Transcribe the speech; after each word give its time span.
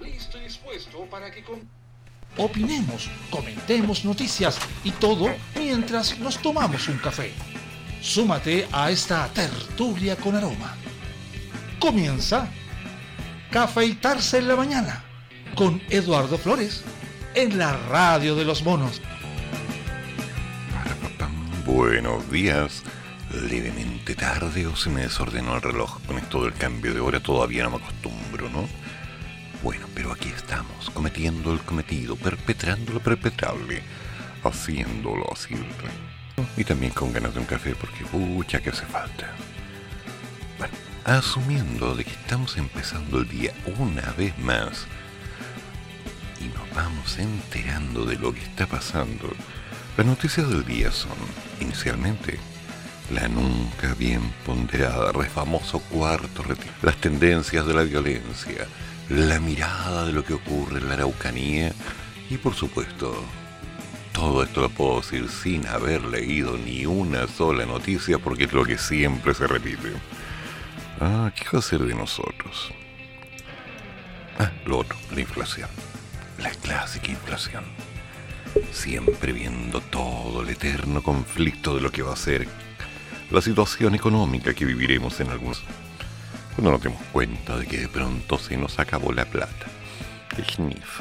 listo 0.00 0.38
y 0.38 0.44
dispuesto 0.44 1.04
para 1.10 1.30
que... 1.30 1.44
Opinemos, 2.36 3.10
comentemos 3.30 4.04
noticias 4.04 4.58
y 4.82 4.90
todo 4.90 5.28
mientras 5.54 6.18
nos 6.18 6.38
tomamos 6.38 6.88
un 6.88 6.98
café. 6.98 7.32
Súmate 8.00 8.66
a 8.72 8.90
esta 8.90 9.28
tertulia 9.28 10.16
con 10.16 10.34
aroma. 10.34 10.74
Comienza 11.78 12.48
Cafeitarse 13.50 14.38
en 14.38 14.48
la 14.48 14.56
mañana 14.56 15.04
con 15.54 15.80
Eduardo 15.88 16.38
Flores 16.38 16.82
en 17.34 17.56
la 17.56 17.76
radio 17.88 18.34
de 18.34 18.44
los 18.44 18.64
monos. 18.64 19.00
Buenos 21.64 22.30
días. 22.30 22.82
Levemente 23.48 24.14
tarde 24.14 24.66
o 24.66 24.76
se 24.76 24.90
me 24.90 25.02
desordenó 25.02 25.54
el 25.56 25.62
reloj. 25.62 26.00
Con 26.06 26.18
esto 26.18 26.44
del 26.44 26.54
cambio 26.54 26.94
de 26.94 27.00
hora 27.00 27.20
todavía 27.20 27.64
no 27.64 27.70
me 27.70 27.78
pero 27.78 27.93
aquí 30.24 30.32
estamos, 30.34 30.88
cometiendo 30.90 31.52
el 31.52 31.60
cometido, 31.60 32.16
perpetrando 32.16 32.94
lo 32.94 33.00
perpetrable, 33.00 33.82
haciéndolo 34.42 35.30
así. 35.30 35.54
Y 36.56 36.64
también 36.64 36.92
con 36.92 37.12
ganas 37.12 37.34
de 37.34 37.40
un 37.40 37.46
café 37.46 37.74
porque 37.74 38.06
pucha 38.06 38.60
que 38.60 38.70
hace 38.70 38.86
falta. 38.86 39.28
Bueno, 40.58 40.72
asumiendo 41.04 41.94
de 41.94 42.04
que 42.04 42.12
estamos 42.12 42.56
empezando 42.56 43.18
el 43.18 43.28
día 43.28 43.52
una 43.78 44.12
vez 44.12 44.38
más 44.38 44.86
y 46.40 46.44
nos 46.56 46.74
vamos 46.74 47.18
enterando 47.18 48.06
de 48.06 48.16
lo 48.16 48.32
que 48.32 48.40
está 48.40 48.66
pasando, 48.66 49.30
las 49.98 50.06
noticias 50.06 50.48
del 50.48 50.64
día 50.64 50.90
son, 50.90 51.18
inicialmente, 51.60 52.38
la 53.10 53.28
nunca 53.28 53.92
bien 53.94 54.22
ponderada, 54.46 55.12
famoso 55.24 55.80
cuarto 55.80 56.42
retiro, 56.42 56.72
las 56.80 56.96
tendencias 56.96 57.66
de 57.66 57.74
la 57.74 57.82
violencia, 57.82 58.66
la 59.08 59.38
mirada 59.38 60.06
de 60.06 60.12
lo 60.12 60.24
que 60.24 60.34
ocurre 60.34 60.78
en 60.78 60.88
la 60.88 60.94
Araucanía 60.94 61.72
y 62.30 62.38
por 62.38 62.54
supuesto, 62.54 63.22
todo 64.12 64.42
esto 64.42 64.62
lo 64.62 64.70
puedo 64.70 65.00
decir 65.00 65.28
sin 65.28 65.66
haber 65.66 66.02
leído 66.04 66.56
ni 66.56 66.86
una 66.86 67.28
sola 67.28 67.66
noticia 67.66 68.18
porque 68.18 68.44
es 68.44 68.52
lo 68.52 68.64
que 68.64 68.78
siempre 68.78 69.34
se 69.34 69.46
repite. 69.46 69.92
Ah, 71.00 71.30
¿qué 71.34 71.44
va 71.52 71.58
a 71.58 71.62
ser 71.62 71.80
de 71.80 71.94
nosotros? 71.94 72.72
Ah, 74.38 74.50
lo 74.64 74.78
otro, 74.78 74.96
la 75.12 75.20
inflación. 75.20 75.68
La 76.38 76.50
clásica 76.50 77.10
inflación. 77.10 77.64
Siempre 78.72 79.32
viendo 79.32 79.80
todo 79.80 80.42
el 80.42 80.48
eterno 80.48 81.02
conflicto 81.02 81.74
de 81.74 81.80
lo 81.80 81.90
que 81.90 82.02
va 82.02 82.14
a 82.14 82.16
ser 82.16 82.48
la 83.30 83.40
situación 83.40 83.94
económica 83.94 84.54
que 84.54 84.64
viviremos 84.64 85.18
en 85.20 85.28
algunos 85.30 85.62
cuando 86.54 86.70
nos 86.70 86.82
demos 86.82 87.02
cuenta 87.12 87.58
de 87.58 87.66
que 87.66 87.78
de 87.78 87.88
pronto 87.88 88.38
se 88.38 88.56
nos 88.56 88.78
acabó 88.78 89.12
la 89.12 89.24
plata. 89.24 89.66
Sniff. 90.50 91.00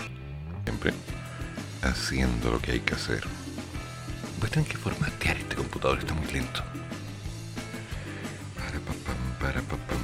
Siempre 0.64 0.94
haciendo 1.84 2.52
lo 2.52 2.60
que 2.60 2.72
hay 2.72 2.80
que 2.80 2.96
hacer. 2.96 3.24
Voy 4.40 4.48
a 4.48 4.52
tener 4.52 4.68
que 4.68 4.78
formatear 4.78 5.38
este 5.38 5.56
computador, 5.56 6.00
está 6.00 6.14
muy 6.14 6.28
lento. 6.32 6.64
Para 8.56 8.80
papam, 8.80 9.40
para 9.40 9.62
papam. 9.62 10.00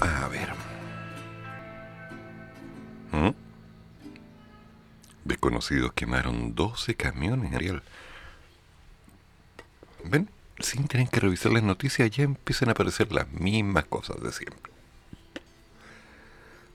A 0.00 0.28
ver. 0.28 0.50
¿Mm? 3.12 3.34
Desconocidos 5.24 5.92
quemaron 5.94 6.54
12 6.54 6.94
camiones 6.94 7.50
en 7.50 7.54
Ariel. 7.56 7.82
¿Ven? 10.04 10.28
Sin 10.62 10.86
tener 10.88 11.08
que 11.08 11.20
revisar 11.20 11.52
las 11.52 11.62
noticias, 11.62 12.10
ya 12.10 12.24
empiezan 12.24 12.68
a 12.68 12.72
aparecer 12.72 13.12
las 13.12 13.30
mismas 13.32 13.84
cosas 13.84 14.22
de 14.22 14.32
siempre. 14.32 14.72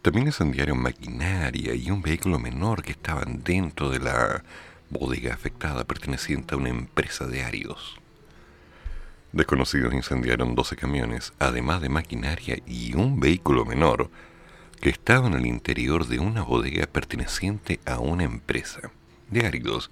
También 0.01 0.27
incendiaron 0.27 0.79
maquinaria 0.79 1.73
y 1.73 1.89
un 1.89 2.01
vehículo 2.01 2.37
menor 2.37 2.83
que 2.83 2.91
estaban 2.91 3.43
dentro 3.43 3.89
de 3.89 3.99
la 3.99 4.43
bodega 4.89 5.33
afectada 5.33 5.83
perteneciente 5.83 6.53
a 6.53 6.57
una 6.57 6.69
empresa 6.69 7.25
de 7.25 7.43
áridos. 7.43 7.99
Desconocidos 9.31 9.93
incendiaron 9.93 10.55
12 10.55 10.75
camiones, 10.75 11.33
además 11.39 11.81
de 11.81 11.89
maquinaria 11.89 12.57
y 12.67 12.93
un 12.93 13.19
vehículo 13.19 13.65
menor 13.65 14.09
que 14.79 14.89
estaba 14.89 15.27
en 15.27 15.33
el 15.33 15.45
interior 15.45 16.07
de 16.07 16.19
una 16.19 16.43
bodega 16.43 16.85
perteneciente 16.85 17.79
a 17.85 17.99
una 17.99 18.23
empresa 18.23 18.91
de 19.29 19.45
áridos 19.45 19.89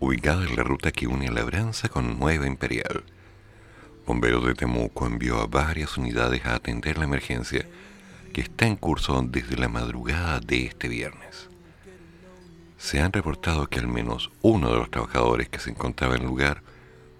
ubicada 0.00 0.44
en 0.44 0.56
la 0.56 0.62
ruta 0.62 0.90
que 0.90 1.06
une 1.06 1.30
Labranza 1.30 1.88
con 1.88 2.18
Nueva 2.18 2.46
Imperial. 2.46 3.04
Bomberos 4.06 4.44
de 4.44 4.54
Temuco 4.54 5.06
envió 5.06 5.40
a 5.40 5.46
varias 5.46 5.96
unidades 5.96 6.44
a 6.44 6.56
atender 6.56 6.98
la 6.98 7.04
emergencia 7.04 7.66
que 8.34 8.42
está 8.42 8.66
en 8.66 8.76
curso 8.76 9.22
desde 9.26 9.56
la 9.56 9.68
madrugada 9.68 10.40
de 10.40 10.66
este 10.66 10.88
viernes. 10.88 11.48
Se 12.76 13.00
han 13.00 13.12
reportado 13.12 13.66
que 13.68 13.78
al 13.78 13.88
menos 13.88 14.30
uno 14.42 14.70
de 14.70 14.76
los 14.76 14.90
trabajadores 14.90 15.48
que 15.48 15.58
se 15.58 15.70
encontraba 15.70 16.16
en 16.16 16.22
el 16.22 16.26
lugar 16.26 16.62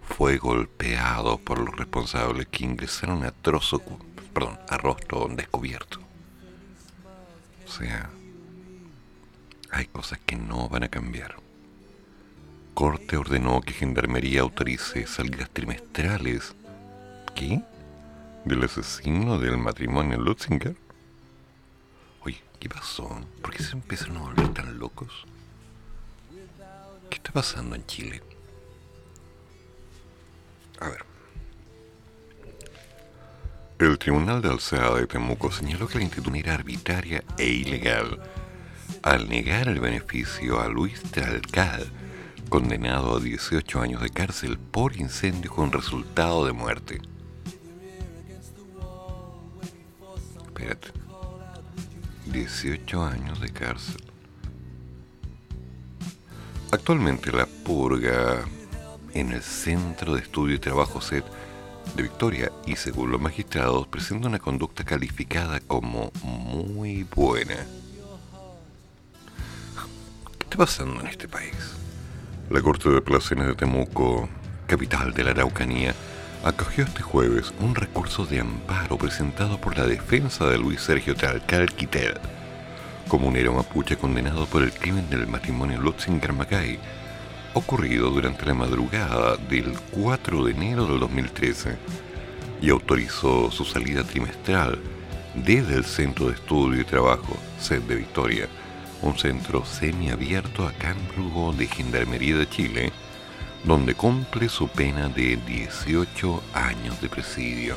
fue 0.02 0.36
golpeado 0.36 1.38
por 1.38 1.58
los 1.58 1.74
responsables 1.74 2.48
que 2.48 2.64
ingresaron 2.64 3.24
a 3.24 3.30
trozo, 3.30 3.80
perdón, 4.34 4.58
a 4.68 4.76
rostro 4.76 5.26
descubierto. 5.28 6.00
O 7.66 7.70
sea, 7.70 8.10
hay 9.70 9.86
cosas 9.86 10.18
que 10.26 10.36
no 10.36 10.68
van 10.68 10.82
a 10.82 10.88
cambiar. 10.88 11.36
Corte 12.74 13.16
ordenó 13.16 13.62
que 13.62 13.72
Gendarmería 13.72 14.42
autorice 14.42 15.06
salidas 15.06 15.48
trimestrales 15.48 16.54
¿Qué? 17.34 17.62
¿Del 18.44 18.62
asesino 18.62 19.38
del 19.38 19.58
matrimonio 19.58 20.18
Lutzinger? 20.18 20.76
Oye, 22.22 22.42
¿qué 22.60 22.68
pasó? 22.68 23.08
¿Por 23.42 23.50
qué 23.52 23.62
se 23.62 23.72
empezaron 23.72 24.18
a 24.18 24.20
volver 24.20 24.48
tan 24.50 24.78
locos? 24.78 25.26
¿Qué 27.10 27.16
está 27.16 27.32
pasando 27.32 27.74
en 27.74 27.84
Chile? 27.86 28.22
A 30.80 30.88
ver. 30.88 31.04
El 33.78 33.98
Tribunal 33.98 34.40
de 34.40 34.50
Alzada 34.50 34.98
de 34.98 35.06
Temuco 35.06 35.50
señaló 35.50 35.88
que 35.88 35.98
la 35.98 36.04
institución 36.04 36.36
era 36.36 36.54
arbitraria 36.54 37.24
e 37.36 37.46
ilegal 37.48 38.20
al 39.02 39.28
negar 39.28 39.68
el 39.68 39.80
beneficio 39.80 40.60
a 40.60 40.68
Luis 40.68 41.02
Tralcal, 41.02 41.84
condenado 42.48 43.16
a 43.16 43.20
18 43.20 43.80
años 43.80 44.00
de 44.00 44.10
cárcel 44.10 44.58
por 44.58 44.96
incendio 44.96 45.50
con 45.50 45.72
resultado 45.72 46.46
de 46.46 46.52
muerte. 46.52 47.02
18 52.26 53.04
años 53.04 53.40
de 53.40 53.50
cárcel. 53.50 54.02
Actualmente 56.70 57.30
la 57.30 57.46
purga 57.46 58.44
en 59.12 59.32
el 59.32 59.42
Centro 59.42 60.14
de 60.14 60.22
Estudio 60.22 60.56
y 60.56 60.58
Trabajo 60.58 61.00
SET 61.00 61.24
de 61.94 62.02
Victoria 62.02 62.50
y 62.66 62.76
según 62.76 63.12
los 63.12 63.20
magistrados 63.20 63.86
presenta 63.86 64.28
una 64.28 64.38
conducta 64.38 64.84
calificada 64.84 65.60
como 65.60 66.10
muy 66.22 67.04
buena. 67.04 67.56
¿Qué 70.38 70.44
está 70.44 70.56
pasando 70.56 71.00
en 71.00 71.06
este 71.06 71.28
país? 71.28 71.54
La 72.50 72.60
Corte 72.60 72.90
de 72.90 72.98
Apelaciones 72.98 73.46
de 73.46 73.54
Temuco, 73.54 74.28
capital 74.66 75.12
de 75.14 75.24
la 75.24 75.30
Araucanía, 75.30 75.94
acogió 76.44 76.84
este 76.84 77.00
jueves 77.00 77.54
un 77.58 77.74
recurso 77.74 78.26
de 78.26 78.40
amparo 78.40 78.98
presentado 78.98 79.58
por 79.58 79.78
la 79.78 79.86
defensa 79.86 80.46
de 80.46 80.58
Luis 80.58 80.82
Sergio 80.82 81.16
Talcal 81.16 81.72
Quitel, 81.72 82.20
comunero 83.08 83.54
mapuche 83.54 83.96
condenado 83.96 84.44
por 84.44 84.62
el 84.62 84.70
crimen 84.70 85.08
del 85.08 85.26
matrimonio 85.26 85.80
Lutzinger-Macay, 85.80 86.78
ocurrido 87.54 88.10
durante 88.10 88.44
la 88.44 88.52
madrugada 88.52 89.36
del 89.48 89.72
4 89.92 90.44
de 90.44 90.50
enero 90.50 90.86
del 90.86 91.00
2013, 91.00 91.78
y 92.60 92.68
autorizó 92.68 93.50
su 93.50 93.64
salida 93.64 94.04
trimestral 94.04 94.78
desde 95.34 95.76
el 95.76 95.84
Centro 95.84 96.26
de 96.26 96.34
Estudio 96.34 96.82
y 96.82 96.84
Trabajo, 96.84 97.38
SED 97.58 97.80
de 97.82 97.96
Victoria, 97.96 98.48
un 99.00 99.16
centro 99.16 99.64
semiabierto 99.64 100.66
a 100.66 100.72
cargo 100.72 101.54
de 101.54 101.66
Gendarmería 101.68 102.36
de 102.36 102.48
Chile, 102.50 102.92
donde 103.64 103.94
cumple 103.94 104.48
su 104.48 104.68
pena 104.68 105.08
de 105.08 105.36
18 105.36 106.42
años 106.52 107.00
de 107.00 107.08
presidio. 107.08 107.76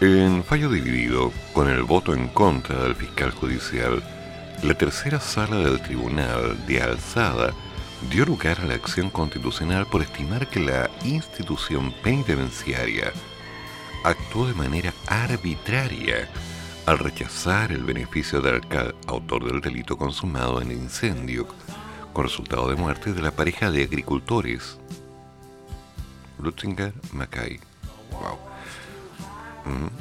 En 0.00 0.42
fallo 0.42 0.68
dividido, 0.68 1.32
con 1.52 1.68
el 1.68 1.84
voto 1.84 2.14
en 2.14 2.28
contra 2.28 2.82
del 2.82 2.96
fiscal 2.96 3.30
judicial, 3.30 4.02
la 4.62 4.74
tercera 4.74 5.20
sala 5.20 5.58
del 5.58 5.80
Tribunal 5.80 6.66
de 6.66 6.82
Alzada 6.82 7.52
dio 8.10 8.24
lugar 8.24 8.60
a 8.60 8.64
la 8.64 8.74
acción 8.74 9.10
constitucional 9.10 9.86
por 9.86 10.02
estimar 10.02 10.48
que 10.48 10.60
la 10.60 10.90
institución 11.04 11.94
penitenciaria 12.02 13.12
actuó 14.02 14.48
de 14.48 14.54
manera 14.54 14.92
arbitraria 15.06 16.28
al 16.86 16.98
rechazar 16.98 17.70
el 17.70 17.84
beneficio 17.84 18.40
del 18.40 18.56
alcalde, 18.56 18.94
autor 19.06 19.44
del 19.44 19.60
delito 19.60 19.96
consumado 19.96 20.60
en 20.60 20.72
incendio 20.72 21.46
con 22.12 22.24
resultado 22.24 22.68
de 22.68 22.76
muerte 22.76 23.12
de 23.12 23.22
la 23.22 23.30
pareja 23.30 23.70
de 23.70 23.84
agricultores 23.84 24.78
Lutzinger 26.38 26.92
Mackay. 27.12 27.60
Wow. 28.10 28.38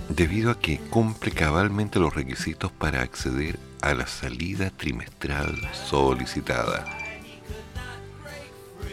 debido 0.10 0.52
a 0.52 0.60
que 0.60 0.80
cumple 0.80 1.32
cabalmente 1.32 2.00
los 2.00 2.14
requisitos 2.14 2.72
para 2.72 3.02
acceder 3.02 3.60
a 3.82 3.94
la 3.94 4.08
salida 4.08 4.70
trimestral 4.70 5.58
solicitada, 5.74 6.86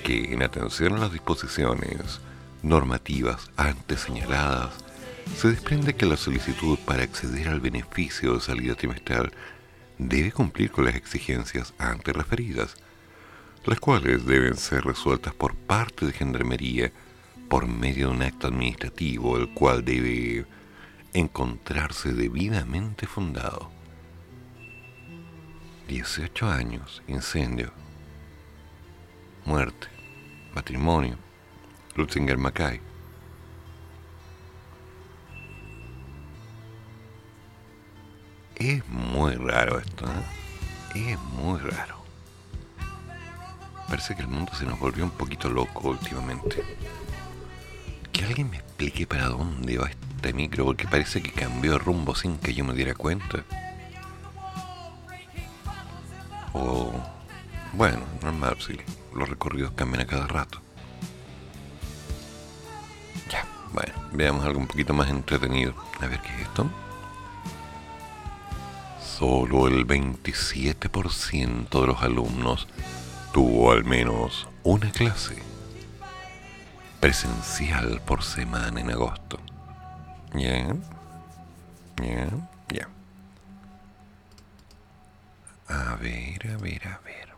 que 0.04 0.32
en 0.32 0.42
atención 0.42 0.94
a 0.94 0.98
las 0.98 1.12
disposiciones 1.12 2.20
normativas 2.62 3.50
antes 3.56 4.00
señaladas, 4.00 4.72
se 5.36 5.48
desprende 5.48 5.94
que 5.94 6.06
la 6.06 6.16
solicitud 6.16 6.78
para 6.86 7.02
acceder 7.02 7.48
al 7.48 7.60
beneficio 7.60 8.34
de 8.34 8.40
salida 8.40 8.74
trimestral 8.74 9.32
debe 9.98 10.32
cumplir 10.32 10.70
con 10.70 10.84
las 10.84 10.94
exigencias 10.94 11.74
antes 11.78 12.14
referidas, 12.14 12.76
las 13.68 13.80
cuales 13.80 14.24
deben 14.24 14.56
ser 14.56 14.82
resueltas 14.84 15.34
por 15.34 15.54
parte 15.54 16.06
de 16.06 16.12
Gendarmería 16.12 16.90
por 17.50 17.66
medio 17.66 18.08
de 18.08 18.14
un 18.14 18.22
acto 18.22 18.46
administrativo, 18.46 19.36
el 19.36 19.52
cual 19.52 19.84
debe 19.84 20.46
encontrarse 21.12 22.14
debidamente 22.14 23.06
fundado. 23.06 23.70
18 25.86 26.48
años, 26.48 27.02
incendio, 27.08 27.70
muerte, 29.44 29.88
matrimonio, 30.54 31.18
Lutzinger 31.94 32.38
Mackay. 32.38 32.80
Es 38.56 38.86
muy 38.88 39.34
raro 39.34 39.78
esto, 39.78 40.06
¿eh? 40.06 41.12
Es 41.12 41.20
muy 41.20 41.58
raro. 41.58 41.97
Parece 43.88 44.14
que 44.14 44.20
el 44.20 44.28
mundo 44.28 44.52
se 44.54 44.66
nos 44.66 44.78
volvió 44.78 45.04
un 45.04 45.10
poquito 45.10 45.48
loco 45.48 45.88
últimamente. 45.88 46.62
Que 48.12 48.24
alguien 48.24 48.50
me 48.50 48.58
explique 48.58 49.06
para 49.06 49.28
dónde 49.28 49.78
va 49.78 49.88
este 49.88 50.32
micro, 50.34 50.66
porque 50.66 50.86
parece 50.86 51.22
que 51.22 51.32
cambió 51.32 51.72
de 51.72 51.78
rumbo 51.78 52.14
sin 52.14 52.36
que 52.38 52.52
yo 52.52 52.64
me 52.64 52.74
diera 52.74 52.94
cuenta. 52.94 53.44
O, 56.52 56.92
bueno, 57.72 58.00
normal, 58.22 58.58
si 58.60 58.78
los 59.14 59.28
recorridos 59.28 59.72
cambian 59.72 60.02
a 60.02 60.06
cada 60.06 60.26
rato. 60.26 60.60
Ya, 63.30 63.46
bueno, 63.72 63.94
veamos 64.12 64.44
algo 64.44 64.60
un 64.60 64.66
poquito 64.66 64.92
más 64.92 65.08
entretenido. 65.08 65.74
A 66.00 66.06
ver 66.06 66.20
qué 66.20 66.28
es 66.34 66.40
esto. 66.42 66.70
Solo 69.00 69.66
el 69.66 69.86
27% 69.86 71.80
de 71.80 71.86
los 71.86 72.02
alumnos 72.02 72.68
tuvo 73.32 73.72
al 73.72 73.84
menos 73.84 74.48
una 74.62 74.90
clase 74.90 75.36
presencial 77.00 78.00
por 78.04 78.22
semana 78.22 78.80
en 78.80 78.90
agosto. 78.90 79.38
¿Ya? 80.34 80.74
¿Ya? 82.02 82.28
Ya. 82.72 82.88
A 85.68 85.96
ver, 85.96 86.48
a 86.48 86.56
ver, 86.56 86.88
a 86.88 86.98
ver. 87.04 87.28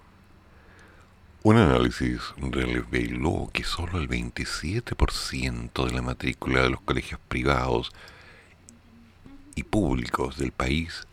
Un 1.43 1.57
análisis 1.57 2.21
reveló 2.37 3.51
que 3.53 3.65
solo 3.65 3.99
el 3.99 4.09
27% 4.09 5.87
de 5.87 5.93
la 5.93 6.03
matrícula 6.03 6.63
de 6.63 6.71
los 6.71 6.81
colegios 6.83 7.21
privados 7.29 7.93
y 9.55 9.63
públicos 9.63 10.37
del 10.37 10.53
país 10.53 11.07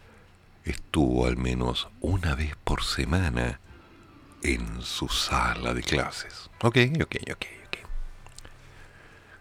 estuvo 0.65 1.25
al 1.27 1.37
menos 1.37 1.87
una 2.01 2.35
vez 2.35 2.55
por 2.63 2.83
semana 2.83 3.59
en 4.43 4.81
su 4.81 5.07
sala 5.09 5.73
de 5.73 5.81
clases. 5.81 6.49
Ok, 6.61 6.77
ok, 7.01 7.15
ok, 7.31 7.45
ok. 7.67 7.77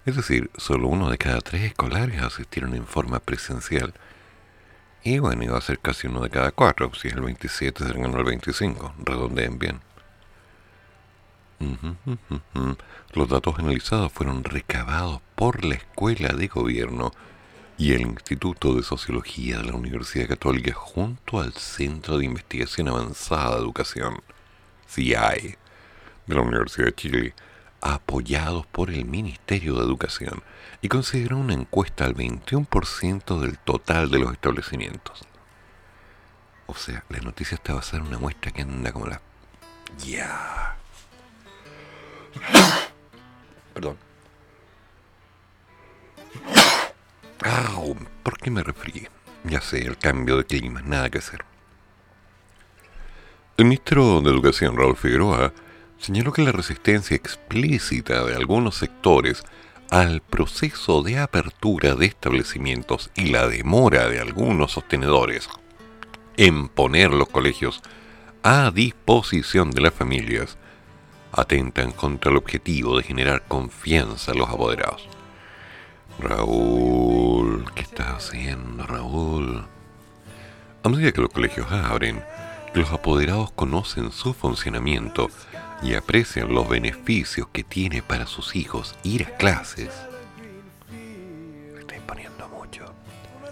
Es 0.07 0.17
decir, 0.17 0.51
solo 0.57 0.89
uno 0.89 1.11
de 1.11 1.19
cada 1.19 1.41
tres 1.41 1.63
escolares 1.63 2.23
asistieron 2.23 2.75
en 2.75 2.87
forma 2.87 3.19
presencial. 3.19 3.95
Y 5.03 5.19
bueno, 5.19 5.45
iba 5.45 5.59
a 5.59 5.61
ser 5.61 5.79
casi 5.79 6.07
uno 6.07 6.23
de 6.23 6.31
cada 6.31 6.53
cuatro. 6.53 6.93
Si 6.95 7.09
es 7.09 7.15
el 7.15 7.23
27, 7.23 7.85
serán 7.85 8.15
el 8.15 8.25
25. 8.25 8.95
Redondeen 9.05 9.59
bien. 9.59 9.81
Los 13.13 13.29
datos 13.29 13.59
analizados 13.59 14.13
fueron 14.13 14.45
recabados 14.45 15.21
por 15.35 15.65
la 15.65 15.77
Escuela 15.77 16.29
de 16.35 16.49
Gobierno 16.49 17.13
y 17.79 17.93
el 17.93 18.03
Instituto 18.03 18.75
de 18.75 18.83
Sociología 18.83 19.59
de 19.59 19.65
la 19.65 19.75
Universidad 19.75 20.29
Católica 20.29 20.73
junto 20.75 21.41
al 21.41 21.53
Centro 21.55 22.19
de 22.19 22.25
Investigación 22.27 22.89
Avanzada 22.89 23.57
de 23.57 23.63
Educación, 23.63 24.21
CIAE, 24.89 25.59
de 26.27 26.35
la 26.35 26.41
Universidad 26.41 26.87
de 26.87 26.95
Chile, 26.95 27.35
apoyados 27.81 28.67
por 28.67 28.91
el 28.91 29.05
Ministerio 29.05 29.75
de 29.75 29.85
Educación, 29.85 30.43
y 30.83 30.89
consideró 30.89 31.39
una 31.39 31.55
encuesta 31.55 32.05
al 32.05 32.15
21% 32.15 33.41
del 33.41 33.59
total 33.59 34.11
de 34.11 34.19
los 34.19 34.33
establecimientos. 34.33 35.23
O 36.67 36.75
sea, 36.75 37.05
la 37.09 37.19
noticia 37.21 37.55
está 37.55 37.75
basada 37.75 37.99
en 37.99 38.09
una 38.09 38.19
muestra 38.19 38.51
que 38.51 38.63
anda 38.63 38.93
como 38.93 39.07
la... 39.07 39.21
Ya. 40.05 40.77
Perdón. 43.75 43.97
Ah, 47.45 47.77
¿por 48.23 48.39
qué 48.39 48.51
me 48.51 48.63
refrié? 48.63 49.11
Ya 49.45 49.61
sé, 49.61 49.87
el 49.87 49.99
cambio 49.99 50.39
de 50.39 50.45
clima, 50.47 50.81
nada 50.83 51.11
que 51.11 51.19
hacer. 51.19 51.45
El 53.57 53.65
ministro 53.65 54.21
de 54.21 54.31
Educación, 54.31 54.77
Raúl 54.77 54.97
Figueroa, 54.97 55.55
señaló 55.99 56.31
que 56.31 56.43
la 56.43 56.53
resistencia 56.53 57.17
explícita 57.17 58.23
de 58.25 58.35
algunos 58.35 58.75
sectores 58.75 59.45
al 59.91 60.21
proceso 60.21 61.03
de 61.03 61.19
apertura 61.19 61.95
de 61.95 62.05
establecimientos 62.05 63.11
y 63.15 63.31
la 63.31 63.49
demora 63.49 64.09
de 64.09 64.21
algunos 64.21 64.73
sostenedores 64.73 65.49
en 66.37 66.69
poner 66.69 67.13
los 67.13 67.31
colegios 67.31 67.81
a 68.43 68.71
disposición 68.71 69.71
de 69.71 69.81
las 69.81 69.95
familias 69.95 70.59
atentan 71.33 71.93
contra 71.93 72.31
el 72.31 72.37
objetivo 72.37 72.99
de 72.99 73.05
generar 73.05 73.43
confianza 73.49 74.33
en 74.33 74.39
los 74.39 74.51
apoderados. 74.51 75.09
Raúl, 76.19 77.65
¿qué 77.75 77.81
estás 77.81 78.29
haciendo, 78.29 78.87
Raúl? 78.87 79.65
A 80.83 80.89
medida 80.91 81.13
que 81.13 81.23
los 81.23 81.31
colegios 81.31 81.71
abren, 81.73 82.23
los 82.77 82.93
apoderados 82.93 83.51
conocen 83.53 84.13
su 84.13 84.35
funcionamiento 84.35 85.29
y 85.83 85.95
aprecian 85.95 86.53
los 86.53 86.69
beneficios 86.69 87.49
que 87.49 87.65
tiene 87.65 88.03
para 88.03 88.27
sus 88.27 88.55
hijos 88.55 88.95
ir 89.03 89.25
a 89.25 89.37
clases. 89.37 89.91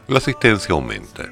La 0.07 0.19
asistencia 0.19 0.75
aumenta. 0.75 1.25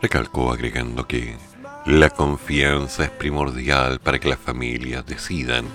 Recalcó 0.00 0.50
agregando 0.50 1.06
que 1.06 1.36
la 1.84 2.08
confianza 2.08 3.04
es 3.04 3.10
primordial 3.10 4.00
para 4.00 4.18
que 4.18 4.28
las 4.28 4.38
familias 4.38 5.04
decidan 5.04 5.66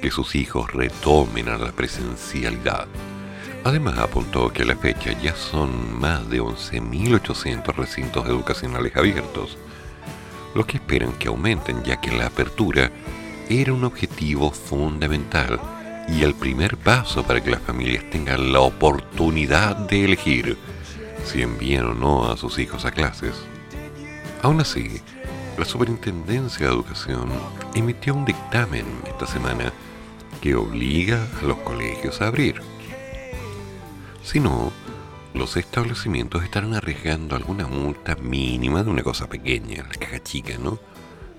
que 0.00 0.10
sus 0.10 0.34
hijos 0.34 0.72
retomen 0.72 1.48
a 1.48 1.56
la 1.56 1.70
presencialidad 1.70 2.88
Además 3.64 3.98
apuntó 3.98 4.52
que 4.52 4.62
a 4.62 4.66
la 4.66 4.74
fecha 4.74 5.12
ya 5.20 5.36
son 5.36 6.00
más 6.00 6.28
de 6.28 6.40
11.800 6.40 7.74
recintos 7.76 8.26
educacionales 8.26 8.96
abiertos, 8.96 9.56
lo 10.54 10.66
que 10.66 10.76
esperan 10.76 11.12
que 11.12 11.28
aumenten 11.28 11.82
ya 11.82 12.00
que 12.00 12.10
la 12.10 12.26
apertura 12.26 12.90
era 13.48 13.72
un 13.72 13.84
objetivo 13.84 14.50
fundamental 14.50 15.60
y 16.08 16.22
el 16.22 16.34
primer 16.34 16.76
paso 16.76 17.22
para 17.22 17.42
que 17.42 17.50
las 17.50 17.62
familias 17.62 18.04
tengan 18.10 18.52
la 18.52 18.60
oportunidad 18.60 19.76
de 19.76 20.04
elegir 20.04 20.58
si 21.24 21.42
envían 21.42 21.86
o 21.86 21.94
no 21.94 22.30
a 22.30 22.36
sus 22.36 22.58
hijos 22.58 22.84
a 22.84 22.90
clases. 22.90 23.34
Aún 24.42 24.60
así, 24.60 25.00
la 25.56 25.64
Superintendencia 25.64 26.66
de 26.66 26.72
Educación 26.72 27.30
emitió 27.74 28.14
un 28.14 28.24
dictamen 28.24 28.86
esta 29.06 29.26
semana 29.26 29.72
que 30.40 30.54
obliga 30.54 31.26
a 31.40 31.46
los 31.46 31.58
colegios 31.58 32.20
a 32.20 32.26
abrir. 32.26 32.60
Si 34.24 34.40
no, 34.40 34.72
los 35.34 35.56
establecimientos 35.56 36.44
estarán 36.44 36.74
arriesgando 36.74 37.34
alguna 37.36 37.66
multa 37.66 38.16
mínima 38.16 38.82
de 38.82 38.90
una 38.90 39.02
cosa 39.02 39.28
pequeña, 39.28 39.84
la 39.84 39.94
caja 39.98 40.22
chica, 40.22 40.58
¿no? 40.58 40.78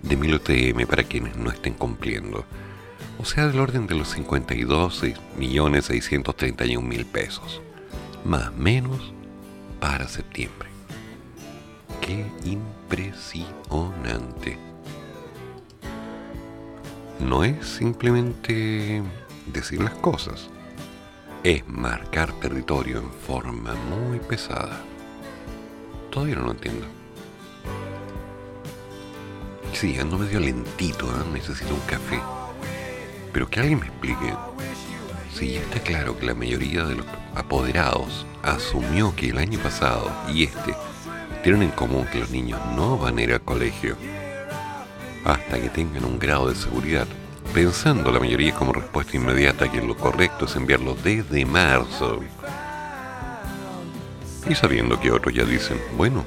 De 0.02 0.18
1000 0.18 0.34
OTM 0.36 0.88
para 0.88 1.04
quienes 1.04 1.38
no 1.38 1.52
estén 1.52 1.76
cumpliendo. 1.76 2.46
O 3.20 3.26
sea, 3.26 3.46
del 3.48 3.60
orden 3.60 3.86
de 3.88 3.96
los 3.96 4.18
52.631.000 4.18 7.06
pesos. 7.06 7.62
Más 8.26 8.54
menos 8.56 9.14
para 9.80 10.08
septiembre. 10.08 10.70
¡Qué 12.02 12.26
impresionante! 12.44 14.58
No 17.20 17.44
es 17.44 17.64
simplemente 17.66 19.04
decir 19.46 19.82
las 19.82 19.94
cosas 19.96 20.50
es 21.44 21.68
marcar 21.68 22.32
territorio 22.40 23.00
en 23.00 23.12
forma 23.12 23.74
muy 23.76 24.20
pesada. 24.20 24.80
Todavía 26.10 26.36
no 26.36 26.46
lo 26.46 26.52
entiendo. 26.52 26.86
Sí, 29.74 29.98
ando 30.00 30.18
medio 30.18 30.40
lentito, 30.40 31.08
¿eh? 31.08 31.26
necesito 31.34 31.74
un 31.74 31.82
café. 31.82 32.20
Pero 33.34 33.50
que 33.50 33.60
alguien 33.60 33.80
me 33.80 33.88
explique 33.88 34.34
Sí, 35.34 35.56
está 35.56 35.80
claro 35.80 36.18
que 36.18 36.28
la 36.28 36.36
mayoría 36.36 36.86
de 36.86 36.96
los 36.96 37.08
apoderados 37.34 38.28
asumió 38.44 39.16
que 39.16 39.30
el 39.30 39.40
año 39.40 39.58
pasado 39.60 40.12
y 40.32 40.44
este 40.44 40.76
tienen 41.44 41.64
en 41.64 41.72
común 41.72 42.06
que 42.12 42.20
los 42.20 42.30
niños 42.30 42.62
no 42.76 43.00
van 43.00 43.18
a 43.18 43.24
ir 43.24 43.34
al 43.34 43.42
colegio 43.42 43.98
hasta 45.26 45.60
que 45.60 45.70
tengan 45.70 46.06
un 46.06 46.20
grado 46.20 46.50
de 46.50 46.56
seguridad, 46.56 47.08
pensando 47.54 48.12
la 48.12 48.20
mayoría 48.20 48.54
como 48.56 48.74
respuesta 48.74 49.16
inmediata 49.16 49.72
que 49.72 49.80
lo 49.80 49.96
correcto 49.96 50.46
es 50.46 50.56
enviarlos 50.56 51.04
desde 51.04 51.46
marzo. 51.46 52.20
Y 54.50 54.56
sabiendo 54.56 55.00
que 55.00 55.12
otros 55.12 55.36
ya 55.36 55.44
dicen, 55.44 55.80
bueno, 55.96 56.26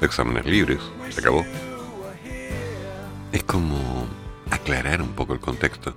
exámenes 0.00 0.46
libres, 0.46 0.80
se 1.10 1.20
acabó. 1.20 1.44
Es 3.30 3.44
como 3.44 4.06
aclarar 4.50 5.02
un 5.02 5.10
poco 5.10 5.34
el 5.34 5.40
contexto. 5.40 5.94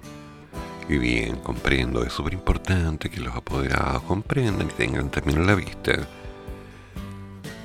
Y 0.90 0.98
bien, 0.98 1.38
comprendo, 1.38 2.04
es 2.04 2.12
súper 2.12 2.34
importante 2.34 3.10
que 3.10 3.22
los 3.22 3.36
apoderados 3.36 4.04
comprendan 4.04 4.68
y 4.68 4.74
tengan 4.74 5.10
también 5.10 5.44
a 5.44 5.46
la 5.46 5.56
vista 5.56 6.08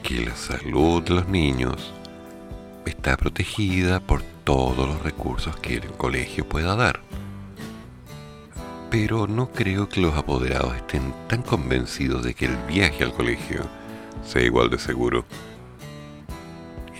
que 0.04 0.24
la 0.24 0.36
salud 0.36 1.02
de 1.02 1.14
los 1.14 1.28
niños 1.28 1.92
está 2.86 3.16
protegida 3.16 4.00
por 4.00 4.22
todos 4.44 4.88
los 4.88 5.02
recursos 5.02 5.56
que 5.56 5.74
el 5.74 5.86
colegio 5.92 6.48
pueda 6.48 6.76
dar. 6.76 7.00
Pero 8.90 9.26
no 9.26 9.50
creo 9.50 9.88
que 9.88 10.00
los 10.00 10.14
apoderados 10.14 10.76
estén 10.76 11.14
tan 11.28 11.42
convencidos 11.42 12.22
de 12.22 12.34
que 12.34 12.46
el 12.46 12.56
viaje 12.68 13.04
al 13.04 13.12
colegio 13.12 13.66
sea 14.24 14.42
igual 14.42 14.70
de 14.70 14.78
seguro. 14.78 15.24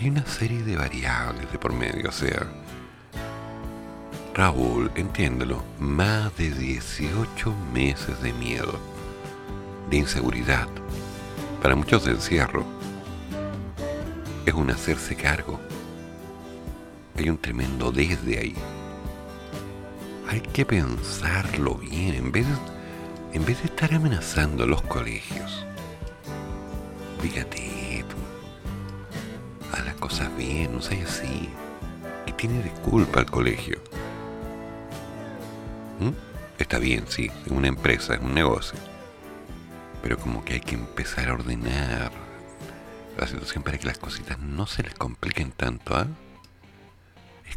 Hay 0.01 0.09
una 0.09 0.27
serie 0.27 0.63
de 0.63 0.77
variables 0.77 1.51
de 1.53 1.59
por 1.59 1.73
medio, 1.73 2.09
o 2.09 2.13
sea, 2.13 2.47
Raúl, 4.35 4.91
entiéndelo, 4.95 5.63
más 5.79 6.35
de 6.39 6.51
18 6.51 7.55
meses 7.75 8.21
de 8.23 8.33
miedo, 8.33 8.81
de 9.91 9.99
inseguridad, 9.99 10.69
para 11.61 11.77
muchos 11.77 12.05
de 12.05 12.13
encierro, 12.13 12.65
es 14.47 14.55
un 14.55 14.71
hacerse 14.71 15.15
cargo. 15.15 15.61
Hay 17.16 17.28
un 17.28 17.38
tremendo 17.38 17.92
desde 17.92 18.38
ahí. 18.38 18.54
Hay 20.28 20.40
que 20.40 20.64
pensarlo 20.64 21.75
bien 21.75 22.14
en 22.14 22.33
vez 22.33 22.47
en 23.33 23.45
vez 23.47 23.59
de 23.61 23.66
estar 23.66 23.92
amenazando 23.95 24.66
los 24.66 24.83
colegios. 24.83 25.64
Fíjate, 27.21 28.04
a 29.73 29.81
las 29.83 29.95
cosas 29.95 30.35
bien, 30.37 30.73
no 30.73 30.83
sé 30.83 31.02
así. 31.02 31.49
¿Qué 32.26 32.33
tiene 32.33 32.62
de 32.62 32.71
culpa 32.71 33.21
el 33.21 33.26
colegio? 33.26 33.78
¿Mm? 36.00 36.11
Está 36.59 36.78
bien, 36.78 37.04
sí, 37.09 37.31
es 37.47 37.50
una 37.50 37.69
empresa, 37.69 38.14
es 38.14 38.21
un 38.21 38.35
negocio. 38.35 38.78
Pero 40.02 40.19
como 40.19 40.45
que 40.45 40.54
hay 40.54 40.61
que 40.61 40.75
empezar 40.75 41.28
a 41.28 41.35
ordenar 41.35 42.12
la 43.16 43.26
situación 43.26 43.62
para 43.62 43.78
que 43.78 43.87
las 43.87 43.99
cositas 43.99 44.38
no 44.38 44.66
se 44.66 44.83
les 44.83 44.95
compliquen 44.95 45.52
tanto, 45.52 45.97
¿ah? 45.97 46.07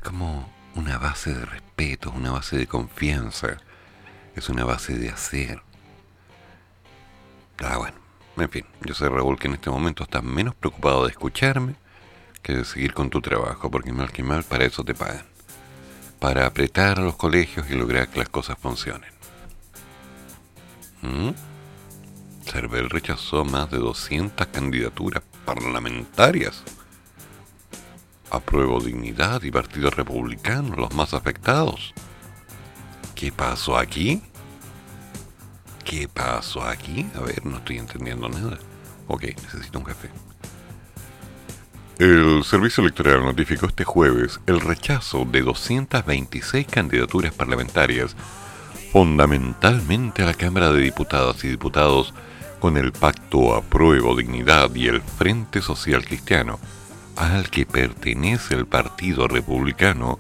Como 0.05 0.50
una 0.75 0.97
base 0.97 1.33
de 1.33 1.45
respeto, 1.45 2.12
una 2.12 2.31
base 2.31 2.57
de 2.57 2.67
confianza, 2.67 3.57
es 4.35 4.50
una 4.50 4.63
base 4.63 4.97
de 4.97 5.09
hacer. 5.09 5.62
Ah, 7.59 7.77
bueno, 7.77 7.97
en 8.38 8.50
fin, 8.50 8.65
yo 8.81 8.93
sé 8.93 9.09
Raúl 9.09 9.39
que 9.39 9.47
en 9.47 9.55
este 9.55 9.69
momento 9.69 10.03
estás 10.03 10.24
menos 10.24 10.55
preocupado 10.55 11.05
de 11.05 11.12
escucharme 11.12 11.75
que 12.41 12.53
de 12.53 12.65
seguir 12.65 12.93
con 12.93 13.09
tu 13.09 13.21
trabajo, 13.21 13.71
porque 13.71 13.91
mal 13.91 14.12
que 14.12 14.24
mal 14.24 14.43
para 14.43 14.65
eso 14.65 14.83
te 14.83 14.93
pagan 14.93 15.25
para 16.19 16.45
apretar 16.45 17.00
a 17.00 17.03
los 17.03 17.15
colegios 17.15 17.69
y 17.69 17.75
lograr 17.75 18.07
que 18.07 18.19
las 18.19 18.29
cosas 18.29 18.57
funcionen. 18.59 19.12
¿Mm? 21.01 21.29
Cervel 22.50 22.89
rechazó 22.89 23.45
más 23.45 23.69
de 23.69 23.77
200 23.77 24.47
candidaturas 24.47 25.24
parlamentarias. 25.45 26.63
Apruebo 28.32 28.79
Dignidad 28.79 29.44
y 29.44 29.51
Partido 29.51 29.89
Republicano, 29.89 30.75
los 30.75 30.94
más 30.94 31.13
afectados. 31.13 31.94
¿Qué 33.15 33.32
pasó 33.32 33.77
aquí? 33.77 34.22
¿Qué 35.84 36.08
pasó 36.08 36.63
aquí? 36.63 37.05
A 37.15 37.22
ver, 37.22 37.46
no 37.46 37.58
estoy 37.58 37.77
entendiendo 37.77 38.27
nada. 38.27 38.58
Ok, 39.08 39.24
necesito 39.44 39.79
un 39.79 39.86
café. 39.86 40.10
El 41.98 42.44
Servicio 42.44 42.82
Electoral 42.82 43.24
notificó 43.24 43.67
este 43.67 43.86
jueves 43.86 44.41
el 44.48 44.60
rechazo 44.60 45.24
de 45.24 45.44
226 45.44 46.67
candidaturas 46.67 47.34
parlamentarias, 47.34 48.17
fundamentalmente 48.91 50.24
a 50.24 50.25
la 50.25 50.34
Cámara 50.34 50.74
de 50.74 50.82
Diputadas 50.82 51.41
y 51.46 51.48
Diputados 51.48 52.13
con 52.60 52.75
el 52.75 52.91
Pacto 52.91 53.55
Apruebo 53.55 54.15
Dignidad 54.15 54.75
y 54.75 54.88
el 54.88 55.01
Frente 55.01 55.62
Social 55.62 56.03
Cristiano, 56.03 56.60
al 57.15 57.50
que 57.50 57.65
pertenece 57.65 58.55
el 58.55 58.65
Partido 58.65 59.27
Republicano 59.27 60.19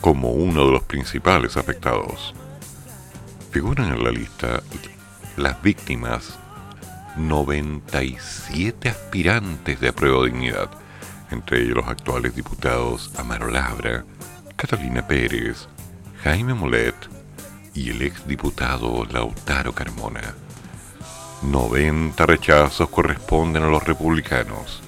como 0.00 0.30
uno 0.30 0.66
de 0.66 0.72
los 0.72 0.82
principales 0.82 1.56
afectados. 1.56 2.34
Figuran 3.50 3.92
en 3.92 4.04
la 4.04 4.10
lista 4.10 4.62
las 5.36 5.60
víctimas 5.62 6.38
97 7.16 8.88
aspirantes 8.88 9.80
de 9.80 9.88
Apruebo 9.88 10.24
Dignidad, 10.24 10.70
entre 11.30 11.62
ellos 11.62 11.76
los 11.76 11.88
actuales 11.88 12.34
diputados 12.34 13.10
Amaro 13.16 13.50
Labra, 13.50 14.04
Catalina 14.56 15.06
Pérez, 15.06 15.68
Jaime 16.22 16.54
Molet 16.54 16.94
y 17.74 17.90
el 17.90 18.02
exdiputado 18.02 19.04
Lautaro 19.06 19.72
Carmona. 19.72 20.34
90 21.42 22.26
rechazos 22.26 22.88
corresponden 22.88 23.62
a 23.62 23.68
los 23.68 23.84
republicanos 23.84 24.82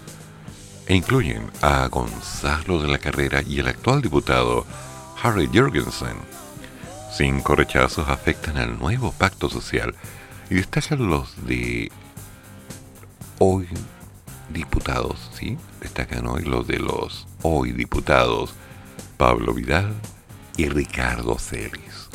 e 0.88 0.94
incluyen 0.94 1.50
a 1.60 1.86
Gonzalo 1.88 2.80
de 2.80 2.88
la 2.88 2.98
Carrera 2.98 3.42
y 3.46 3.60
el 3.60 3.68
actual 3.68 4.00
diputado 4.00 4.66
Harry 5.22 5.46
Jurgensen. 5.46 6.16
Cinco 7.14 7.54
rechazos 7.54 8.08
afectan 8.08 8.56
al 8.56 8.78
nuevo 8.78 9.12
pacto 9.12 9.50
social 9.50 9.94
y 10.48 10.54
destacan 10.54 11.06
los 11.06 11.46
de 11.46 11.92
hoy 13.38 13.68
diputados, 14.48 15.30
¿sí? 15.34 15.58
Destacan 15.80 16.26
hoy 16.26 16.44
los 16.44 16.66
de 16.66 16.78
los 16.78 17.26
hoy 17.42 17.72
diputados 17.72 18.54
Pablo 19.18 19.52
Vidal 19.52 19.94
y 20.56 20.70
Ricardo 20.70 21.38
Celis. 21.38 22.08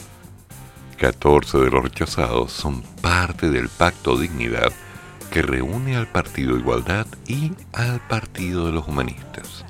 14 0.98 1.60
de 1.60 1.70
los 1.70 1.84
rechazados 1.84 2.52
son 2.52 2.82
parte 3.02 3.52
del 3.52 3.70
Pacto 3.70 4.18
Dignidad 4.18 4.72
que 5.34 5.42
reúne 5.42 5.96
al 5.96 6.06
Partido 6.06 6.56
Igualdad 6.60 7.08
y 7.28 7.54
al 7.74 8.00
Partido 8.08 8.68
de 8.68 8.72
los 8.72 8.88
Humanistas. 8.88 9.66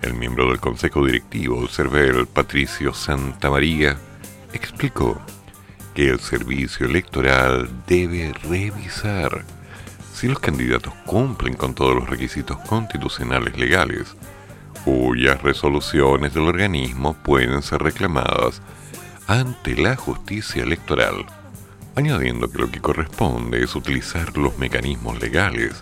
El 0.00 0.14
miembro 0.14 0.48
del 0.48 0.60
Consejo 0.60 1.04
Directivo 1.04 1.66
CERVEL, 1.66 2.28
Patricio 2.28 2.94
Santamaría, 2.94 3.98
explicó 4.52 5.20
que 5.92 6.10
el 6.10 6.20
servicio 6.20 6.86
electoral 6.86 7.68
debe 7.88 8.32
revisar 8.48 9.44
si 10.14 10.28
los 10.28 10.38
candidatos 10.38 10.94
cumplen 11.04 11.54
con 11.54 11.74
todos 11.74 11.96
los 11.96 12.08
requisitos 12.08 12.56
constitucionales 12.68 13.58
legales, 13.58 14.14
cuyas 14.84 15.42
resoluciones 15.42 16.32
del 16.32 16.44
organismo 16.44 17.14
pueden 17.24 17.60
ser 17.62 17.82
reclamadas 17.82 18.62
ante 19.26 19.74
la 19.74 19.96
justicia 19.96 20.62
electoral, 20.62 21.26
añadiendo 21.96 22.50
que 22.50 22.58
lo 22.58 22.70
que 22.70 22.80
corresponde 22.80 23.64
es 23.64 23.74
utilizar 23.74 24.36
los 24.36 24.58
mecanismos 24.58 25.18
legales, 25.18 25.80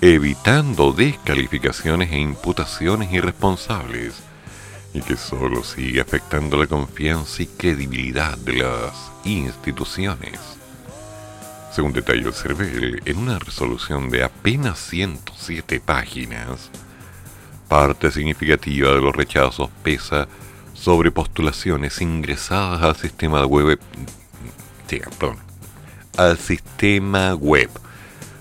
evitando 0.00 0.92
descalificaciones 0.92 2.12
e 2.12 2.18
imputaciones 2.18 3.12
irresponsables, 3.12 4.14
y 4.94 5.00
que 5.00 5.16
solo 5.16 5.64
sigue 5.64 6.00
afectando 6.00 6.56
la 6.56 6.66
confianza 6.66 7.42
y 7.42 7.46
credibilidad 7.46 8.38
de 8.38 8.54
las 8.54 9.10
instituciones. 9.24 10.38
Según 11.72 11.92
detalló 11.92 12.28
el 12.28 12.34
CERVEL, 12.34 13.02
en 13.04 13.16
una 13.16 13.38
resolución 13.38 14.10
de 14.10 14.22
apenas 14.22 14.78
107 14.78 15.80
páginas, 15.80 16.70
parte 17.68 18.10
significativa 18.10 18.90
de 18.90 19.00
los 19.00 19.16
rechazos 19.16 19.70
pesa 19.82 20.28
sobre 20.74 21.10
postulaciones 21.10 22.00
ingresadas 22.00 22.82
al 22.82 22.96
sistema 22.96 23.44
web, 23.46 23.80
al 26.16 26.38
sistema 26.38 27.34
web 27.34 27.70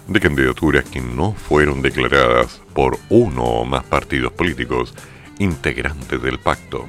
de 0.08 0.20
candidaturas 0.20 0.84
que 0.86 1.00
no 1.00 1.34
fueron 1.34 1.82
declaradas 1.82 2.62
por 2.74 2.98
uno 3.10 3.44
o 3.44 3.66
más 3.66 3.84
partidos 3.84 4.34
políticos 4.34 4.94
integrantes 5.40 6.22
del 6.22 6.40
pacto. 6.40 6.88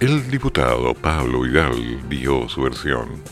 El 0.00 0.30
diputado 0.30 0.94
Pablo 0.94 1.42
Vidal 1.42 2.08
dio 2.08 2.48
su 2.48 2.62
versión 2.62 3.22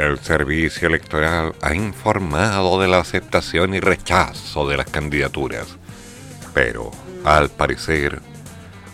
el 0.00 0.18
servicio 0.18 0.88
electoral 0.88 1.54
ha 1.60 1.74
informado 1.74 2.80
de 2.80 2.88
la 2.88 3.00
aceptación 3.00 3.74
y 3.74 3.80
rechazo 3.80 4.66
de 4.66 4.78
las 4.78 4.86
candidaturas, 4.86 5.66
pero 6.54 6.90
al 7.22 7.50
parecer 7.50 8.22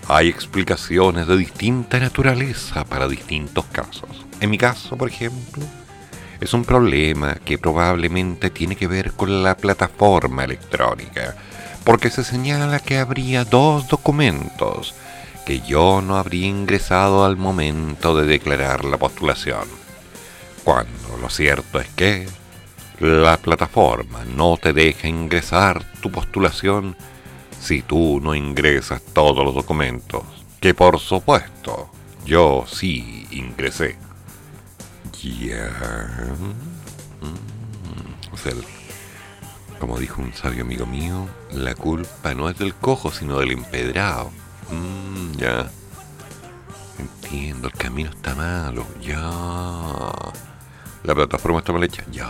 hay 0.09 0.29
explicaciones 0.29 1.29
de 1.29 1.37
distinta 1.37 2.01
naturaleza 2.01 2.85
para 2.85 3.07
distintos 3.07 3.67
casos. 3.67 4.26
En 4.41 4.51
mi 4.51 4.59
caso, 4.59 4.97
por 4.97 5.09
ejemplo, 5.09 5.65
es 6.41 6.53
un 6.53 6.65
problema 6.65 7.37
que 7.37 7.59
probablemente 7.59 8.51
tiene 8.51 8.77
que 8.77 8.87
ver 8.87 9.13
con 9.13 9.43
la 9.43 9.57
plataforma 9.57 10.45
electrónica, 10.45 11.35
porque 11.85 12.11
se 12.11 12.25
señala 12.25 12.81
que 12.81 12.99
habría 12.99 13.45
dos 13.45 13.89
documentos 13.89 14.95
que 15.47 15.61
yo 15.61 16.03
no 16.03 16.17
habría 16.17 16.49
ingresado 16.49 17.25
al 17.25 17.37
momento 17.37 18.17
de 18.17 18.27
declarar 18.27 18.85
la 18.85 18.99
postulación. 18.99 19.69
Cuando 20.65 21.17
lo 21.21 21.31
cierto 21.31 21.79
es 21.79 21.89
que 21.91 22.29
la 22.99 23.37
plataforma 23.37 24.25
no 24.25 24.57
te 24.57 24.73
deja 24.73 25.07
ingresar 25.07 25.85
tu 26.01 26.11
postulación 26.11 26.97
si 27.61 27.83
tú 27.83 28.21
no 28.21 28.35
ingresas 28.35 29.01
todos 29.13 29.45
los 29.45 29.55
documentos, 29.55 30.25
que 30.61 30.75
por 30.75 30.99
supuesto 30.99 31.91
yo 32.25 32.65
sí 32.67 33.27
ingresé. 33.31 34.06
Mm. 37.13 38.33
O 38.33 38.37
sea, 38.37 38.53
como 39.79 39.99
dijo 39.99 40.23
un 40.23 40.33
sabio 40.33 40.63
amigo 40.63 40.87
mío, 40.87 41.29
la 41.53 41.75
culpa 41.75 42.35
no 42.35 42.49
es 42.49 42.59
del 42.59 42.75
cojo, 42.75 43.11
sino 43.11 43.39
del 43.39 43.53
empedrado. 43.53 44.31
Mm, 44.71 45.33
ya. 45.37 45.71
Entiendo, 46.99 47.69
el 47.69 47.75
camino 47.75 48.11
está 48.11 48.35
malo. 48.35 48.87
Ya. 49.01 49.21
La 51.03 51.15
plataforma 51.15 51.59
está 51.59 51.73
mal 51.73 51.85
hecha. 51.85 52.05
Ya. 52.11 52.27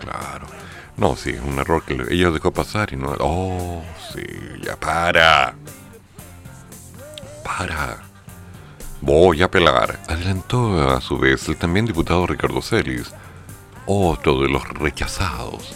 Claro. 0.00 0.46
No, 0.96 1.16
sí, 1.16 1.30
es 1.30 1.40
un 1.40 1.58
error 1.58 1.82
que 1.84 1.94
ellos 2.10 2.34
dejó 2.34 2.52
pasar 2.52 2.92
y 2.92 2.96
no. 2.96 3.16
Oh, 3.20 3.82
sí, 4.12 4.22
ya 4.62 4.76
para. 4.76 5.54
Para. 7.42 8.09
Voy 9.02 9.40
a 9.40 9.46
apelar. 9.46 9.98
Adelantó 10.08 10.90
a 10.90 11.00
su 11.00 11.18
vez 11.18 11.48
el 11.48 11.56
también 11.56 11.86
diputado 11.86 12.26
Ricardo 12.26 12.60
Celis, 12.60 13.10
otro 13.86 14.42
de 14.42 14.48
los 14.48 14.68
rechazados. 14.68 15.74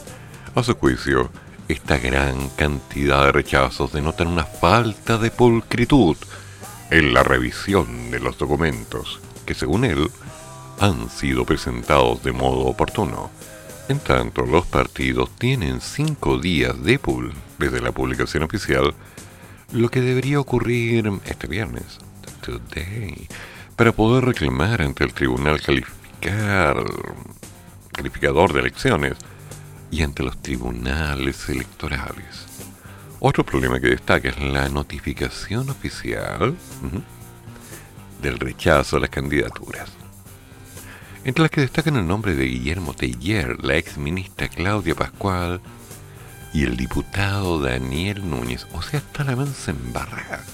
A 0.55 0.63
su 0.63 0.75
juicio, 0.75 1.31
esta 1.67 1.97
gran 1.97 2.51
cantidad 2.51 3.25
de 3.25 3.33
rechazos 3.33 3.93
denotan 3.93 4.29
una 4.29 4.45
falta 4.45 5.17
de 5.17 5.31
pulcritud 5.31 6.17
en 6.91 7.15
la 7.15 7.23
revisión 7.23 8.11
de 8.11 8.21
los 8.21 8.37
documentos, 8.37 9.21
que 9.47 9.55
según 9.55 9.87
él 9.87 10.11
han 10.79 11.09
sido 11.09 11.47
presentados 11.47 12.23
de 12.23 12.33
modo 12.33 12.67
oportuno. 12.67 13.31
En 13.89 14.01
tanto, 14.01 14.45
los 14.45 14.67
partidos 14.67 15.31
tienen 15.39 15.81
cinco 15.81 16.39
días 16.39 16.83
de 16.85 16.99
pool 16.99 17.33
desde 17.59 17.81
la 17.81 17.93
publicación 17.93 18.43
oficial, 18.43 18.95
lo 19.73 19.89
que 19.89 20.03
debería 20.03 20.41
ocurrir 20.41 21.11
este 21.25 21.47
viernes, 21.47 21.99
today, 22.45 23.27
para 23.77 23.93
poder 23.93 24.25
reclamar 24.25 24.83
ante 24.83 25.05
el 25.05 25.15
tribunal 25.15 25.61
calificar, 25.61 26.77
calificador 27.93 28.53
de 28.53 28.61
elecciones 28.61 29.15
y 29.91 30.03
ante 30.03 30.23
los 30.23 30.41
tribunales 30.41 31.49
electorales. 31.49 32.47
Otro 33.21 33.45
problema 33.45 33.81
que 33.81 33.89
destaca 33.89 34.29
es 34.29 34.39
la 34.39 34.69
notificación 34.69 35.71
oficial 35.71 36.57
del 38.21 38.39
rechazo 38.39 38.97
a 38.99 39.01
las 39.01 39.11
candidaturas. 39.11 39.91
Entre 41.25 41.41
las 41.43 41.51
que 41.51 41.63
destacan 41.63 41.97
el 41.97 42.07
nombre 42.07 42.35
de 42.35 42.45
Guillermo 42.45 42.93
Teller, 42.93 43.65
la 43.65 43.77
ex 43.77 43.97
ministra 43.97 44.49
Claudia 44.49 44.95
Pascual 44.95 45.63
y 46.53 46.65
el 46.65 46.77
diputado 46.77 47.61
Daniel 47.61 48.29
Núñez. 48.29 48.67
O 48.75 48.83
sea, 48.83 49.01
está 49.01 49.25
la 49.25 49.35
mansa 49.35 49.71
embarrada. 49.71 50.45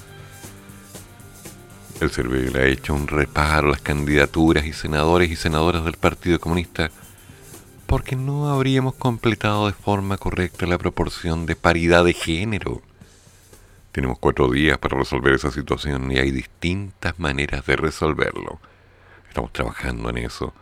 El 2.01 2.11
CERVEL 2.11 2.57
ha 2.57 2.65
hecho 2.65 2.95
un 2.95 3.09
reparo 3.09 3.69
a 3.69 3.73
las 3.73 3.83
candidaturas 3.83 4.65
y 4.65 4.73
senadores 4.73 5.31
y 5.31 5.37
senadoras 5.37 5.85
del 5.85 5.99
Partido 5.99 6.41
Comunista 6.41 6.91
porque 7.87 8.17
no 8.17 8.49
habríamos 8.49 8.95
completado 8.95 9.67
de 9.67 9.75
forma 9.75 10.17
correcta 10.17 10.65
la 10.65 10.79
proporción 10.79 11.45
de 11.45 11.57
paridad 11.57 12.07
de 12.07 12.15
género. 12.15 12.81
Tenemos 13.93 14.19
cuatro 14.19 14.51
días 14.51 14.79
para 14.79 14.97
resolver 14.97 15.35
esa 15.35 15.51
situación 15.51 16.11
y 16.11 16.17
hay 16.17 16.31
distintas 16.31 17.19
maneras 17.19 17.67
de 17.67 17.77
resolverlo. 17.77 18.61
Estamos 19.29 19.53
trabajando 19.53 20.09
en 20.09 20.19
eso 20.19 20.55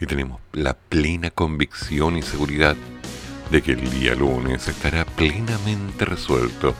y 0.00 0.06
tenemos 0.06 0.40
la 0.52 0.72
plena 0.72 1.30
convicción 1.30 2.16
y 2.16 2.22
seguridad 2.22 2.74
de 3.50 3.60
que 3.60 3.72
el 3.72 3.90
día 3.90 4.14
lunes 4.14 4.66
estará 4.66 5.04
plenamente 5.04 6.06
resuelto 6.06 6.74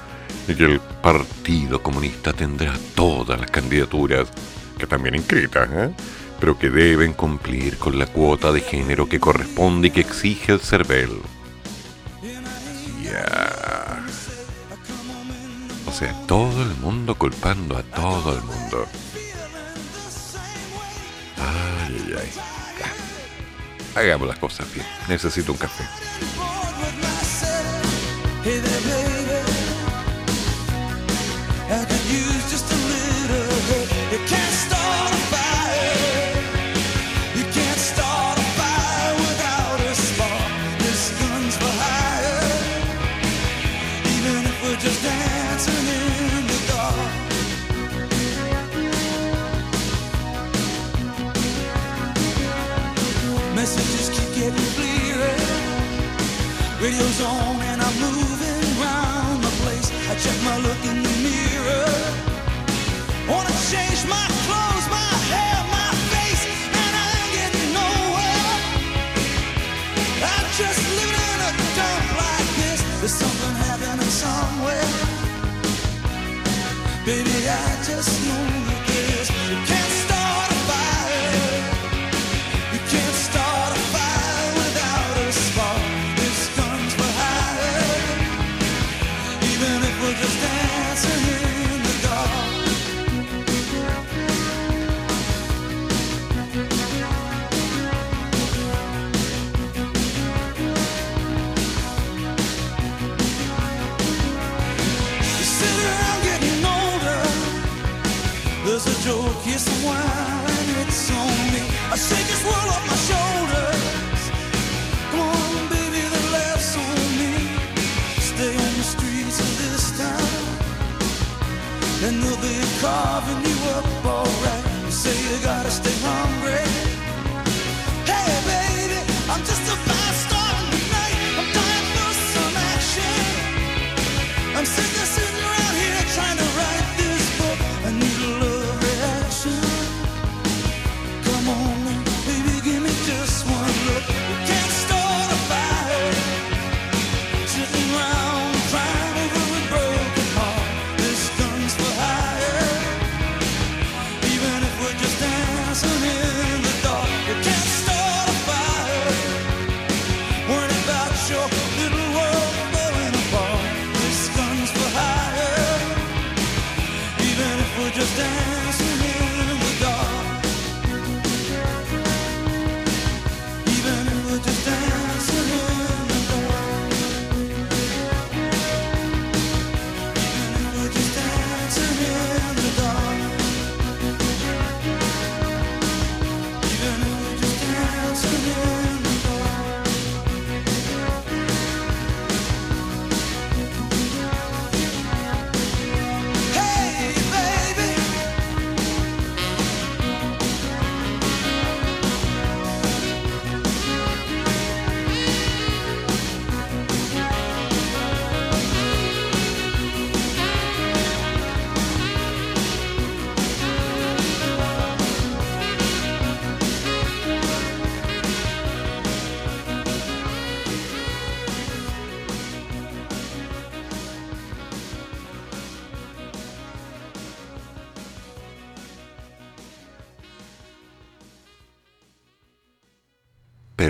y 0.49 0.55
que 0.55 0.65
el 0.65 0.81
Partido 0.81 1.83
Comunista 1.83 2.33
tendrá 2.33 2.75
todas 2.95 3.41
las 3.41 3.51
candidaturas, 3.51 4.29
que 4.79 4.87
también 4.87 5.15
inscritas, 5.15 5.69
¿eh? 5.73 5.91
pero 6.39 6.59
que 6.59 6.71
deben 6.71 7.13
cumplir 7.13 7.79
con 7.79 7.99
la 7.99 8.07
cuota 8.07 8.53
de 8.53 8.61
género 8.61 9.09
que 9.09 9.21
corresponde 9.21 9.89
y 9.89 9.91
que 9.91 10.01
exige 10.01 10.53
el 10.53 10.61
CERVEL. 10.61 11.21
Ya. 13.03 14.05
O 15.87 15.93
sea, 15.93 16.13
todo 16.27 16.63
el 16.63 16.75
mundo 16.77 17.15
culpando 17.15 17.77
a 17.77 17.83
todo 17.83 18.37
el 18.37 18.43
mundo. 18.43 18.87
Ay, 21.39 21.97
ay, 22.09 22.15
ay. 22.19 22.31
Hagamos 23.97 24.29
las 24.29 24.39
cosas 24.39 24.67
bien. 24.75 24.87
Necesito 25.09 25.53
un 25.53 25.59
café. 25.59 25.85
Radio's 56.97 57.21
on 57.21 57.61
and 57.61 57.83
I'm 57.83 57.97
moving 58.01 58.81
around 58.81 59.43
the 59.43 59.53
place. 59.61 59.93
I 60.09 60.15
check 60.17 60.39
my 60.43 60.57
look 60.57 60.83
in 60.83 61.03
the 61.03 61.15
mirror. 61.29 61.93
Wanna 63.29 63.53
change 63.69 64.01
my 64.09 64.27
clothes, 64.47 64.87
my 64.89 65.13
hair, 65.29 65.59
my 65.77 65.93
face, 66.13 66.45
and 66.81 66.93
I 66.97 67.09
ain't 67.21 67.33
getting 67.37 67.73
nowhere. 67.77 68.57
I'm 70.25 70.47
just 70.57 70.81
living 70.97 71.27
in 71.33 71.41
a 71.49 71.53
dump 71.77 72.07
like 72.25 72.51
this. 72.61 72.81
There's 73.01 73.13
something 73.13 73.55
happening 73.67 74.13
somewhere. 74.25 74.89
Baby, 77.05 77.37
I 77.47 77.77
just 77.85 78.25
know 78.25 78.56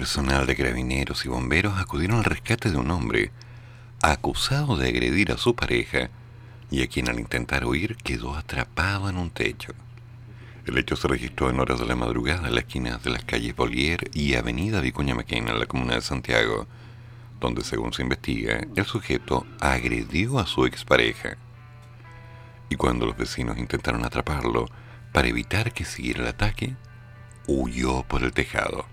Personal 0.06 0.46
de 0.46 0.54
carabineros 0.54 1.24
y 1.24 1.28
bomberos 1.28 1.80
acudieron 1.80 2.18
al 2.18 2.24
rescate 2.24 2.70
de 2.70 2.76
un 2.76 2.92
hombre 2.92 3.32
acusado 4.00 4.76
de 4.76 4.88
agredir 4.88 5.32
a 5.32 5.36
su 5.36 5.56
pareja 5.56 6.10
y 6.70 6.84
a 6.84 6.86
quien 6.86 7.08
al 7.08 7.18
intentar 7.18 7.66
huir 7.66 7.96
quedó 7.96 8.36
atrapado 8.36 9.10
en 9.10 9.16
un 9.16 9.30
techo. 9.30 9.72
El 10.64 10.78
hecho 10.78 10.94
se 10.94 11.08
registró 11.08 11.50
en 11.50 11.58
horas 11.58 11.80
de 11.80 11.86
la 11.86 11.96
madrugada 11.96 12.46
en 12.46 12.54
las 12.54 12.66
esquinas 12.66 13.02
de 13.02 13.10
las 13.10 13.24
calles 13.24 13.56
Bollier 13.56 14.08
y 14.14 14.36
Avenida 14.36 14.80
Vicuña 14.80 15.16
Maquena 15.16 15.50
en 15.50 15.58
la 15.58 15.66
comuna 15.66 15.96
de 15.96 16.02
Santiago, 16.02 16.68
donde 17.40 17.64
según 17.64 17.92
se 17.92 18.02
investiga, 18.02 18.60
el 18.76 18.84
sujeto 18.84 19.44
agredió 19.58 20.38
a 20.38 20.46
su 20.46 20.66
expareja. 20.66 21.36
Y 22.68 22.76
cuando 22.76 23.06
los 23.06 23.16
vecinos 23.16 23.58
intentaron 23.58 24.04
atraparlo 24.04 24.66
para 25.12 25.26
evitar 25.26 25.72
que 25.72 25.84
siguiera 25.84 26.22
el 26.22 26.28
ataque, 26.28 26.76
huyó 27.48 28.04
por 28.04 28.22
el 28.22 28.30
tejado. 28.30 28.86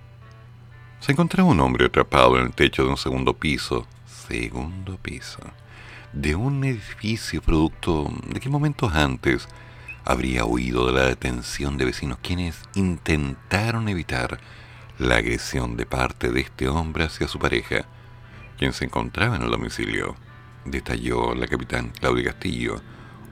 Se 1.04 1.12
encontraba 1.12 1.50
un 1.50 1.60
hombre 1.60 1.88
atrapado 1.88 2.40
en 2.40 2.46
el 2.46 2.54
techo 2.54 2.86
de 2.86 2.90
un 2.90 2.96
segundo 2.96 3.34
piso, 3.34 3.86
segundo 4.06 4.98
piso, 4.98 5.42
de 6.14 6.34
un 6.34 6.64
edificio 6.64 7.42
producto 7.42 8.10
de 8.30 8.40
que 8.40 8.48
momentos 8.48 8.94
antes 8.94 9.50
habría 10.06 10.46
huido 10.46 10.86
de 10.86 10.94
la 10.94 11.06
detención 11.06 11.78
de 11.78 11.84
vecinos 11.84 12.20
quienes 12.22 12.58
intentaron 12.76 13.90
evitar 13.90 14.40
la 14.98 15.18
agresión 15.18 15.76
de 15.76 15.86
parte 15.86 16.32
de 16.32 16.40
este 16.40 16.70
hombre 16.70 17.04
hacia 17.04 17.28
su 17.28 17.38
pareja, 17.38 17.84
quien 18.58 18.72
se 18.72 18.86
encontraba 18.86 19.36
en 19.36 19.42
el 19.42 19.52
domicilio, 19.52 20.16
detalló 20.64 21.36
la 21.36 21.48
capitán 21.48 21.92
Claudia 22.00 22.32
Castillo, 22.32 22.82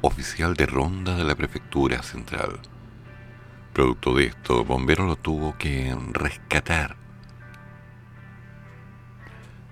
oficial 0.01 0.55
de 0.55 0.65
ronda 0.65 1.15
de 1.15 1.23
la 1.23 1.35
prefectura 1.35 2.03
central. 2.03 2.59
Producto 3.71 4.13
de 4.13 4.25
esto, 4.25 4.65
Bombero 4.65 5.05
lo 5.05 5.15
tuvo 5.15 5.57
que 5.57 5.95
rescatar 6.11 7.00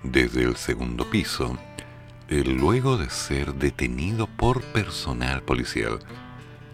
desde 0.02 0.42
el 0.44 0.56
segundo 0.56 1.08
piso, 1.08 1.58
eh, 2.28 2.44
luego 2.44 2.96
de 2.96 3.10
ser 3.10 3.54
detenido 3.54 4.26
por 4.26 4.62
personal 4.62 5.42
policial, 5.42 5.98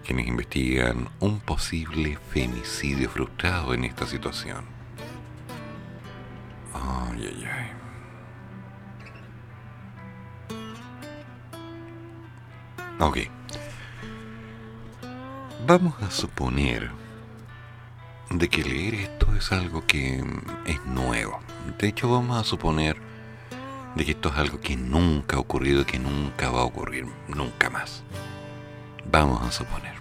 quienes 0.04 0.28
investigan 0.28 1.08
un 1.18 1.40
posible 1.40 2.18
femicidio 2.30 3.10
frustrado 3.10 3.74
en 3.74 3.84
esta 3.84 4.06
situación. 4.06 4.64
Ay, 6.72 7.26
ay, 7.26 7.44
ay. 7.50 7.76
Ok. 12.98 13.18
Vamos 15.66 15.94
a 16.00 16.10
suponer 16.10 16.90
de 18.30 18.48
que 18.48 18.62
leer 18.62 18.94
esto 18.94 19.34
es 19.34 19.52
algo 19.52 19.84
que 19.86 20.24
es 20.64 20.84
nuevo. 20.86 21.40
De 21.78 21.88
hecho, 21.88 22.10
vamos 22.10 22.38
a 22.38 22.44
suponer 22.44 23.05
de 23.96 24.04
que 24.04 24.10
esto 24.12 24.28
es 24.28 24.36
algo 24.36 24.60
que 24.60 24.76
nunca 24.76 25.36
ha 25.36 25.40
ocurrido 25.40 25.80
y 25.80 25.84
que 25.86 25.98
nunca 25.98 26.50
va 26.50 26.60
a 26.60 26.64
ocurrir, 26.64 27.06
nunca 27.28 27.70
más. 27.70 28.02
Vamos 29.10 29.42
a 29.42 29.50
suponer. 29.50 29.96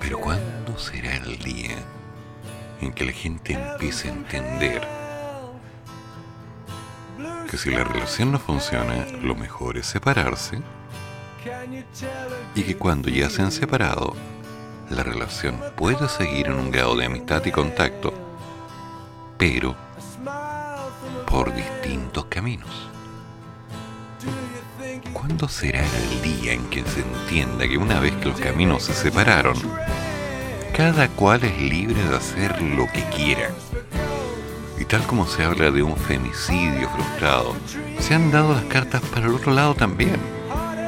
Pero 0.00 0.18
¿cuándo 0.18 0.78
será 0.78 1.16
el 1.16 1.38
día 1.38 1.76
en 2.80 2.92
que 2.92 3.04
la 3.04 3.12
gente 3.12 3.52
empiece 3.52 4.08
a 4.08 4.12
entender 4.12 4.88
que 7.50 7.58
si 7.58 7.70
la 7.70 7.84
relación 7.84 8.32
no 8.32 8.38
funciona, 8.38 9.06
lo 9.22 9.34
mejor 9.34 9.76
es 9.76 9.86
separarse? 9.86 10.62
Y 12.54 12.62
que 12.62 12.76
cuando 12.78 13.10
ya 13.10 13.28
se 13.28 13.42
han 13.42 13.52
separado, 13.52 14.16
la 14.88 15.02
relación 15.02 15.60
puede 15.76 16.08
seguir 16.08 16.46
en 16.46 16.54
un 16.54 16.70
grado 16.70 16.96
de 16.96 17.06
amistad 17.06 17.44
y 17.44 17.50
contacto, 17.50 18.14
pero 19.42 19.74
por 21.26 21.52
distintos 21.52 22.26
caminos. 22.26 22.70
¿Cuándo 25.12 25.48
será 25.48 25.80
el 25.80 26.22
día 26.22 26.52
en 26.52 26.64
que 26.70 26.84
se 26.84 27.00
entienda 27.00 27.66
que 27.66 27.76
una 27.76 27.98
vez 27.98 28.12
que 28.18 28.26
los 28.26 28.38
caminos 28.38 28.84
se 28.84 28.94
separaron, 28.94 29.56
cada 30.76 31.08
cual 31.08 31.42
es 31.42 31.60
libre 31.60 32.00
de 32.04 32.16
hacer 32.16 32.62
lo 32.62 32.86
que 32.86 33.02
quiera? 33.16 33.50
Y 34.78 34.84
tal 34.84 35.02
como 35.08 35.26
se 35.26 35.42
habla 35.42 35.72
de 35.72 35.82
un 35.82 35.96
femicidio 35.96 36.88
frustrado, 36.90 37.56
se 37.98 38.14
han 38.14 38.30
dado 38.30 38.54
las 38.54 38.66
cartas 38.66 39.02
para 39.12 39.26
el 39.26 39.34
otro 39.34 39.52
lado 39.52 39.74
también, 39.74 40.20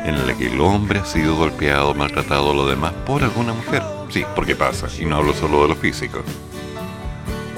en 0.05 0.29
la 0.29 0.35
que 0.37 0.47
el 0.47 0.61
hombre 0.61 1.01
ha 1.01 1.05
sido 1.05 1.35
golpeado, 1.35 1.93
maltratado 1.93 2.55
lo 2.55 2.69
demás 2.69 2.93
por 3.05 3.25
alguna 3.25 3.53
mujer. 3.53 3.83
Sí, 4.11 4.25
porque 4.37 4.55
pasa, 4.55 4.87
y 4.97 5.07
no 5.07 5.17
hablo 5.17 5.35
solo 5.35 5.63
de 5.63 5.69
lo 5.71 5.75
físico. 5.75 6.23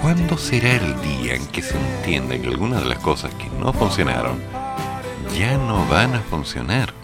¿Cuándo 0.06 0.38
será 0.38 0.76
el 0.76 1.00
día 1.02 1.34
en 1.34 1.44
que 1.48 1.60
se 1.60 1.76
entienda 1.76 2.38
que 2.38 2.46
algunas 2.46 2.80
de 2.80 2.90
las 2.90 3.00
cosas 3.00 3.34
que 3.34 3.48
no 3.58 3.72
funcionaron 3.72 4.38
ya 5.36 5.58
no 5.58 5.84
van 5.88 6.14
a 6.14 6.20
funcionar? 6.20 6.94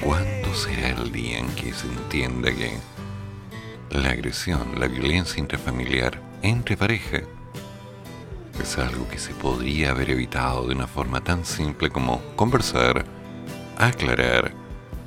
¿Cuándo 0.00 0.54
será 0.54 0.90
el 0.90 1.10
día 1.10 1.40
en 1.40 1.48
que 1.56 1.74
se 1.74 1.88
entienda 1.88 2.52
que 2.52 2.78
la 3.90 4.10
agresión, 4.10 4.78
la 4.78 4.86
violencia 4.86 5.40
intrafamiliar 5.40 6.22
entre 6.40 6.76
pareja 6.76 7.22
es 8.62 8.78
algo 8.78 9.08
que 9.08 9.18
se 9.18 9.34
podría 9.34 9.90
haber 9.90 10.10
evitado 10.10 10.68
de 10.68 10.76
una 10.76 10.86
forma 10.86 11.20
tan 11.20 11.44
simple 11.44 11.90
como 11.90 12.22
conversar, 12.36 13.04
aclarar, 13.76 14.52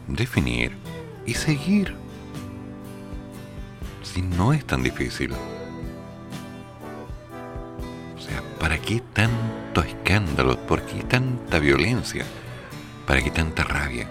definir 0.10 0.76
y 1.26 1.36
seguir? 1.36 1.96
Si 4.02 4.22
no 4.22 4.52
es 4.52 4.66
tan 4.66 4.84
difícil. 4.84 5.34
¿Para 8.64 8.80
qué 8.80 9.04
tanto 9.12 9.82
escándalo? 9.82 10.58
¿Por 10.58 10.84
qué 10.84 11.04
tanta 11.04 11.60
violencia? 11.60 12.24
¿Para 13.06 13.22
qué 13.22 13.30
tanta 13.30 13.66
rabia? 13.66 14.08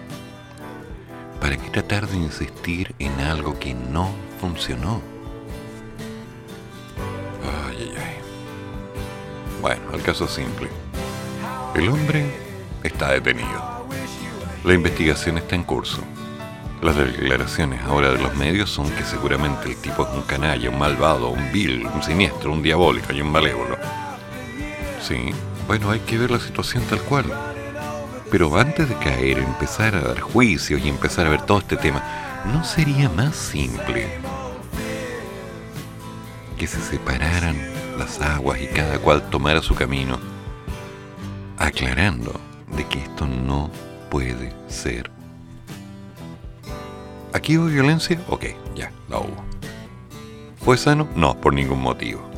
¿Para 1.41 1.57
qué 1.57 1.71
tratar 1.71 2.07
de 2.07 2.17
insistir 2.17 2.93
en 2.99 3.19
algo 3.19 3.57
que 3.57 3.73
no 3.73 4.11
funcionó? 4.39 5.01
Ay, 7.67 7.77
ay, 7.79 7.93
ay. 7.97 8.15
Bueno, 9.59 9.81
el 9.91 10.03
caso 10.03 10.25
es 10.25 10.31
simple. 10.31 10.69
El 11.73 11.89
hombre 11.89 12.23
está 12.83 13.11
detenido. 13.11 13.87
La 14.63 14.75
investigación 14.75 15.39
está 15.39 15.55
en 15.55 15.63
curso. 15.63 16.03
Las 16.83 16.95
declaraciones 16.95 17.81
ahora 17.85 18.11
de 18.11 18.21
los 18.21 18.35
medios 18.35 18.69
son 18.69 18.87
que 18.91 19.03
seguramente 19.03 19.69
el 19.69 19.77
tipo 19.77 20.03
es 20.03 20.13
un 20.13 20.21
canalla, 20.21 20.69
un 20.69 20.77
malvado, 20.77 21.29
un 21.29 21.51
vil, 21.51 21.87
un 21.87 22.03
siniestro, 22.03 22.53
un 22.53 22.61
diabólico 22.61 23.13
y 23.13 23.21
un 23.21 23.31
malévolo. 23.31 24.02
Sí, 25.03 25.17
bueno, 25.67 25.91
hay 25.91 25.99
que 25.99 26.17
ver 26.17 26.31
la 26.31 26.39
situación 26.39 26.81
tal 26.89 27.01
cual. 27.01 27.25
Pero 28.31 28.57
antes 28.57 28.87
de 28.87 28.95
caer, 28.95 29.37
empezar 29.37 29.95
a 29.95 30.01
dar 30.01 30.21
juicios 30.21 30.81
y 30.81 30.87
empezar 30.87 31.27
a 31.27 31.29
ver 31.29 31.41
todo 31.41 31.59
este 31.59 31.75
tema, 31.75 32.01
¿no 32.45 32.63
sería 32.63 33.09
más 33.09 33.35
simple 33.35 34.07
que 36.57 36.67
se 36.67 36.79
separaran 36.79 37.57
las 37.97 38.21
aguas 38.21 38.61
y 38.61 38.67
cada 38.67 38.97
cual 38.97 39.29
tomara 39.29 39.61
su 39.61 39.75
camino, 39.75 40.19
aclarando 41.57 42.39
de 42.73 42.85
que 42.85 42.99
esto 42.99 43.27
no 43.27 43.69
puede 44.09 44.53
ser? 44.69 45.11
¿Aquí 47.33 47.57
hubo 47.57 47.65
violencia? 47.65 48.21
Ok, 48.29 48.45
ya, 48.73 48.89
la 49.09 49.17
hubo. 49.17 49.43
¿Fue 50.63 50.77
sano? 50.77 51.09
No, 51.13 51.35
por 51.35 51.53
ningún 51.53 51.81
motivo. 51.81 52.32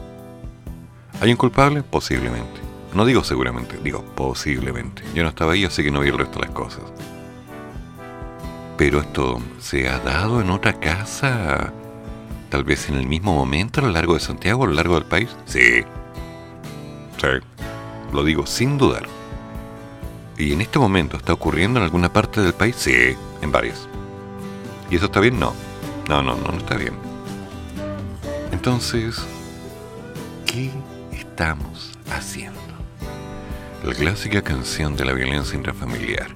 ¿Hay 1.21 1.31
un 1.31 1.37
culpable? 1.37 1.83
Posiblemente. 1.83 2.61
No 2.93 3.05
digo 3.05 3.23
seguramente, 3.23 3.77
digo 3.83 4.03
posiblemente. 4.15 5.03
Yo 5.13 5.23
no 5.23 5.29
estaba 5.29 5.53
ahí, 5.53 5.65
así 5.65 5.83
que 5.83 5.91
no 5.91 6.01
vi 6.01 6.09
el 6.09 6.17
resto 6.17 6.39
de 6.39 6.45
las 6.45 6.55
cosas. 6.55 6.83
Pero 8.77 8.99
esto 8.99 9.41
se 9.59 9.89
ha 9.89 9.99
dado 9.99 10.41
en 10.41 10.49
otra 10.49 10.79
casa, 10.79 11.73
tal 12.49 12.63
vez 12.63 12.89
en 12.89 12.95
el 12.95 13.07
mismo 13.07 13.33
momento 13.33 13.79
a 13.79 13.83
lo 13.83 13.89
largo 13.89 14.13
de 14.13 14.19
Santiago, 14.19 14.63
a 14.63 14.67
lo 14.67 14.73
largo 14.73 14.95
del 14.95 15.05
país. 15.05 15.35
Sí. 15.45 15.83
Sí. 17.17 17.27
Lo 18.13 18.23
digo 18.23 18.45
sin 18.45 18.77
dudar. 18.77 19.07
¿Y 20.37 20.51
en 20.51 20.61
este 20.61 20.79
momento 20.79 21.15
está 21.17 21.33
ocurriendo 21.33 21.79
en 21.79 21.85
alguna 21.85 22.11
parte 22.11 22.41
del 22.41 22.53
país? 22.53 22.75
Sí, 22.77 23.15
en 23.41 23.51
varias. 23.51 23.87
¿Y 24.89 24.97
eso 24.97 25.05
está 25.05 25.19
bien? 25.21 25.39
No. 25.39 25.53
No, 26.09 26.21
no, 26.21 26.35
no, 26.35 26.51
no 26.51 26.57
está 26.57 26.75
bien. 26.75 26.93
Entonces, 28.51 29.17
¿qué 30.45 30.71
estamos 31.35 31.91
haciendo? 32.11 32.61
La 33.83 33.93
clásica 33.93 34.41
canción 34.41 34.95
de 34.95 35.03
la 35.03 35.11
violencia 35.11 35.57
intrafamiliar 35.57 36.27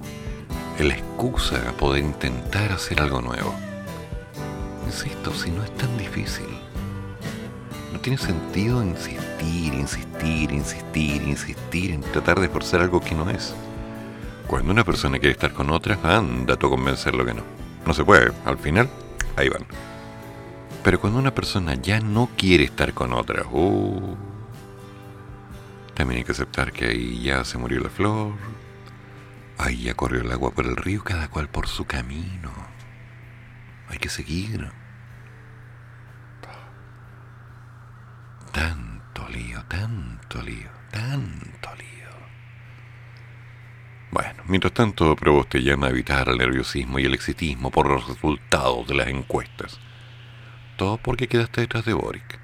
la 0.78 0.92
excusa 0.92 1.56
a 1.70 1.72
poder 1.72 2.04
intentar 2.04 2.70
hacer 2.70 3.00
algo 3.00 3.22
nuevo. 3.22 3.54
Insisto, 4.84 5.32
si 5.32 5.50
no 5.50 5.64
es 5.64 5.74
tan 5.76 5.96
difícil. 5.96 6.44
No 7.94 8.00
tiene 8.00 8.18
sentido 8.18 8.82
insistir, 8.82 9.72
insistir, 9.72 10.52
insistir, 10.52 11.22
insistir 11.22 11.92
en 11.92 12.02
tratar 12.02 12.38
de 12.38 12.50
forzar 12.50 12.82
algo 12.82 13.00
que 13.00 13.14
no 13.14 13.30
es. 13.30 13.54
Cuando 14.46 14.70
una 14.70 14.84
persona 14.84 15.18
quiere 15.18 15.32
estar 15.32 15.54
con 15.54 15.70
otra, 15.70 15.98
anda 16.02 16.56
tú 16.56 16.66
a 16.66 16.70
convencerlo 16.70 17.24
que 17.24 17.32
no. 17.32 17.42
No 17.86 17.94
se 17.94 18.04
puede, 18.04 18.32
al 18.44 18.58
final, 18.58 18.90
ahí 19.36 19.48
van. 19.48 19.64
Pero 20.84 21.00
cuando 21.00 21.18
una 21.18 21.34
persona 21.34 21.74
ya 21.74 22.00
no 22.00 22.28
quiere 22.36 22.64
estar 22.64 22.92
con 22.92 23.14
otra, 23.14 23.46
uh, 23.50 24.29
también 26.00 26.20
hay 26.20 26.24
que 26.24 26.32
aceptar 26.32 26.72
que 26.72 26.86
ahí 26.86 27.22
ya 27.22 27.44
se 27.44 27.58
murió 27.58 27.78
la 27.78 27.90
flor, 27.90 28.32
ahí 29.58 29.82
ya 29.82 29.92
corrió 29.92 30.22
el 30.22 30.32
agua 30.32 30.50
por 30.50 30.64
el 30.64 30.74
río, 30.74 31.04
cada 31.04 31.28
cual 31.28 31.50
por 31.50 31.68
su 31.68 31.84
camino. 31.84 32.50
Hay 33.86 33.98
que 33.98 34.08
seguir. 34.08 34.70
Tanto 38.50 39.28
lío, 39.28 39.62
tanto 39.66 40.40
lío, 40.40 40.70
tanto 40.90 41.68
lío. 41.76 42.08
Bueno, 44.10 44.42
mientras 44.46 44.72
tanto, 44.72 45.14
Proboste 45.16 45.62
llama 45.62 45.88
a 45.88 45.90
evitar 45.90 46.30
el 46.30 46.38
nerviosismo 46.38 46.98
y 46.98 47.04
el 47.04 47.12
exitismo 47.12 47.70
por 47.70 47.90
los 47.90 48.08
resultados 48.08 48.88
de 48.88 48.94
las 48.94 49.08
encuestas. 49.08 49.78
Todo 50.78 50.96
porque 50.96 51.28
quedaste 51.28 51.60
detrás 51.60 51.84
de 51.84 51.92
Boric. 51.92 52.39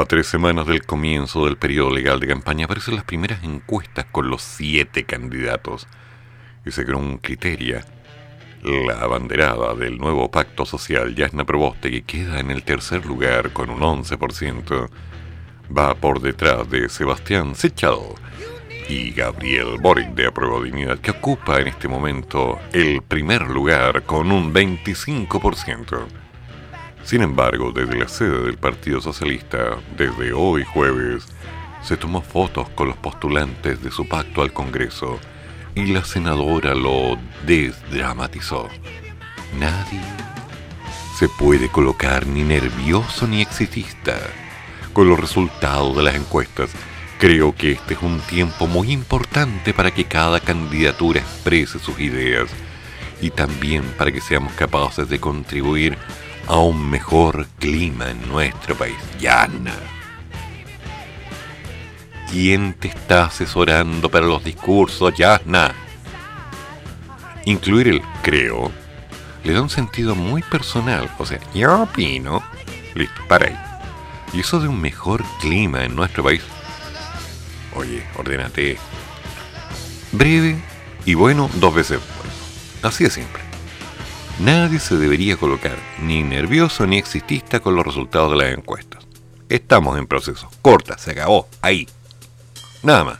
A 0.00 0.06
tres 0.06 0.28
semanas 0.28 0.66
del 0.66 0.86
comienzo 0.86 1.44
del 1.44 1.58
periodo 1.58 1.90
legal 1.90 2.20
de 2.20 2.26
campaña 2.26 2.64
aparecen 2.64 2.94
las 2.94 3.04
primeras 3.04 3.44
encuestas 3.44 4.06
con 4.06 4.30
los 4.30 4.40
siete 4.40 5.04
candidatos. 5.04 5.86
Y 6.64 6.70
se 6.70 6.86
creó 6.86 6.96
un 6.96 7.18
criterio. 7.18 7.82
La 8.62 8.94
abanderada 9.02 9.74
del 9.74 9.98
nuevo 9.98 10.30
pacto 10.30 10.64
social, 10.64 11.14
Yasna 11.14 11.44
Proboste, 11.44 11.90
que 11.90 12.00
queda 12.00 12.40
en 12.40 12.50
el 12.50 12.62
tercer 12.62 13.04
lugar 13.04 13.52
con 13.52 13.68
un 13.68 13.80
11%, 13.80 14.88
va 15.76 15.94
por 15.94 16.22
detrás 16.22 16.70
de 16.70 16.88
Sebastián 16.88 17.54
Sechal 17.54 17.98
y 18.88 19.10
Gabriel 19.10 19.76
Boric 19.82 20.14
de 20.14 20.28
Apruebo 20.28 20.62
Dignidad, 20.62 20.98
que 20.98 21.10
ocupa 21.10 21.60
en 21.60 21.68
este 21.68 21.88
momento 21.88 22.58
el 22.72 23.02
primer 23.02 23.42
lugar 23.50 24.04
con 24.04 24.32
un 24.32 24.54
25%. 24.54 26.29
Sin 27.04 27.22
embargo, 27.22 27.72
desde 27.72 27.98
la 27.98 28.08
sede 28.08 28.42
del 28.42 28.58
Partido 28.58 29.00
Socialista, 29.00 29.78
desde 29.96 30.32
hoy 30.32 30.64
jueves, 30.64 31.26
se 31.82 31.96
tomó 31.96 32.20
fotos 32.20 32.68
con 32.70 32.88
los 32.88 32.96
postulantes 32.96 33.82
de 33.82 33.90
su 33.90 34.06
pacto 34.06 34.42
al 34.42 34.52
Congreso 34.52 35.18
y 35.74 35.86
la 35.86 36.04
senadora 36.04 36.74
lo 36.74 37.18
desdramatizó. 37.46 38.68
Nadie 39.58 40.00
se 41.18 41.28
puede 41.28 41.68
colocar 41.68 42.26
ni 42.26 42.42
nervioso 42.42 43.26
ni 43.26 43.40
exitista 43.40 44.18
con 44.92 45.08
los 45.08 45.18
resultados 45.18 45.96
de 45.96 46.02
las 46.02 46.14
encuestas 46.14 46.70
Creo 47.20 47.54
que 47.54 47.72
este 47.72 47.92
es 47.92 48.00
un 48.00 48.18
tiempo 48.20 48.66
muy 48.66 48.90
importante 48.90 49.74
para 49.74 49.90
que 49.90 50.06
cada 50.06 50.40
candidatura 50.40 51.20
exprese 51.20 51.78
sus 51.78 52.00
ideas 52.00 52.48
y 53.20 53.28
también 53.28 53.84
para 53.98 54.10
que 54.10 54.22
seamos 54.22 54.54
capaces 54.54 55.06
de 55.06 55.20
contribuir 55.20 55.98
a 56.50 56.58
un 56.58 56.90
mejor 56.90 57.46
clima 57.60 58.10
en 58.10 58.28
nuestro 58.28 58.74
país. 58.74 58.96
Yana. 59.20 59.72
¿Quién 62.28 62.74
te 62.74 62.88
está 62.88 63.26
asesorando 63.26 64.10
para 64.10 64.26
los 64.26 64.42
discursos, 64.42 65.14
Yana? 65.14 65.72
Incluir 67.44 67.86
el 67.86 68.02
creo 68.22 68.72
le 69.44 69.52
da 69.52 69.62
un 69.62 69.70
sentido 69.70 70.16
muy 70.16 70.42
personal. 70.42 71.08
O 71.18 71.24
sea, 71.24 71.38
yo 71.54 71.82
opino. 71.82 72.42
Listo, 72.96 73.22
para 73.28 73.46
ahí. 73.46 73.56
Y 74.32 74.40
eso 74.40 74.58
de 74.58 74.66
un 74.66 74.80
mejor 74.80 75.24
clima 75.40 75.84
en 75.84 75.94
nuestro 75.94 76.24
país 76.24 76.42
Oye, 77.76 78.02
ordénate. 78.16 78.76
Breve 80.10 80.60
y 81.04 81.14
bueno 81.14 81.48
dos 81.54 81.72
veces 81.72 82.00
bueno. 82.00 82.32
Así 82.82 83.04
de 83.04 83.10
simple. 83.10 83.49
Nadie 84.40 84.80
se 84.80 84.96
debería 84.96 85.36
colocar 85.36 85.76
ni 86.02 86.22
nervioso 86.22 86.86
ni 86.86 86.96
existista 86.96 87.60
con 87.60 87.76
los 87.76 87.84
resultados 87.84 88.30
de 88.30 88.38
las 88.38 88.56
encuestas. 88.56 89.06
Estamos 89.50 89.98
en 89.98 90.06
proceso. 90.06 90.50
Corta, 90.62 90.96
se 90.96 91.10
acabó. 91.10 91.46
Ahí. 91.60 91.86
Nada 92.82 93.04
más. 93.04 93.18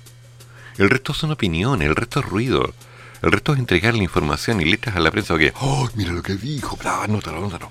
El 0.79 0.89
resto 0.89 1.13
son 1.13 1.31
opiniones, 1.31 1.89
el 1.89 1.95
resto 1.95 2.21
es 2.21 2.27
ruido. 2.27 2.73
El 3.21 3.33
resto 3.33 3.53
es 3.53 3.59
entregar 3.59 3.95
la 3.95 4.03
información 4.03 4.63
y 4.63 4.65
letras 4.65 4.97
a 4.97 5.01
la 5.01 5.11
prensa 5.11 5.37
que, 5.37 5.53
oh, 5.61 5.91
mira 5.95 6.13
lo 6.13 6.23
que 6.23 6.37
dijo, 6.37 6.79
bla, 6.79 7.03
anótalo, 7.03 7.37
anótalo. 7.37 7.71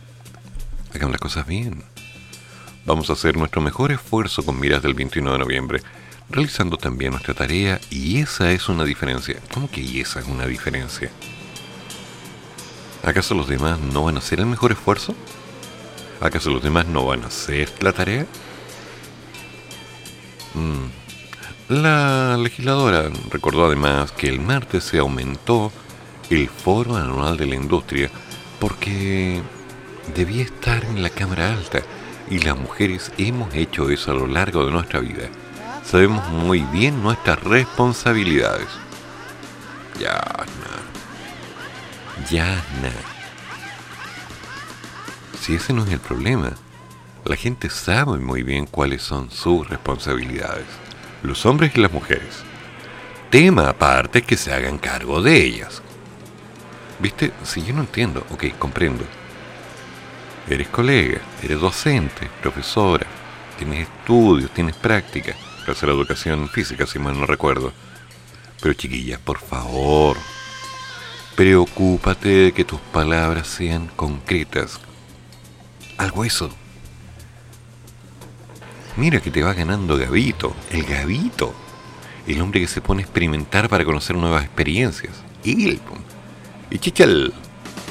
Hagamos 0.94 1.14
las 1.14 1.22
cosas 1.22 1.48
bien. 1.48 1.84
Vamos 2.86 3.10
a 3.10 3.14
hacer 3.14 3.36
nuestro 3.36 3.62
mejor 3.62 3.92
esfuerzo 3.92 4.46
con 4.46 4.60
miras 4.60 4.84
del 4.84 4.94
21 4.94 5.32
de 5.32 5.40
noviembre 5.40 5.82
realizando 6.30 6.78
también 6.78 7.14
nuestra 7.14 7.34
tarea 7.34 7.82
y 7.90 8.20
esa 8.20 8.52
es 8.52 8.70
una 8.70 8.84
diferencia. 8.84 9.38
¿Cómo 9.52 9.72
que 9.72 10.00
esa 10.00 10.20
es 10.20 10.28
una 10.28 10.46
diferencia? 10.46 11.10
¿Acaso 13.04 13.34
los 13.34 13.48
demás 13.48 13.80
no 13.80 14.04
van 14.04 14.16
a 14.16 14.20
hacer 14.20 14.40
el 14.40 14.46
mejor 14.46 14.72
esfuerzo? 14.72 15.16
¿Acaso 16.22 16.50
los 16.50 16.62
demás 16.62 16.86
no 16.88 17.06
van 17.06 17.24
a 17.24 17.28
hacer 17.28 17.72
la 17.82 17.94
tarea? 17.94 18.26
Mm. 20.54 21.74
La 21.74 22.38
legisladora 22.38 23.10
recordó 23.30 23.66
además 23.66 24.12
que 24.12 24.28
el 24.28 24.40
martes 24.40 24.84
se 24.84 24.98
aumentó 24.98 25.72
el 26.30 26.50
foro 26.50 26.96
anual 26.96 27.38
de 27.38 27.46
la 27.46 27.56
industria 27.56 28.10
porque 28.60 29.42
debía 30.16 30.44
estar 30.44 30.84
en 30.86 31.04
la 31.04 31.10
Cámara 31.10 31.54
Alta 31.54 31.82
y 32.30 32.40
las 32.40 32.58
mujeres 32.58 33.12
hemos 33.18 33.54
hecho 33.54 33.90
eso 33.90 34.12
a 34.12 34.16
lo 34.16 34.28
largo 34.28 34.66
de 34.66 34.72
nuestra 34.72 35.00
vida 35.00 35.30
sabemos 35.90 36.28
muy 36.30 36.60
bien 36.72 37.02
nuestras 37.02 37.42
responsabilidades. 37.44 38.68
Ya, 40.00 40.22
Ya, 40.22 40.79
nada. 42.82 43.02
Si 45.40 45.56
ese 45.56 45.74
no 45.74 45.84
es 45.84 45.92
el 45.92 46.00
problema, 46.00 46.54
la 47.26 47.36
gente 47.36 47.70
sabe 47.70 48.18
muy 48.20 48.44
bien 48.44 48.66
cuáles 48.66 49.02
son 49.02 49.32
sus 49.32 49.68
responsabilidades, 49.70 50.66
los 51.24 51.46
hombres 51.46 51.72
y 51.76 51.80
las 51.80 51.92
mujeres. 51.92 52.44
Tema 53.30 53.70
aparte 53.70 54.24
que 54.24 54.38
se 54.38 54.54
hagan 54.54 54.78
cargo 54.78 55.22
de 55.22 55.44
ellas. 55.44 55.82
¿Viste? 57.00 57.32
Si 57.44 57.64
yo 57.64 57.74
no 57.74 57.82
entiendo, 57.82 58.26
ok, 58.32 58.46
comprendo. 58.58 59.06
Eres 60.50 60.68
colega, 60.68 61.20
eres 61.44 61.60
docente, 61.60 62.30
profesora, 62.42 63.06
tienes 63.58 63.88
estudios, 63.88 64.52
tienes 64.52 64.76
práctica 64.76 65.36
hacer 65.72 65.90
educación 65.90 66.50
física, 66.50 66.86
si 66.86 67.00
mal 67.00 67.20
no 67.20 67.26
recuerdo. 67.26 67.72
Pero 68.62 68.74
chiquillas, 68.74 69.20
por 69.20 69.40
favor, 69.40 70.18
preocúpate 71.40 72.28
de 72.28 72.52
que 72.52 72.66
tus 72.66 72.82
palabras 72.82 73.48
sean 73.48 73.88
concretas. 73.96 74.78
Algo 75.98 76.26
eso. 76.26 76.50
Mira 78.98 79.22
que 79.22 79.32
te 79.32 79.42
va 79.42 79.54
ganando 79.54 79.98
Gavito, 79.98 80.54
el 80.70 80.84
Gavito. 80.84 81.54
El 82.28 82.42
hombre 82.42 82.60
que 82.60 82.68
se 82.68 82.82
pone 82.82 83.04
a 83.04 83.06
experimentar 83.06 83.70
para 83.70 83.86
conocer 83.86 84.18
nuevas 84.18 84.44
experiencias. 84.44 85.14
Y, 85.42 85.80
y 86.70 86.78
Chichal, 86.78 87.34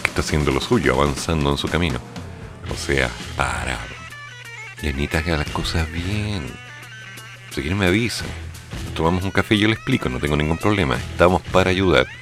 que 0.02 0.08
está 0.10 0.20
haciendo 0.20 0.52
lo 0.52 0.60
suyo, 0.60 0.92
avanzando 0.92 1.50
en 1.50 1.56
su 1.56 1.68
camino. 1.68 2.00
O 2.70 2.76
sea, 2.76 3.08
para. 3.34 3.78
Y 4.82 4.88
Anita 4.88 5.20
haga 5.20 5.38
las 5.38 5.48
cosas 5.48 5.90
bien 5.90 6.42
si 7.50 7.62
quieren 7.62 7.78
me 7.78 7.86
avisan. 7.86 8.28
Tomamos 8.94 9.24
un 9.24 9.30
café 9.30 9.54
y 9.54 9.60
yo 9.60 9.68
le 9.68 9.74
explico, 9.74 10.10
no 10.10 10.20
tengo 10.20 10.36
ningún 10.36 10.58
problema. 10.58 10.96
Estamos 10.96 11.40
para 11.50 11.70
ayudar. 11.70 12.17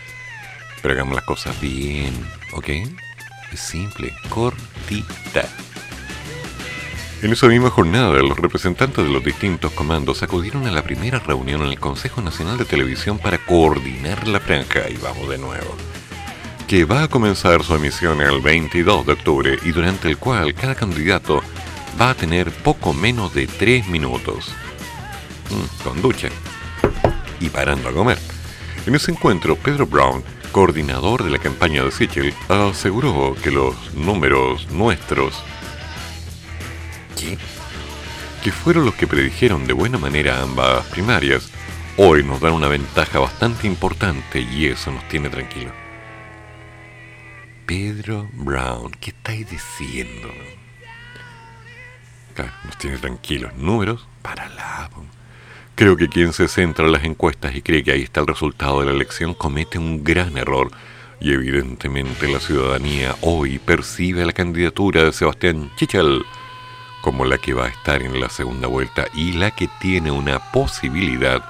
Pero 0.82 0.94
hagamos 0.94 1.14
las 1.14 1.24
cosas 1.24 1.60
bien, 1.60 2.12
¿ok? 2.52 2.68
Es 3.52 3.60
simple, 3.60 4.12
cortita. 4.28 5.48
En 7.22 7.32
esa 7.32 7.48
misma 7.48 7.70
jornada, 7.70 8.22
los 8.22 8.38
representantes 8.38 9.04
de 9.04 9.10
los 9.10 9.24
distintos 9.24 9.72
comandos 9.72 10.22
acudieron 10.22 10.66
a 10.66 10.70
la 10.70 10.82
primera 10.82 11.18
reunión 11.18 11.62
en 11.62 11.68
el 11.68 11.80
Consejo 11.80 12.20
Nacional 12.20 12.58
de 12.58 12.66
Televisión 12.66 13.18
para 13.18 13.38
coordinar 13.38 14.28
la 14.28 14.38
franja, 14.38 14.88
y 14.90 14.96
vamos 14.98 15.28
de 15.28 15.38
nuevo, 15.38 15.74
que 16.68 16.84
va 16.84 17.04
a 17.04 17.08
comenzar 17.08 17.62
su 17.64 17.74
emisión 17.74 18.20
el 18.20 18.40
22 18.40 19.06
de 19.06 19.12
octubre 19.12 19.58
y 19.64 19.72
durante 19.72 20.08
el 20.08 20.18
cual 20.18 20.52
cada 20.54 20.74
candidato 20.74 21.42
va 22.00 22.10
a 22.10 22.14
tener 22.14 22.50
poco 22.50 22.92
menos 22.92 23.32
de 23.32 23.46
3 23.46 23.88
minutos. 23.88 24.52
Mm, 25.50 25.84
con 25.84 26.02
ducha 26.02 26.28
y 27.40 27.48
parando 27.48 27.88
a 27.88 27.92
comer. 27.92 28.18
En 28.86 28.94
ese 28.94 29.12
encuentro, 29.12 29.56
Pedro 29.56 29.86
Brown, 29.86 30.22
coordinador 30.52 31.24
de 31.24 31.30
la 31.30 31.38
campaña 31.38 31.84
de 31.84 31.90
Sichel, 31.90 32.34
aseguró 32.48 33.34
que 33.42 33.50
los 33.50 33.94
números 33.94 34.70
nuestros, 34.70 35.34
que 38.42 38.52
fueron 38.52 38.84
los 38.84 38.94
que 38.94 39.06
predijeron 39.06 39.66
de 39.66 39.72
buena 39.72 39.98
manera 39.98 40.40
ambas 40.42 40.86
primarias, 40.86 41.50
hoy 41.96 42.22
nos 42.22 42.40
dan 42.40 42.52
una 42.52 42.68
ventaja 42.68 43.18
bastante 43.18 43.66
importante 43.66 44.40
y 44.40 44.66
eso 44.66 44.92
nos 44.92 45.06
tiene 45.08 45.28
tranquilos. 45.28 45.72
Pedro 47.66 48.28
Brown, 48.32 48.92
¿qué 49.00 49.10
estáis 49.10 49.50
diciendo? 49.50 50.28
Nos 52.64 52.78
tiene 52.78 52.98
tranquilos. 52.98 53.54
Números 53.56 54.06
para 54.22 54.48
la... 54.50 54.88
Creo 55.76 55.98
que 55.98 56.08
quien 56.08 56.32
se 56.32 56.48
centra 56.48 56.86
en 56.86 56.92
las 56.92 57.04
encuestas 57.04 57.54
y 57.54 57.60
cree 57.60 57.84
que 57.84 57.92
ahí 57.92 58.00
está 58.00 58.20
el 58.20 58.26
resultado 58.26 58.80
de 58.80 58.86
la 58.86 58.92
elección 58.92 59.34
comete 59.34 59.78
un 59.78 60.02
gran 60.02 60.38
error. 60.38 60.70
Y 61.20 61.34
evidentemente 61.34 62.32
la 62.32 62.40
ciudadanía 62.40 63.14
hoy 63.20 63.58
percibe 63.58 64.24
la 64.24 64.32
candidatura 64.32 65.04
de 65.04 65.12
Sebastián 65.12 65.70
Chichel 65.76 66.24
como 67.02 67.26
la 67.26 67.36
que 67.36 67.52
va 67.52 67.66
a 67.66 67.68
estar 67.68 68.02
en 68.02 68.18
la 68.18 68.30
segunda 68.30 68.68
vuelta 68.68 69.04
y 69.12 69.32
la 69.32 69.50
que 69.50 69.68
tiene 69.78 70.10
una 70.10 70.50
posibilidad 70.50 71.44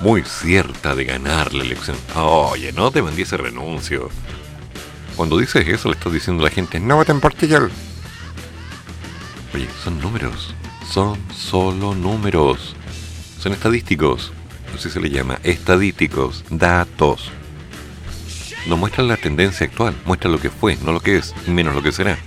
muy 0.00 0.22
cierta 0.22 0.94
de 0.94 1.04
ganar 1.04 1.52
la 1.52 1.62
elección. 1.62 1.98
Oye, 2.14 2.72
no 2.72 2.90
te 2.90 3.02
vendí 3.02 3.22
ese 3.22 3.36
renuncio. 3.36 4.08
Cuando 5.16 5.36
dices 5.36 5.68
eso 5.68 5.90
le 5.90 5.96
estás 5.96 6.14
diciendo 6.14 6.42
a 6.42 6.48
la 6.48 6.54
gente, 6.54 6.80
no 6.80 6.96
voten 6.96 7.20
por 7.20 7.34
Chichel. 7.34 7.68
Oye, 9.52 9.68
son 9.84 10.00
números. 10.00 10.54
Son 10.90 11.18
solo 11.30 11.94
números. 11.94 12.74
Son 13.46 13.52
estadísticos. 13.52 14.32
Así 14.74 14.90
se 14.90 14.98
le 14.98 15.08
llama. 15.08 15.38
Estadísticos. 15.44 16.42
Datos. 16.50 17.30
No 18.66 18.76
muestran 18.76 19.06
la 19.06 19.16
tendencia 19.16 19.68
actual. 19.68 19.94
Muestra 20.04 20.28
lo 20.28 20.40
que 20.40 20.50
fue, 20.50 20.76
no 20.82 20.90
lo 20.90 20.98
que 20.98 21.18
es, 21.18 21.32
menos 21.46 21.72
lo 21.72 21.80
que 21.80 21.92
será. 21.92 22.18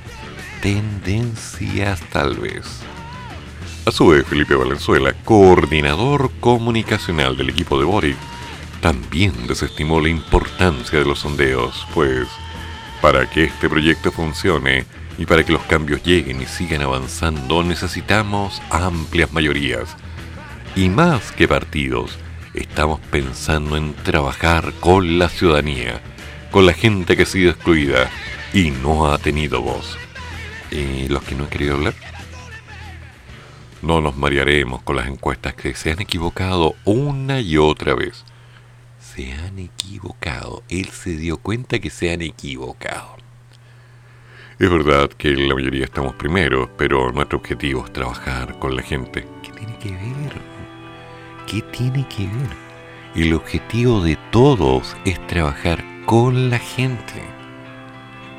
Tendencias 0.62 1.99
tal 2.13 2.38
vez. 2.38 2.63
A 3.86 3.91
su 3.91 4.08
vez, 4.08 4.25
Felipe 4.27 4.55
Valenzuela, 4.55 5.12
coordinador 5.25 6.32
comunicacional 6.39 7.36
del 7.36 7.49
equipo 7.49 7.77
de 7.77 7.84
Boric, 7.84 8.15
también 8.79 9.45
desestimó 9.45 9.99
la 9.99 10.08
importancia 10.08 10.99
de 10.99 11.05
los 11.05 11.19
sondeos, 11.19 11.86
pues 11.93 12.29
para 13.01 13.29
que 13.29 13.43
este 13.43 13.67
proyecto 13.67 14.13
funcione 14.13 14.86
y 15.17 15.25
para 15.25 15.43
que 15.43 15.51
los 15.51 15.63
cambios 15.63 16.01
lleguen 16.01 16.41
y 16.41 16.45
sigan 16.45 16.82
avanzando 16.82 17.62
necesitamos 17.62 18.62
amplias 18.69 19.34
mayorías. 19.34 19.97
Y 20.79 20.87
más 20.87 21.33
que 21.33 21.45
partidos, 21.45 22.17
estamos 22.53 23.01
pensando 23.11 23.75
en 23.75 23.93
trabajar 23.95 24.71
con 24.79 25.19
la 25.19 25.27
ciudadanía, 25.27 25.99
con 26.51 26.65
la 26.65 26.71
gente 26.71 27.17
que 27.17 27.23
ha 27.23 27.25
sido 27.25 27.51
excluida 27.51 28.09
y 28.53 28.71
no 28.71 29.11
ha 29.11 29.17
tenido 29.17 29.61
voz. 29.61 29.97
¿Y 30.71 31.09
los 31.09 31.21
que 31.23 31.35
no 31.35 31.43
han 31.43 31.49
querido 31.49 31.75
hablar? 31.75 31.95
No 33.81 33.99
nos 33.99 34.15
marearemos 34.15 34.81
con 34.83 34.95
las 34.95 35.07
encuestas 35.07 35.53
que 35.53 35.75
se 35.75 35.91
han 35.91 35.99
equivocado 35.99 36.75
una 36.85 37.41
y 37.41 37.57
otra 37.57 37.93
vez. 37.93 38.23
Se 39.01 39.33
han 39.33 39.59
equivocado. 39.59 40.63
Él 40.69 40.87
se 40.91 41.17
dio 41.17 41.39
cuenta 41.39 41.79
que 41.79 41.89
se 41.89 42.13
han 42.13 42.21
equivocado. 42.21 43.17
Es 44.57 44.69
verdad 44.71 45.09
que 45.09 45.35
la 45.35 45.55
mayoría 45.55 45.83
estamos 45.83 46.13
primeros, 46.13 46.69
pero 46.77 47.11
nuestro 47.11 47.39
objetivo 47.39 47.83
es 47.83 47.91
trabajar 47.91 48.57
con 48.59 48.77
la 48.77 48.81
gente. 48.81 49.27
¿Qué 49.43 49.51
tiene 49.51 49.77
que 49.77 49.91
ver? 49.91 50.48
¿Qué 51.49 51.63
tiene 51.63 52.07
que 52.07 52.27
ver? 52.27 52.55
El 53.15 53.33
objetivo 53.33 54.01
de 54.01 54.17
todos 54.29 54.95
es 55.03 55.25
trabajar 55.25 55.83
con 56.05 56.51
la 56.51 56.59
gente. 56.59 57.23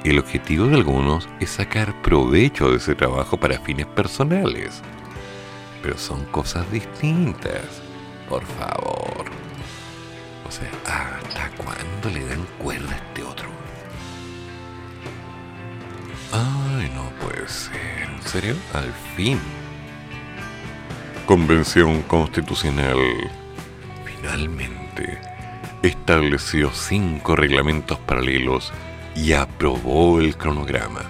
El 0.05 0.21
objetivo 0.21 0.67
de 0.67 0.77
algunos 0.77 1.29
es 1.41 1.51
sacar 1.51 2.01
provecho 2.03 2.71
de 2.71 2.77
ese 2.77 2.95
trabajo 2.95 3.37
para 3.37 3.59
fines 3.59 3.87
personales. 3.87 4.81
Pero 5.83 5.99
son 5.99 6.25
cosas 6.27 6.71
distintas. 6.71 7.83
Por 8.29 8.45
favor. 8.45 9.25
O 10.47 10.51
sea, 10.53 10.71
¿hasta 10.87 11.51
cuándo 11.57 12.11
le 12.11 12.25
dan 12.27 12.47
cuerda 12.63 12.93
a 12.93 12.97
este 12.97 13.25
otro? 13.25 13.49
Ay, 16.31 16.93
no 16.95 17.11
puede 17.27 17.49
ser. 17.49 18.09
¿En 18.09 18.23
serio? 18.23 18.55
Al 18.73 18.93
fin. 19.17 19.41
Convención 21.31 22.03
Constitucional 22.09 22.99
finalmente 24.05 25.21
estableció 25.81 26.73
cinco 26.73 27.37
reglamentos 27.37 28.01
paralelos 28.01 28.73
y 29.15 29.33
aprobó 29.33 30.21
el 30.21 30.37
cronograma. 30.37 31.03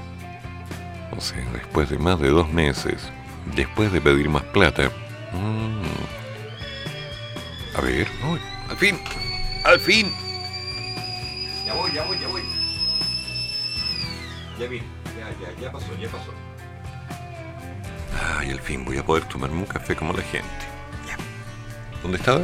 O 1.17 1.23
sea, 1.23 1.43
después 1.55 1.89
de 1.89 1.97
más 1.97 2.21
de 2.21 2.29
dos 2.29 2.53
meses, 2.53 3.11
después 3.57 3.91
de 3.93 4.03
pedir 4.03 4.29
más 4.29 4.43
plata... 4.43 4.91
mm, 5.33 5.85
a 7.79 7.81
ver, 7.81 8.07
uy, 8.31 8.41
al 8.69 8.77
fin, 8.77 8.99
al 9.65 9.81
fin. 9.81 10.13
Ya 11.65 11.73
voy, 11.73 11.93
ya 11.95 12.05
voy, 12.05 12.19
ya 12.21 12.29
voy. 12.29 12.43
Ya 14.59 14.67
vi, 14.67 14.83
ya, 15.19 15.31
ya, 15.41 15.63
ya 15.63 15.73
pasó, 15.73 15.97
ya 15.99 16.11
pasó. 16.11 16.50
Ay, 18.39 18.51
al 18.51 18.61
fin 18.61 18.85
voy 18.85 18.99
a 18.99 19.05
poder 19.05 19.25
tomarme 19.25 19.59
un 19.59 19.67
café 19.67 19.95
como 19.97 20.13
la 20.13 20.23
gente. 20.23 20.49
Ya. 21.07 21.17
¿Dónde 22.03 22.19
estaba? 22.19 22.43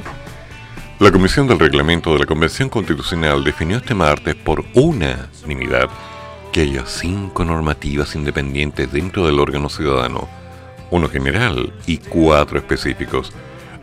La 0.98 1.12
Comisión 1.12 1.46
del 1.46 1.58
Reglamento 1.58 2.12
de 2.14 2.20
la 2.20 2.26
Convención 2.26 2.70
Constitucional 2.70 3.44
definió 3.44 3.76
este 3.76 3.94
martes 3.94 4.34
por 4.34 4.64
unanimidad 4.72 5.90
que 6.52 6.62
haya 6.62 6.86
cinco 6.86 7.44
normativas 7.44 8.14
independientes 8.14 8.90
dentro 8.90 9.26
del 9.26 9.38
órgano 9.38 9.68
ciudadano, 9.68 10.26
uno 10.90 11.08
general 11.10 11.70
y 11.86 11.98
cuatro 11.98 12.58
específicos, 12.58 13.30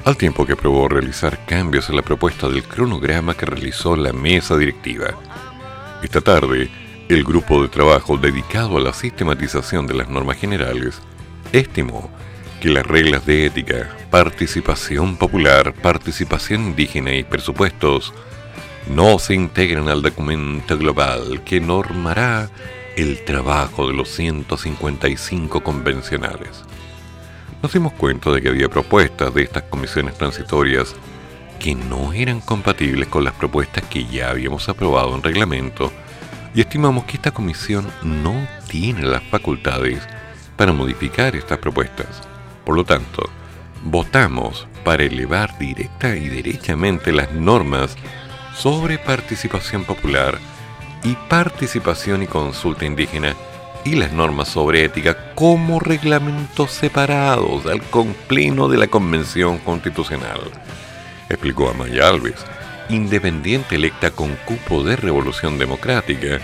al 0.05 0.17
tiempo 0.17 0.43
que 0.45 0.53
aprobó 0.53 0.87
realizar 0.87 1.45
cambios 1.45 1.87
en 1.89 1.97
la 1.97 2.01
propuesta 2.01 2.49
del 2.49 2.63
cronograma 2.63 3.35
que 3.35 3.45
realizó 3.45 3.95
la 3.95 4.11
mesa 4.11 4.57
directiva. 4.57 5.13
Esta 6.01 6.19
tarde, 6.19 6.71
el 7.09 7.23
grupo 7.23 7.61
de 7.61 7.67
trabajo 7.67 8.17
dedicado 8.17 8.77
a 8.77 8.81
la 8.81 8.91
sistematización 8.91 9.85
de 9.85 9.93
las 9.93 10.09
normas 10.09 10.37
generales 10.37 10.99
estimó 11.53 12.09
que 12.59 12.69
las 12.69 12.85
reglas 12.85 13.25
de 13.25 13.45
ética, 13.45 13.95
participación 14.09 15.17
popular, 15.17 15.73
participación 15.73 16.63
indígena 16.63 17.13
y 17.13 17.23
presupuestos 17.23 18.13
no 18.87 19.19
se 19.19 19.35
integran 19.35 19.87
al 19.87 20.01
documento 20.01 20.77
global 20.77 21.41
que 21.45 21.61
normará 21.61 22.49
el 22.97 23.23
trabajo 23.23 23.87
de 23.87 23.93
los 23.93 24.09
155 24.09 25.63
convencionales. 25.63 26.63
Nos 27.61 27.71
dimos 27.71 27.93
cuenta 27.93 28.29
de 28.31 28.41
que 28.41 28.49
había 28.49 28.67
propuestas 28.67 29.33
de 29.33 29.43
estas 29.43 29.63
comisiones 29.63 30.17
transitorias 30.17 30.95
que 31.59 31.75
no 31.75 32.11
eran 32.13 32.41
compatibles 32.41 33.07
con 33.07 33.23
las 33.23 33.33
propuestas 33.33 33.83
que 33.85 34.05
ya 34.05 34.31
habíamos 34.31 34.67
aprobado 34.67 35.15
en 35.15 35.23
reglamento 35.23 35.91
y 36.53 36.61
estimamos 36.61 37.05
que 37.05 37.17
esta 37.17 37.31
comisión 37.31 37.87
no 38.03 38.47
tiene 38.67 39.03
las 39.03 39.23
facultades 39.23 40.01
para 40.63 40.71
modificar 40.71 41.35
estas 41.35 41.57
propuestas. 41.57 42.21
Por 42.63 42.77
lo 42.77 42.85
tanto, 42.85 43.29
votamos 43.83 44.65
para 44.85 45.03
elevar 45.03 45.59
directa 45.59 46.15
y 46.15 46.29
derechamente 46.29 47.11
las 47.11 47.33
normas 47.33 47.97
sobre 48.55 48.97
participación 48.97 49.83
popular 49.83 50.39
y 51.03 51.15
participación 51.27 52.23
y 52.23 52.27
consulta 52.27 52.85
indígena 52.85 53.35
y 53.83 53.95
las 53.95 54.13
normas 54.13 54.47
sobre 54.47 54.85
ética 54.85 55.33
como 55.35 55.81
reglamentos 55.81 56.71
separados 56.71 57.65
al 57.65 57.81
pleno 58.29 58.69
de 58.69 58.77
la 58.77 58.87
Convención 58.87 59.57
Constitucional, 59.57 60.39
explicó 61.27 61.71
Amaya 61.71 62.07
Alves, 62.07 62.41
independiente 62.87 63.75
electa 63.75 64.11
con 64.11 64.37
cupo 64.45 64.81
de 64.81 64.95
Revolución 64.95 65.57
Democrática, 65.57 66.39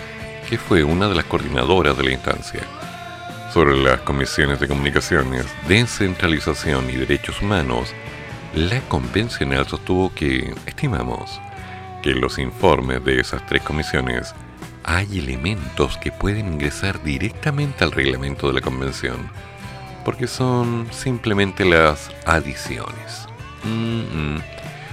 que 0.46 0.58
fue 0.58 0.84
una 0.84 1.08
de 1.08 1.14
las 1.14 1.24
coordinadoras 1.24 1.96
de 1.96 2.04
la 2.04 2.10
instancia 2.10 2.79
sobre 3.52 3.76
las 3.76 4.00
comisiones 4.02 4.60
de 4.60 4.68
comunicaciones, 4.68 5.46
descentralización 5.66 6.88
y 6.88 6.96
derechos 6.96 7.42
humanos, 7.42 7.92
la 8.54 8.80
convencional 8.82 9.66
sostuvo 9.66 10.14
que, 10.14 10.54
estimamos, 10.66 11.40
que 12.02 12.10
en 12.10 12.20
los 12.20 12.38
informes 12.38 13.04
de 13.04 13.20
esas 13.20 13.44
tres 13.46 13.62
comisiones 13.62 14.34
hay 14.84 15.18
elementos 15.18 15.96
que 15.98 16.12
pueden 16.12 16.52
ingresar 16.52 17.02
directamente 17.02 17.82
al 17.82 17.92
reglamento 17.92 18.46
de 18.46 18.54
la 18.54 18.60
convención, 18.60 19.30
porque 20.04 20.26
son 20.26 20.86
simplemente 20.90 21.64
las 21.64 22.10
adiciones. 22.26 23.26
Mm. 23.64 24.36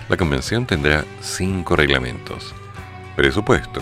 La 0.10 0.18
convención 0.18 0.66
tendrá 0.66 1.04
cinco 1.22 1.76
reglamentos. 1.76 2.56
Presupuesto, 3.16 3.82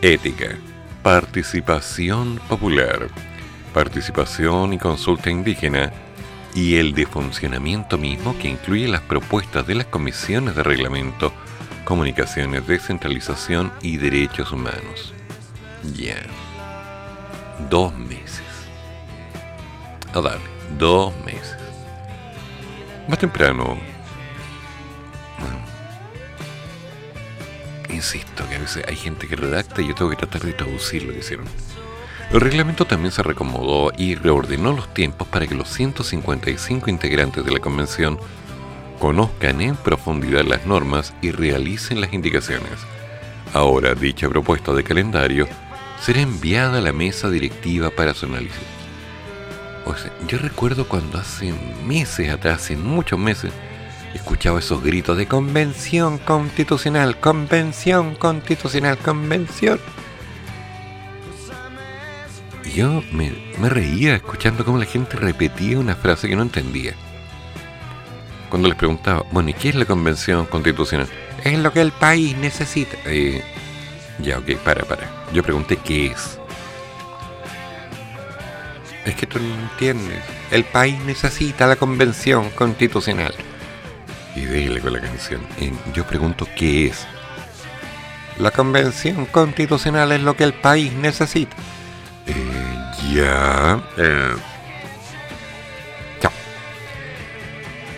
ética, 0.00 0.56
participación 1.02 2.40
popular, 2.48 3.08
participación 3.72 4.72
y 4.72 4.78
consulta 4.78 5.30
indígena 5.30 5.92
y 6.54 6.76
el 6.76 6.94
de 6.94 7.06
funcionamiento 7.06 7.98
mismo 7.98 8.36
que 8.38 8.48
incluye 8.48 8.86
las 8.88 9.00
propuestas 9.00 9.66
de 9.66 9.74
las 9.74 9.86
comisiones 9.86 10.54
de 10.54 10.62
reglamento, 10.62 11.32
comunicaciones, 11.84 12.66
descentralización 12.66 13.72
y 13.82 13.96
derechos 13.96 14.52
humanos. 14.52 15.14
Ya. 15.94 16.16
Dos 17.70 17.94
meses. 17.96 18.42
A 20.12 20.20
darle, 20.20 20.48
dos 20.78 21.14
meses. 21.24 21.56
Más 23.08 23.18
temprano. 23.18 23.76
Insisto 27.88 28.48
que 28.48 28.56
a 28.56 28.58
veces 28.58 28.84
hay 28.88 28.96
gente 28.96 29.28
que 29.28 29.36
redacta 29.36 29.80
y 29.80 29.88
yo 29.88 29.94
tengo 29.94 30.10
que 30.10 30.16
tratar 30.16 30.42
de 30.42 30.52
traducir 30.54 31.02
lo 31.04 31.12
que 31.12 31.20
hicieron. 31.20 31.46
El 32.32 32.40
reglamento 32.40 32.86
también 32.86 33.12
se 33.12 33.22
recomodó 33.22 33.92
y 33.96 34.14
reordenó 34.14 34.72
los 34.72 34.92
tiempos 34.94 35.28
para 35.28 35.46
que 35.46 35.54
los 35.54 35.68
155 35.68 36.88
integrantes 36.88 37.44
de 37.44 37.50
la 37.50 37.60
convención 37.60 38.18
conozcan 38.98 39.60
en 39.60 39.76
profundidad 39.76 40.44
las 40.44 40.64
normas 40.64 41.12
y 41.20 41.30
realicen 41.30 42.00
las 42.00 42.12
indicaciones, 42.12 42.78
Ahora, 43.54 43.94
dicha 43.94 44.30
propuesta 44.30 44.72
de 44.72 44.82
calendario 44.82 45.46
será 46.00 46.22
enviada 46.22 46.78
a 46.78 46.80
la 46.80 46.92
mesa 46.92 47.28
directiva 47.28 47.90
para 47.90 48.14
su 48.14 48.24
análisis. 48.24 48.62
O 49.84 49.94
sea, 49.94 50.10
yo 50.26 50.38
recuerdo 50.38 50.88
cuando 50.88 51.18
hace 51.18 51.52
meses 51.86 52.30
atrás, 52.30 52.62
hace 52.62 52.76
muchos 52.76 53.18
meses, 53.18 53.52
escuchaba 54.14 54.60
esos 54.60 54.82
gritos 54.82 55.18
de 55.18 55.26
convención 55.26 56.16
constitucional, 56.16 57.20
convención 57.20 58.14
constitucional, 58.14 58.96
convención. 58.96 59.78
Yo 62.74 63.02
me, 63.12 63.30
reía 63.68 64.14
escuchando 64.14 64.64
cómo 64.64 64.78
la 64.78 64.86
gente 64.86 65.16
repetía 65.16 65.78
una 65.78 65.94
frase 65.94 66.26
que 66.26 66.36
no 66.36 66.42
entendía. 66.42 66.94
Cuando 68.48 68.68
les 68.68 68.78
preguntaba, 68.78 69.24
bueno, 69.30 69.50
¿y 69.50 69.54
qué 69.54 69.68
es 69.68 69.74
la 69.74 69.84
convención 69.84 70.46
constitucional? 70.46 71.06
Es 71.44 71.58
lo 71.58 71.70
que 71.70 71.82
el 71.82 71.92
país 71.92 72.34
necesita. 72.38 72.96
Eh, 73.04 73.42
ya, 74.20 74.38
ok, 74.38 74.56
para, 74.64 74.84
para. 74.84 75.06
Yo 75.34 75.42
pregunté 75.42 75.76
qué 75.76 76.06
es. 76.06 76.38
Es 79.04 79.16
que 79.16 79.26
tú 79.26 79.38
no 79.38 79.54
entiendes. 79.54 80.22
El 80.50 80.64
país 80.64 80.98
necesita 81.00 81.66
la 81.66 81.76
convención 81.76 82.48
constitucional. 82.50 83.34
Y 84.34 84.46
dile 84.46 84.80
con 84.80 84.94
la 84.94 85.00
canción. 85.00 85.42
Yo 85.92 86.06
pregunto 86.06 86.48
qué 86.56 86.86
es. 86.86 87.06
La 88.38 88.50
convención 88.50 89.26
constitucional 89.26 90.12
es 90.12 90.22
lo 90.22 90.36
que 90.36 90.44
el 90.44 90.54
país 90.54 90.90
necesita. 90.94 91.54
Eh, 92.26 93.14
ya. 93.14 93.82
Eh, 93.96 94.34
chao. 96.20 96.32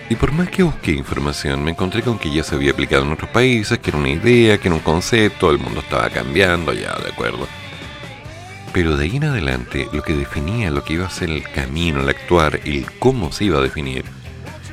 Y 0.09 0.15
por 0.17 0.33
más 0.33 0.49
que 0.49 0.63
busqué 0.63 0.93
información, 0.93 1.63
me 1.65 1.71
encontré 1.73 2.03
con 2.03 2.19
que 2.19 2.31
ya 2.31 2.43
se 2.43 2.55
había 2.55 2.73
aplicado 2.73 3.05
en 3.05 3.13
otros 3.13 3.31
países, 3.31 3.79
que 3.79 3.91
era 3.91 3.99
una 3.99 4.11
idea, 4.11 4.59
que 4.59 4.69
era 4.69 4.75
un 4.75 4.83
concepto, 4.83 5.51
el 5.51 5.59
mundo 5.59 5.81
estaba 5.81 6.11
cambiando, 6.11 6.73
ya, 6.73 6.95
de 6.97 7.11
acuerdo. 7.11 7.47
Pero 8.73 8.97
de 8.97 9.05
ahí 9.05 9.17
en 9.17 9.25
adelante, 9.25 9.89
lo 9.93 10.03
que 10.03 10.15
definía 10.15 10.71
lo 10.71 10.85
que 10.85 10.95
iba 10.95 11.07
a 11.07 11.11
ser 11.11 11.31
el 11.31 11.45
camino, 11.45 12.01
el 12.01 12.09
actuar, 12.09 12.61
el 12.65 12.87
cómo 12.99 13.31
se 13.31 13.45
iba 13.45 13.59
a 13.59 13.63
definir, 13.63 14.05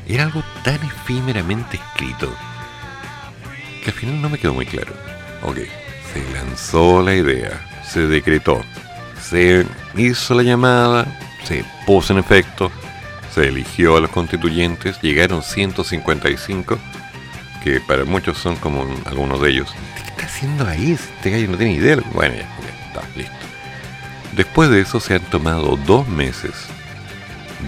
era 0.08 0.24
algo 0.24 0.44
tan 0.64 0.80
efímeramente 0.84 1.78
escrito 1.78 2.34
que 3.84 3.90
al 3.90 3.96
final 3.96 4.22
no 4.22 4.30
me 4.30 4.38
quedó 4.38 4.54
muy 4.54 4.66
claro. 4.66 4.94
Ok, 5.44 5.58
se 6.14 6.34
lanzó 6.34 7.02
la 7.02 7.16
idea, 7.16 7.82
se 7.88 8.08
decretó, 8.08 8.62
se 9.32 9.66
hizo 9.96 10.34
la 10.36 10.44
llamada, 10.44 11.08
se 11.46 11.64
puso 11.86 12.12
en 12.12 12.20
efecto, 12.20 12.70
se 13.34 13.48
eligió 13.48 13.96
a 13.96 14.02
los 14.02 14.10
constituyentes, 14.10 15.00
llegaron 15.02 15.42
155, 15.42 16.78
que 17.64 17.80
para 17.80 18.04
muchos 18.04 18.38
son 18.38 18.58
como 18.58 18.86
algunos 19.06 19.42
de 19.42 19.52
ellos. 19.52 19.74
¿Qué 19.96 20.02
está 20.02 20.26
haciendo 20.26 20.68
ahí? 20.68 20.92
Este 20.92 21.32
gallo 21.32 21.48
no 21.48 21.58
tiene 21.58 21.76
idea. 21.76 21.98
Bueno, 22.12 22.36
ya, 22.36 22.42
ya 22.42 22.88
está, 22.88 23.18
listo. 23.18 23.34
Después 24.34 24.70
de 24.70 24.82
eso 24.82 25.00
se 25.00 25.16
han 25.16 25.22
tomado 25.22 25.78
dos 25.78 26.10
meses, 26.10 26.52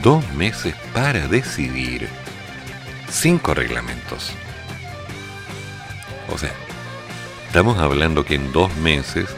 dos 0.02 0.22
meses 0.34 0.76
para 0.94 1.30
decidir 1.30 2.10
cinco 3.10 3.54
reglamentos. 3.54 4.34
O 6.30 6.38
sea, 6.38 6.52
estamos 7.48 7.78
hablando 7.78 8.26
que 8.26 8.36
en 8.36 8.52
dos 8.52 8.76
meses 8.78 9.30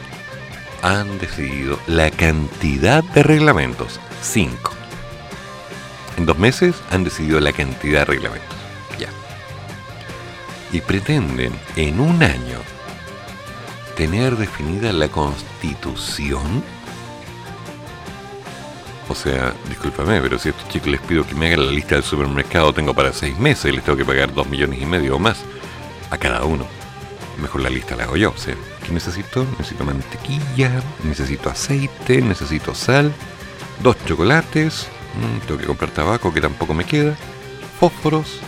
han 0.82 1.18
decidido 1.18 1.78
la 1.86 2.10
cantidad 2.10 3.02
de 3.02 3.22
reglamentos. 3.22 4.00
Cinco. 4.22 4.72
En 6.16 6.26
dos 6.26 6.38
meses 6.38 6.74
han 6.90 7.04
decidido 7.04 7.40
la 7.40 7.52
cantidad 7.52 8.00
de 8.00 8.04
reglamentos. 8.06 8.56
Ya. 8.98 9.08
Y 10.72 10.80
pretenden 10.80 11.52
en 11.76 12.00
un 12.00 12.22
año 12.22 12.58
tener 13.96 14.36
definida 14.36 14.92
la 14.92 15.08
constitución. 15.08 16.62
O 19.08 19.14
sea, 19.14 19.54
discúlpame, 19.68 20.20
pero 20.20 20.38
si 20.38 20.48
a 20.48 20.52
estos 20.52 20.68
chicos 20.68 20.88
les 20.88 21.00
pido 21.00 21.26
que 21.26 21.34
me 21.34 21.46
hagan 21.46 21.66
la 21.66 21.72
lista 21.72 21.94
del 21.94 22.04
supermercado, 22.04 22.72
tengo 22.72 22.92
para 22.92 23.12
seis 23.12 23.38
meses 23.38 23.66
y 23.66 23.76
les 23.76 23.84
tengo 23.84 23.96
que 23.96 24.04
pagar 24.04 24.32
dos 24.34 24.48
millones 24.48 24.80
y 24.80 24.86
medio 24.86 25.16
o 25.16 25.18
más 25.18 25.38
a 26.10 26.18
cada 26.18 26.44
uno. 26.44 26.66
Mejor 27.40 27.60
la 27.60 27.70
lista 27.70 27.94
la 27.96 28.04
hago 28.04 28.16
yo. 28.16 28.30
O 28.30 28.38
sea, 28.38 28.54
¿qué 28.86 28.92
necesito? 28.92 29.44
Necesito 29.58 29.84
mantequilla, 29.84 30.82
necesito 31.02 31.50
aceite, 31.50 32.22
necesito 32.22 32.74
sal, 32.74 33.12
dos 33.82 33.96
chocolates, 34.06 34.88
mm, 35.14 35.46
tengo 35.46 35.60
que 35.60 35.66
comprar 35.66 35.90
tabaco 35.90 36.32
que 36.32 36.40
tampoco 36.40 36.74
me 36.74 36.84
queda, 36.84 37.16
fósforos, 37.80 38.40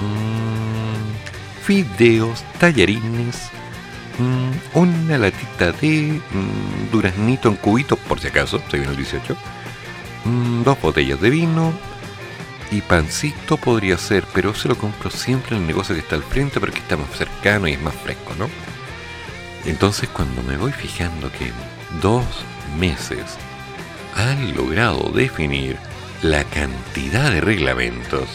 mm, 0.00 1.64
fideos, 1.64 2.44
tallarines, 2.58 3.50
mm, 4.18 4.78
una 4.78 5.18
latita 5.18 5.72
de 5.72 6.20
duraznito 6.92 7.48
en 7.48 7.56
cubitos, 7.56 7.98
por 8.00 8.20
si 8.20 8.28
acaso, 8.28 8.62
se 8.70 8.76
viene 8.76 8.92
el 8.92 8.96
18, 8.96 9.36
mm, 10.24 10.62
dos 10.62 10.80
botellas 10.80 11.20
de 11.20 11.30
vino, 11.30 11.72
y 12.70 12.82
pancito 12.82 13.56
podría 13.56 13.98
ser, 13.98 14.24
pero 14.32 14.54
se 14.54 14.68
lo 14.68 14.76
compro 14.76 15.10
siempre 15.10 15.56
en 15.56 15.62
el 15.62 15.68
negocio 15.68 15.94
que 15.94 16.02
está 16.02 16.14
al 16.14 16.22
frente 16.22 16.60
porque 16.60 16.78
está 16.78 16.96
más 16.96 17.10
cercano 17.16 17.66
y 17.66 17.72
es 17.72 17.82
más 17.82 17.94
fresco, 17.94 18.34
¿no? 18.38 18.48
Entonces 19.64 20.08
cuando 20.08 20.42
me 20.42 20.56
voy 20.56 20.72
fijando 20.72 21.30
que 21.32 21.46
en 21.46 22.00
dos 22.00 22.24
meses 22.78 23.24
han 24.14 24.56
logrado 24.56 25.10
definir 25.10 25.78
la 26.22 26.44
cantidad 26.44 27.30
de 27.30 27.40
reglamentos, 27.40 28.28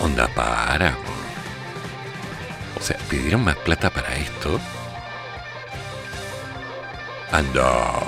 onda 0.00 0.28
para. 0.28 0.96
O 2.78 2.82
sea, 2.82 2.96
¿pidieron 3.08 3.44
más 3.44 3.56
plata 3.56 3.90
para 3.90 4.14
esto? 4.16 4.60
Anda. 7.32 8.02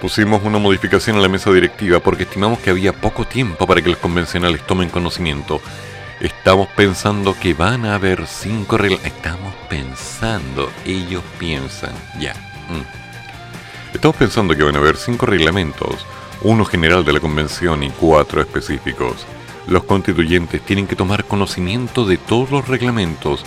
Pusimos 0.00 0.42
una 0.44 0.58
modificación 0.58 1.16
a 1.16 1.20
la 1.20 1.28
mesa 1.28 1.50
directiva 1.50 1.98
porque 2.00 2.22
estimamos 2.22 2.60
que 2.60 2.70
había 2.70 2.92
poco 2.92 3.24
tiempo 3.24 3.66
para 3.66 3.82
que 3.82 3.90
los 3.90 3.98
convencionales 3.98 4.64
tomen 4.66 4.90
conocimiento. 4.90 5.60
Estamos 6.20 6.66
pensando 6.74 7.32
que 7.38 7.54
van 7.54 7.84
a 7.84 7.94
haber 7.94 8.26
cinco. 8.26 8.76
Estamos 8.76 9.54
pensando, 9.68 10.68
ellos 10.84 11.22
piensan. 11.38 11.92
Ya. 12.18 12.34
mm. 12.34 13.94
Estamos 13.94 14.16
pensando 14.16 14.56
que 14.56 14.64
van 14.64 14.74
a 14.74 14.80
haber 14.80 14.96
cinco 14.96 15.26
reglamentos, 15.26 16.04
uno 16.42 16.64
general 16.64 17.04
de 17.04 17.12
la 17.12 17.20
convención 17.20 17.84
y 17.84 17.90
cuatro 17.90 18.40
específicos. 18.40 19.26
Los 19.68 19.84
constituyentes 19.84 20.60
tienen 20.62 20.88
que 20.88 20.96
tomar 20.96 21.24
conocimiento 21.24 22.04
de 22.04 22.16
todos 22.16 22.50
los 22.50 22.66
reglamentos 22.66 23.44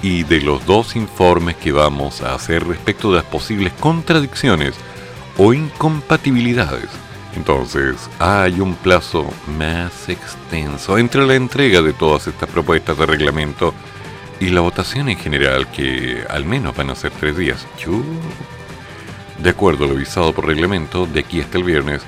y 0.00 0.22
de 0.22 0.40
los 0.40 0.64
dos 0.66 0.94
informes 0.94 1.56
que 1.56 1.72
vamos 1.72 2.22
a 2.22 2.34
hacer 2.34 2.64
respecto 2.64 3.10
de 3.10 3.16
las 3.16 3.24
posibles 3.24 3.72
contradicciones 3.72 4.74
o 5.36 5.52
incompatibilidades. 5.52 6.90
Entonces, 7.36 7.96
hay 8.18 8.60
un 8.60 8.74
plazo 8.74 9.28
más 9.58 10.08
extenso 10.08 10.98
entre 10.98 11.26
la 11.26 11.34
entrega 11.34 11.82
de 11.82 11.92
todas 11.92 12.26
estas 12.26 12.48
propuestas 12.48 12.96
de 12.96 13.06
reglamento 13.06 13.74
y 14.40 14.50
la 14.50 14.60
votación 14.60 15.08
en 15.08 15.18
general, 15.18 15.70
que 15.70 16.24
al 16.28 16.44
menos 16.44 16.76
van 16.76 16.90
a 16.90 16.94
ser 16.94 17.12
tres 17.12 17.36
días. 17.36 17.66
De 19.38 19.50
acuerdo 19.50 19.84
a 19.84 19.88
lo 19.88 19.94
avisado 19.94 20.32
por 20.32 20.46
reglamento, 20.46 21.06
de 21.06 21.20
aquí 21.20 21.40
hasta 21.40 21.58
el 21.58 21.64
viernes, 21.64 22.02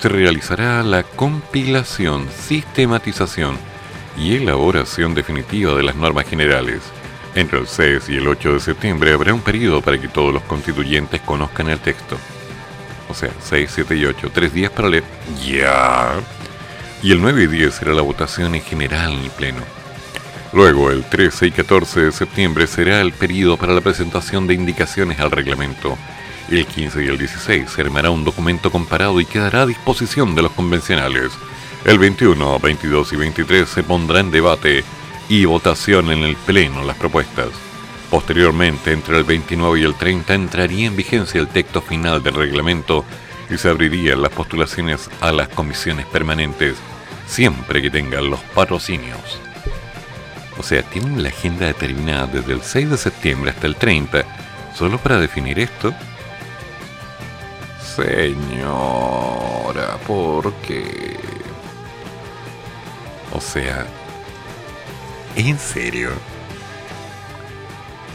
se 0.00 0.08
realizará 0.08 0.82
la 0.82 1.02
compilación, 1.02 2.28
sistematización 2.30 3.56
y 4.16 4.36
elaboración 4.36 5.14
definitiva 5.14 5.74
de 5.74 5.82
las 5.82 5.94
normas 5.94 6.26
generales. 6.26 6.80
Entre 7.34 7.58
el 7.58 7.66
6 7.66 8.08
y 8.08 8.16
el 8.16 8.26
8 8.26 8.54
de 8.54 8.60
septiembre 8.60 9.12
habrá 9.12 9.34
un 9.34 9.40
periodo 9.40 9.82
para 9.82 10.00
que 10.00 10.08
todos 10.08 10.32
los 10.32 10.42
constituyentes 10.44 11.20
conozcan 11.20 11.68
el 11.68 11.78
texto. 11.78 12.16
O 13.10 13.14
sea, 13.14 13.30
6, 13.42 13.70
7 13.74 13.96
y 13.96 14.04
8, 14.04 14.30
tres 14.32 14.54
días 14.54 14.70
para 14.70 14.88
leer. 14.88 15.04
Ya. 15.44 16.12
Y 17.02 17.12
el 17.12 17.20
9 17.20 17.42
y 17.42 17.46
10 17.48 17.74
será 17.74 17.92
la 17.92 18.02
votación 18.02 18.54
en 18.54 18.62
general 18.62 19.12
en 19.12 19.20
el 19.20 19.30
Pleno. 19.30 19.62
Luego, 20.52 20.90
el 20.90 21.04
13 21.04 21.48
y 21.48 21.50
14 21.50 22.00
de 22.00 22.12
septiembre 22.12 22.66
será 22.66 23.00
el 23.00 23.12
periodo 23.12 23.56
para 23.56 23.72
la 23.72 23.80
presentación 23.80 24.46
de 24.46 24.54
indicaciones 24.54 25.18
al 25.18 25.30
reglamento. 25.30 25.98
El 26.50 26.66
15 26.66 27.04
y 27.04 27.08
el 27.08 27.18
16 27.18 27.70
se 27.70 27.80
armará 27.80 28.10
un 28.10 28.24
documento 28.24 28.70
comparado 28.70 29.20
y 29.20 29.24
quedará 29.24 29.62
a 29.62 29.66
disposición 29.66 30.34
de 30.34 30.42
los 30.42 30.52
convencionales. 30.52 31.32
El 31.84 31.98
21, 31.98 32.58
22 32.58 33.12
y 33.12 33.16
23 33.16 33.68
se 33.68 33.82
pondrá 33.82 34.20
en 34.20 34.30
debate 34.30 34.84
y 35.28 35.44
votación 35.44 36.10
en 36.10 36.24
el 36.24 36.36
Pleno 36.36 36.84
las 36.84 36.96
propuestas. 36.96 37.69
Posteriormente, 38.10 38.92
entre 38.92 39.18
el 39.18 39.24
29 39.24 39.80
y 39.80 39.84
el 39.84 39.94
30 39.94 40.34
entraría 40.34 40.88
en 40.88 40.96
vigencia 40.96 41.40
el 41.40 41.46
texto 41.46 41.80
final 41.80 42.20
del 42.22 42.34
reglamento 42.34 43.04
y 43.48 43.56
se 43.56 43.68
abrirían 43.68 44.20
las 44.20 44.32
postulaciones 44.32 45.08
a 45.20 45.30
las 45.30 45.48
comisiones 45.48 46.06
permanentes, 46.06 46.76
siempre 47.28 47.80
que 47.80 47.90
tengan 47.90 48.28
los 48.28 48.40
patrocinios. 48.40 49.38
O 50.58 50.64
sea, 50.64 50.82
tienen 50.82 51.22
la 51.22 51.28
agenda 51.28 51.66
determinada 51.66 52.26
desde 52.26 52.52
el 52.52 52.62
6 52.62 52.90
de 52.90 52.96
septiembre 52.96 53.52
hasta 53.52 53.68
el 53.68 53.76
30, 53.76 54.24
solo 54.76 54.98
para 54.98 55.20
definir 55.20 55.60
esto. 55.60 55.94
Señora, 57.94 58.66
¿por 60.06 60.52
qué? 60.54 61.16
O 63.32 63.40
sea, 63.40 63.86
¿en 65.36 65.58
serio? 65.58 66.10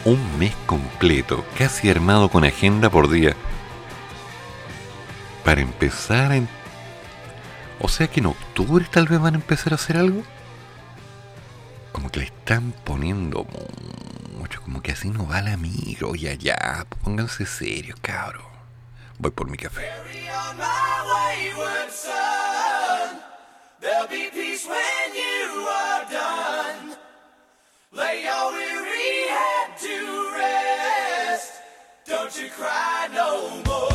Un 0.05 0.39
mes 0.39 0.55
completo, 0.67 1.43
casi 1.57 1.89
armado 1.89 2.29
con 2.29 2.45
agenda 2.45 2.89
por 2.89 3.09
día, 3.09 3.35
para 5.43 5.61
empezar 5.61 6.31
en... 6.31 6.47
O 7.79 7.89
sea 7.89 8.07
que 8.07 8.19
en 8.19 8.27
octubre 8.27 8.85
tal 8.89 9.07
vez 9.07 9.19
van 9.19 9.33
a 9.33 9.37
empezar 9.37 9.73
a 9.73 9.75
hacer 9.75 9.97
algo. 9.97 10.23
Como 11.91 12.09
que 12.09 12.19
le 12.19 12.25
están 12.25 12.71
poniendo 12.83 13.45
mucho, 14.37 14.61
como 14.61 14.81
que 14.81 14.91
así 14.91 15.09
no 15.09 15.27
va 15.27 15.41
la 15.41 15.57
micro. 15.57 16.15
Ya, 16.15 16.33
ya, 16.33 16.85
pónganse 17.03 17.45
serios, 17.45 17.99
cabrón. 18.01 18.45
Voy 19.17 19.31
por 19.31 19.49
mi 19.49 19.57
café. 19.57 19.89
Don't 32.25 32.41
you 32.41 32.49
cry 32.49 33.07
no 33.13 33.61
more. 33.67 33.94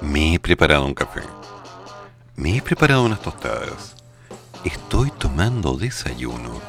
Me 0.00 0.34
he 0.34 0.38
preparado 0.38 0.86
un 0.86 0.94
café. 0.94 1.20
Me 2.36 2.56
he 2.56 2.62
preparado 2.62 3.04
unas 3.04 3.20
tostadas. 3.20 3.96
Estoy 4.64 5.10
tomando 5.10 5.76
desayuno. 5.76 6.60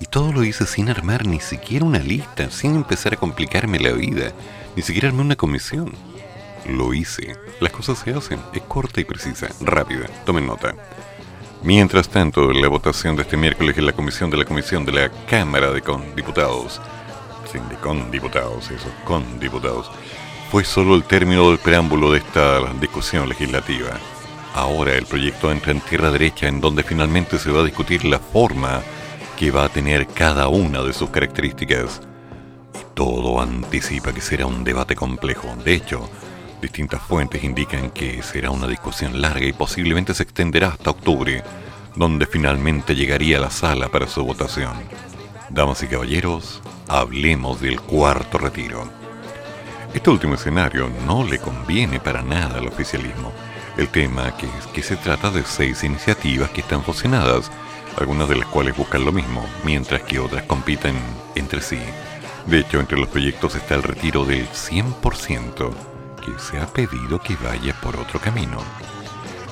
Y 0.00 0.06
todo 0.06 0.32
lo 0.32 0.42
hice 0.42 0.66
sin 0.66 0.90
armar 0.90 1.24
ni 1.24 1.38
siquiera 1.38 1.84
una 1.84 2.00
lista, 2.00 2.50
sin 2.50 2.74
empezar 2.74 3.14
a 3.14 3.16
complicarme 3.16 3.78
la 3.78 3.92
vida, 3.92 4.32
ni 4.74 4.82
siquiera 4.82 5.08
armé 5.08 5.20
una 5.20 5.36
comisión. 5.36 5.92
Lo 6.68 6.94
hice. 6.94 7.36
Las 7.60 7.70
cosas 7.72 7.98
se 7.98 8.12
hacen. 8.12 8.40
Es 8.52 8.62
corta 8.62 9.00
y 9.00 9.04
precisa, 9.04 9.46
rápida. 9.60 10.08
Tomen 10.24 10.46
nota. 10.46 10.74
Mientras 11.62 12.08
tanto, 12.08 12.52
la 12.52 12.66
votación 12.66 13.14
de 13.14 13.22
este 13.22 13.36
miércoles 13.36 13.78
en 13.78 13.86
la 13.86 13.92
comisión 13.92 14.30
de 14.30 14.36
la 14.36 14.44
comisión 14.44 14.84
de 14.84 14.92
la 14.92 15.10
Cámara 15.26 15.70
de 15.70 15.80
con 15.80 16.16
Diputados, 16.16 16.80
sí, 17.52 17.60
de 17.70 17.76
con 17.76 18.10
diputados, 18.10 18.68
eso, 18.72 18.88
con 19.04 19.38
diputados, 19.38 19.88
fue 20.52 20.64
solo 20.64 20.96
el 20.96 21.04
término 21.04 21.48
del 21.48 21.56
preámbulo 21.56 22.12
de 22.12 22.18
esta 22.18 22.74
discusión 22.74 23.26
legislativa. 23.26 23.98
Ahora 24.54 24.92
el 24.92 25.06
proyecto 25.06 25.50
entra 25.50 25.72
en 25.72 25.80
tierra 25.80 26.10
derecha 26.10 26.46
en 26.46 26.60
donde 26.60 26.82
finalmente 26.82 27.38
se 27.38 27.50
va 27.50 27.62
a 27.62 27.64
discutir 27.64 28.04
la 28.04 28.18
forma 28.18 28.82
que 29.38 29.50
va 29.50 29.64
a 29.64 29.70
tener 29.70 30.06
cada 30.08 30.48
una 30.48 30.82
de 30.82 30.92
sus 30.92 31.08
características. 31.08 32.02
Y 32.74 32.84
todo 32.94 33.40
anticipa 33.40 34.12
que 34.12 34.20
será 34.20 34.44
un 34.44 34.62
debate 34.62 34.94
complejo. 34.94 35.56
De 35.64 35.72
hecho, 35.72 36.06
distintas 36.60 37.00
fuentes 37.00 37.42
indican 37.42 37.88
que 37.88 38.22
será 38.22 38.50
una 38.50 38.66
discusión 38.66 39.22
larga 39.22 39.46
y 39.46 39.54
posiblemente 39.54 40.12
se 40.12 40.24
extenderá 40.24 40.68
hasta 40.68 40.90
octubre, 40.90 41.42
donde 41.96 42.26
finalmente 42.26 42.94
llegaría 42.94 43.38
a 43.38 43.40
la 43.40 43.50
sala 43.50 43.88
para 43.88 44.06
su 44.06 44.22
votación. 44.22 44.74
Damas 45.48 45.82
y 45.82 45.86
caballeros, 45.86 46.60
hablemos 46.88 47.58
del 47.62 47.80
cuarto 47.80 48.36
retiro. 48.36 49.01
Este 49.94 50.08
último 50.08 50.34
escenario 50.34 50.90
no 51.06 51.22
le 51.22 51.38
conviene 51.38 52.00
para 52.00 52.22
nada 52.22 52.58
al 52.58 52.66
oficialismo. 52.66 53.30
El 53.76 53.88
tema 53.88 54.34
que 54.36 54.46
es 54.46 54.66
que 54.72 54.82
se 54.82 54.96
trata 54.96 55.30
de 55.30 55.44
seis 55.44 55.84
iniciativas 55.84 56.50
que 56.50 56.62
están 56.62 56.82
fusionadas, 56.82 57.50
algunas 57.98 58.26
de 58.28 58.36
las 58.36 58.48
cuales 58.48 58.74
buscan 58.74 59.04
lo 59.04 59.12
mismo, 59.12 59.44
mientras 59.64 60.02
que 60.02 60.18
otras 60.18 60.44
compiten 60.44 60.96
entre 61.34 61.60
sí. 61.60 61.78
De 62.46 62.60
hecho, 62.60 62.80
entre 62.80 62.98
los 62.98 63.08
proyectos 63.08 63.54
está 63.54 63.74
el 63.74 63.82
retiro 63.82 64.24
del 64.24 64.48
100%, 64.48 65.70
que 66.24 66.38
se 66.38 66.58
ha 66.58 66.66
pedido 66.66 67.20
que 67.20 67.36
vaya 67.36 67.74
por 67.82 67.96
otro 67.96 68.18
camino. 68.18 68.58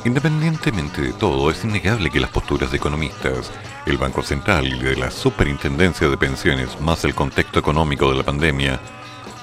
Independientemente 0.06 1.02
de 1.02 1.12
todo, 1.12 1.50
es 1.50 1.62
innegable 1.64 2.10
que 2.10 2.18
las 2.18 2.30
posturas 2.30 2.70
de 2.70 2.78
economistas, 2.78 3.52
el 3.84 3.98
Banco 3.98 4.22
Central 4.22 4.66
y 4.66 4.78
de 4.78 4.96
la 4.96 5.10
Superintendencia 5.10 6.08
de 6.08 6.16
Pensiones, 6.16 6.80
más 6.80 7.04
el 7.04 7.14
contexto 7.14 7.58
económico 7.58 8.10
de 8.10 8.16
la 8.16 8.24
pandemia, 8.24 8.80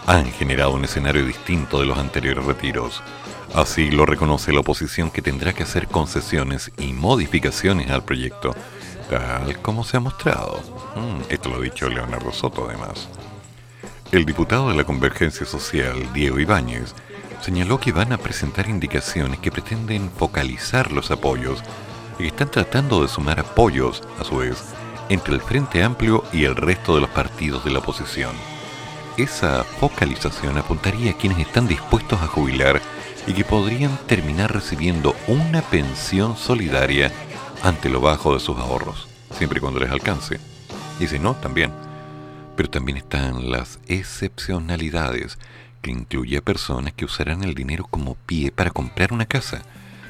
han 0.07 0.31
generado 0.31 0.71
un 0.71 0.85
escenario 0.85 1.25
distinto 1.25 1.81
de 1.81 1.85
los 1.85 1.97
anteriores 1.97 2.45
retiros. 2.45 3.03
Así 3.53 3.91
lo 3.91 4.05
reconoce 4.05 4.53
la 4.53 4.61
oposición 4.61 5.11
que 5.11 5.21
tendrá 5.21 5.51
que 5.51 5.63
hacer 5.63 5.87
concesiones 5.87 6.71
y 6.77 6.93
modificaciones 6.93 7.91
al 7.91 8.05
proyecto, 8.05 8.55
tal 9.09 9.61
como 9.61 9.83
se 9.83 9.97
ha 9.97 9.99
mostrado. 9.99 10.61
Mm, 10.95 11.29
esto 11.29 11.49
lo 11.49 11.57
ha 11.57 11.61
dicho 11.61 11.89
Leonardo 11.89 12.31
Soto 12.31 12.69
además. 12.69 13.09
El 14.13 14.23
diputado 14.23 14.69
de 14.69 14.77
la 14.77 14.85
Convergencia 14.85 15.45
Social, 15.45 16.13
Diego 16.13 16.39
Ibáñez, 16.39 16.95
señaló 17.41 17.77
que 17.77 17.91
van 17.91 18.13
a 18.13 18.17
presentar 18.17 18.69
indicaciones 18.69 19.39
que 19.39 19.51
pretenden 19.51 20.09
focalizar 20.09 20.93
los 20.93 21.11
apoyos 21.11 21.61
y 22.17 22.23
que 22.23 22.27
están 22.27 22.49
tratando 22.49 23.01
de 23.01 23.09
sumar 23.09 23.41
apoyos, 23.41 24.03
a 24.21 24.23
su 24.23 24.37
vez, 24.37 24.63
entre 25.09 25.33
el 25.33 25.41
Frente 25.41 25.83
Amplio 25.83 26.23
y 26.31 26.45
el 26.45 26.55
resto 26.55 26.95
de 26.95 27.01
los 27.01 27.09
partidos 27.09 27.65
de 27.65 27.71
la 27.71 27.79
oposición 27.79 28.31
esa 29.18 29.63
focalización 29.63 30.57
apuntaría 30.57 31.11
a 31.11 31.18
quienes 31.18 31.39
están 31.39 31.68
dispuestos 31.68 32.22
a 32.22 32.28
jubilar 32.28 32.82
y 33.26 33.34
que 33.34 33.43
podrían 33.43 33.97
terminar 34.05 34.53
recibiendo 34.53 35.15
una 35.28 35.61
pensión 35.61 36.38
solidaria 36.38 37.11
ante 37.63 37.89
lo 37.89 37.99
bajo 37.99 38.34
de 38.34 38.39
sus 38.39 38.57
ahorros, 38.57 39.07
siempre 39.32 39.57
y 39.57 39.61
cuando 39.61 39.80
les 39.80 39.91
alcance. 39.91 40.39
Y 40.99 41.07
si 41.07 41.18
no, 41.18 41.34
también. 41.36 41.72
Pero 42.55 42.70
también 42.70 42.97
están 42.97 43.49
las 43.49 43.80
excepcionalidades, 43.88 45.38
que 45.82 45.91
incluye 45.91 46.38
a 46.38 46.41
personas 46.41 46.93
que 46.93 47.05
usarán 47.05 47.43
el 47.43 47.55
dinero 47.55 47.86
como 47.89 48.15
pie 48.15 48.51
para 48.51 48.72
comprar 48.72 49.13
una 49.13 49.26
casa, 49.26 49.63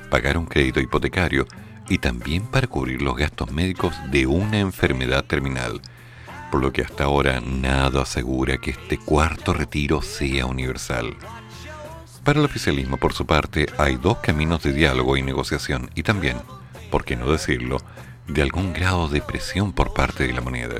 pagar 0.10 0.38
un 0.38 0.45
crédito 0.45 0.80
hipotecario 0.80 1.47
y 1.89 1.97
también 1.97 2.45
para 2.45 2.68
cubrir 2.68 3.01
los 3.01 3.16
gastos 3.16 3.51
médicos 3.51 3.95
de 4.12 4.28
una 4.28 4.60
enfermedad 4.60 5.24
terminal 5.24 5.82
por 6.51 6.61
lo 6.61 6.71
que 6.71 6.81
hasta 6.81 7.05
ahora 7.05 7.41
nada 7.41 8.03
asegura 8.03 8.57
que 8.57 8.71
este 8.71 8.97
cuarto 8.97 9.53
retiro 9.53 10.01
sea 10.01 10.45
universal. 10.45 11.15
Para 12.23 12.39
el 12.39 12.45
oficialismo, 12.45 12.97
por 12.97 13.13
su 13.13 13.25
parte, 13.25 13.67
hay 13.77 13.95
dos 13.95 14.17
caminos 14.17 14.63
de 14.63 14.73
diálogo 14.73 15.17
y 15.17 15.21
negociación 15.21 15.89
y 15.95 16.03
también, 16.03 16.37
por 16.91 17.05
qué 17.05 17.15
no 17.15 17.31
decirlo, 17.31 17.77
de 18.27 18.41
algún 18.41 18.73
grado 18.73 19.07
de 19.07 19.21
presión 19.21 19.71
por 19.71 19.93
parte 19.93 20.27
de 20.27 20.33
la 20.33 20.41
moneda. 20.41 20.75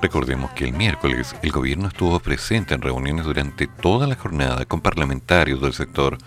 Recordemos 0.00 0.52
que 0.52 0.64
el 0.64 0.72
miércoles 0.72 1.34
el 1.42 1.50
gobierno 1.50 1.88
estuvo 1.88 2.20
presente 2.20 2.74
en 2.74 2.82
reuniones 2.82 3.24
durante 3.24 3.66
toda 3.66 4.06
la 4.06 4.14
jornada 4.14 4.64
con 4.64 4.80
parlamentarios 4.80 5.60
del 5.60 5.72
sector 5.72 6.18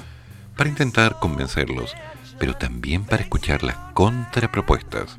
para 0.58 0.70
intentar 0.70 1.18
convencerlos, 1.20 1.96
pero 2.38 2.54
también 2.56 3.06
para 3.06 3.24
escuchar 3.24 3.64
las 3.64 3.78
contrapropuestas. 3.94 5.18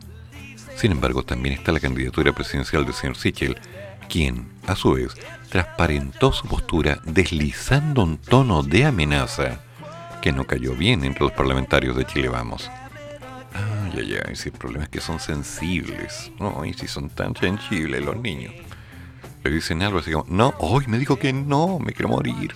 Sin 0.76 0.92
embargo, 0.92 1.22
también 1.22 1.54
está 1.54 1.72
la 1.72 1.80
candidatura 1.80 2.32
presidencial 2.32 2.84
del 2.84 2.94
señor 2.94 3.16
Sichel, 3.16 3.58
quien, 4.08 4.48
a 4.66 4.74
su 4.74 4.92
vez, 4.92 5.14
transparentó 5.48 6.32
su 6.32 6.46
postura 6.46 6.98
deslizando 7.04 8.02
un 8.02 8.18
tono 8.18 8.62
de 8.62 8.84
amenaza 8.84 9.60
que 10.20 10.32
no 10.32 10.46
cayó 10.46 10.74
bien 10.74 11.04
entre 11.04 11.24
los 11.24 11.32
parlamentarios 11.32 11.96
de 11.96 12.04
Chile 12.06 12.28
Vamos. 12.28 12.70
Ay, 13.52 13.92
ay, 13.98 14.18
ay, 14.26 14.36
si 14.36 14.48
el 14.48 14.54
problema 14.54 14.84
es 14.84 14.90
que 14.90 15.00
son 15.00 15.20
sensibles, 15.20 16.32
¿no? 16.38 16.64
Y 16.64 16.72
si 16.74 16.88
son 16.88 17.10
tan 17.10 17.36
sensibles 17.36 18.04
los 18.04 18.16
niños. 18.16 18.54
Le 19.44 19.50
dicen 19.50 19.82
algo 19.82 19.98
así 19.98 20.12
como, 20.12 20.24
no, 20.28 20.54
hoy 20.58 20.86
me 20.86 20.98
dijo 20.98 21.18
que 21.18 21.32
no, 21.32 21.78
me 21.78 21.92
quiero 21.92 22.08
morir. 22.08 22.54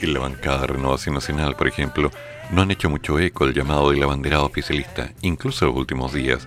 En 0.00 0.12
la 0.12 0.20
bancada 0.20 0.62
de 0.62 0.66
Renovación 0.66 1.14
Nacional, 1.14 1.56
por 1.56 1.68
ejemplo, 1.68 2.10
no 2.50 2.62
han 2.62 2.70
hecho 2.70 2.90
mucho 2.90 3.18
eco 3.18 3.44
el 3.44 3.54
llamado 3.54 3.90
de 3.90 3.96
la 3.96 4.06
bandera 4.06 4.42
oficialista, 4.42 5.12
incluso 5.22 5.64
en 5.64 5.70
los 5.70 5.78
últimos 5.78 6.12
días 6.12 6.46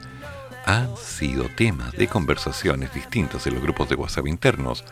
han 0.68 0.98
sido 0.98 1.46
temas 1.56 1.94
de 1.94 2.10
conversaciones 2.10 2.94
distintas 2.94 3.48
en 3.48 3.54
los 3.54 3.64
grupos 3.64 3.88
de 3.88 3.96
WhatsApp 3.96 4.28
internos. 4.28 4.84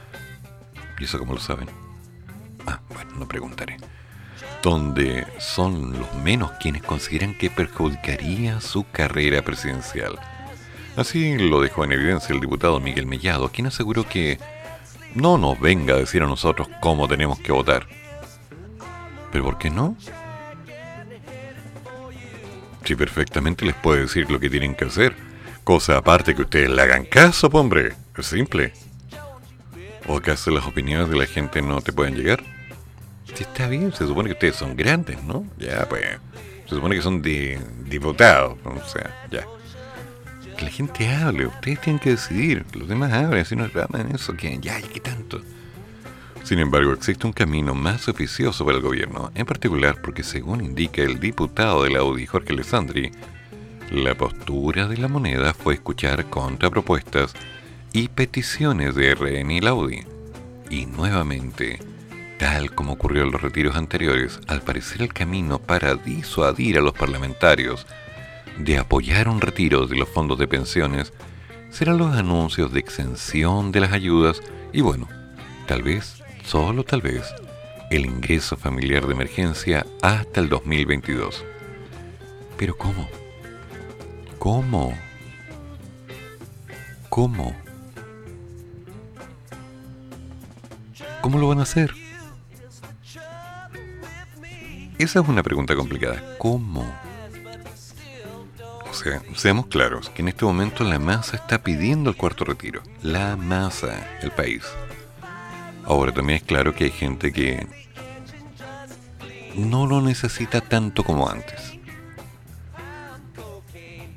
¿Y 0.98 1.04
eso 1.04 1.20
cómo 1.20 1.34
lo 1.34 1.40
saben? 1.42 1.68
Ah, 2.66 2.80
bueno, 2.88 3.12
no 3.20 3.28
preguntaré. 3.28 3.76
Donde 4.64 5.28
son 5.38 6.00
los 6.00 6.14
menos 6.16 6.52
quienes 6.62 6.82
consideran 6.82 7.38
que 7.38 7.50
perjudicaría 7.50 8.62
su 8.62 8.86
carrera 8.90 9.42
presidencial. 9.42 10.18
Así 10.96 11.38
lo 11.38 11.60
dejó 11.60 11.84
en 11.84 11.92
evidencia 11.92 12.34
el 12.34 12.40
diputado 12.40 12.80
Miguel 12.80 13.06
Mellado, 13.06 13.50
quien 13.50 13.68
aseguró 13.68 14.08
que 14.08 14.40
no 15.14 15.38
nos 15.38 15.60
venga 15.60 15.96
a 15.96 15.98
decir 15.98 16.24
a 16.24 16.28
nosotros 16.28 16.70
cómo 16.80 17.10
tenemos 17.10 17.38
que 17.40 17.52
votar. 17.52 17.86
¿Pero 19.30 19.44
por 19.44 19.58
qué 19.58 19.70
no? 19.70 19.98
Si 22.86 22.96
perfectamente 22.96 23.66
les 23.66 23.76
puede 23.76 24.04
decir 24.04 24.32
lo 24.32 24.40
que 24.40 24.50
tienen 24.50 24.74
que 24.74 24.86
hacer 24.86 25.25
Cosa 25.66 25.97
aparte 25.97 26.36
que 26.36 26.43
ustedes 26.43 26.70
le 26.70 26.80
hagan 26.80 27.05
caso, 27.05 27.47
hombre. 27.47 27.93
Es 28.16 28.28
simple. 28.28 28.72
¿O 30.07 30.18
acaso 30.18 30.51
las 30.51 30.68
opiniones 30.68 31.09
de 31.09 31.18
la 31.18 31.26
gente 31.26 31.59
no 31.63 31.82
te 31.82 31.91
pueden 31.91 32.13
llegar? 32.13 32.43
Si 33.34 33.41
está 33.41 33.68
bien, 33.68 33.91
se 33.91 34.05
supone 34.05 34.30
que 34.30 34.34
ustedes 34.34 34.57
son 34.57 34.76
grandes, 34.76 35.24
¿no? 35.24 35.43
Ya, 35.57 35.89
pues. 35.89 36.20
Se 36.70 36.76
supone 36.76 36.95
que 36.95 37.01
son 37.01 37.20
de, 37.24 37.59
diputados, 37.89 38.59
o 38.63 38.88
sea, 38.88 39.11
ya. 39.32 39.43
Que 40.55 40.66
la 40.66 40.72
gente 40.72 41.09
hable, 41.09 41.47
ustedes 41.47 41.82
tienen 41.82 41.99
que 41.99 42.11
decidir. 42.11 42.63
Los 42.74 42.88
demás 42.88 43.11
hablen, 43.11 43.43
si 43.43 43.55
no 43.55 43.66
en 43.66 44.11
eso, 44.13 44.38
que 44.38 44.59
ya, 44.59 44.80
¿y 44.80 44.84
qué 44.84 44.99
tanto? 44.99 45.41
Sin 46.43 46.59
embargo, 46.59 46.93
existe 46.93 47.26
un 47.26 47.34
camino 47.34 47.74
más 47.74 48.07
oficioso 48.07 48.63
para 48.66 48.78
el 48.78 48.84
gobierno, 48.84 49.32
en 49.34 49.47
particular 49.47 49.99
porque 49.99 50.22
según 50.22 50.63
indica 50.63 51.01
el 51.01 51.20
diputado 51.20 51.82
de 51.84 51.89
la 51.89 52.03
UDI, 52.03 52.28
Jorge 52.28 52.53
Alessandri, 52.53 53.11
la 53.92 54.16
postura 54.16 54.88
de 54.88 54.98
la 54.98 55.08
moneda 55.08 55.54
fue 55.54 55.76
escuchar 55.76 56.26
contrapropuestas 56.30 57.34
y 57.94 58.08
peticiones 58.08 58.96
de 58.96 59.14
RN 59.14 59.52
y 59.52 59.62
Laudi. 59.62 60.04
Y 60.70 60.88
nuevamente, 60.88 61.80
tal 62.40 62.74
como 62.74 62.94
ocurrió 62.94 63.24
en 63.24 63.32
los 63.32 63.42
retiros 63.42 63.76
anteriores, 63.76 64.40
al 64.48 64.62
parecer 64.62 65.02
el 65.04 65.14
camino 65.14 65.60
para 65.60 65.96
disuadir 65.96 66.78
a 66.78 66.82
los 66.82 66.94
parlamentarios 66.94 67.86
de 68.58 68.78
apoyar 68.78 69.28
un 69.28 69.40
retiro 69.40 69.86
de 69.86 69.98
los 69.98 70.10
fondos 70.10 70.40
de 70.40 70.48
pensiones 70.48 71.14
serán 71.70 71.98
los 71.98 72.16
anuncios 72.16 72.72
de 72.72 72.80
exención 72.80 73.72
de 73.72 73.82
las 73.82 73.92
ayudas 73.92 74.42
y 74.74 74.82
bueno, 74.82 75.08
tal 75.68 75.84
vez, 75.84 76.24
solo 76.44 76.84
tal 76.84 77.02
vez, 77.02 77.34
el 77.92 78.06
ingreso 78.06 78.58
familiar 78.58 79.06
de 79.06 79.14
emergencia 79.14 79.86
hasta 80.02 80.40
el 80.40 80.50
2022. 80.50 81.44
Pero 82.58 82.78
¿cómo? 82.78 83.08
¿Cómo? 84.46 84.93
¿Cómo? 87.10 87.56
¿Cómo 91.20 91.39
lo 91.39 91.48
van 91.48 91.58
a 91.58 91.64
hacer? 91.64 91.91
Esa 95.00 95.20
es 95.20 95.28
una 95.28 95.41
pregunta 95.41 95.76
complicada. 95.76 96.22
¿Cómo? 96.38 96.86
O 98.88 98.93
sea, 98.93 99.24
seamos 99.34 99.66
claros 99.66 100.12
que 100.12 100.22
en 100.22 100.28
este 100.28 100.46
momento 100.46 100.84
la 100.84 101.00
masa 101.00 101.38
está 101.38 101.64
pidiendo 101.64 102.12
el 102.12 102.16
cuarto 102.16 102.46
retiro. 102.46 102.84
La 103.02 103.36
masa, 103.38 104.08
el 104.22 104.30
país. 104.30 104.62
Ahora 105.86 106.12
también 106.12 106.38
es 106.38 106.43
claro 106.43 106.76
que 106.76 106.84
hay 106.84 106.91
gente 106.91 107.34
que 107.34 107.66
no 109.56 109.88
lo 109.88 110.02
necesita 110.04 110.62
tanto 110.62 111.04
como 111.04 111.28
antes. 111.28 111.76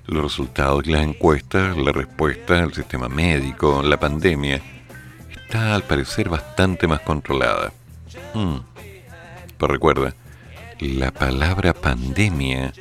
Los 0.09 0.23
resultados 0.23 0.85
de 0.85 0.93
las 0.93 1.03
encuestas, 1.03 1.77
la 1.77 1.93
respuesta 1.93 2.55
del 2.55 2.73
sistema 2.73 3.11
médico, 3.11 3.83
la 3.83 4.01
pandemia, 4.01 4.59
está 5.31 5.75
al 5.75 5.83
parecer 5.83 6.31
bastante 6.31 6.87
más 6.87 7.01
controlada. 7.01 7.75
Mm. 8.33 8.57
Pero 9.59 9.71
recuerda, 9.71 10.15
la 10.81 11.11
palabra 11.11 11.75
pandemia 11.75 12.73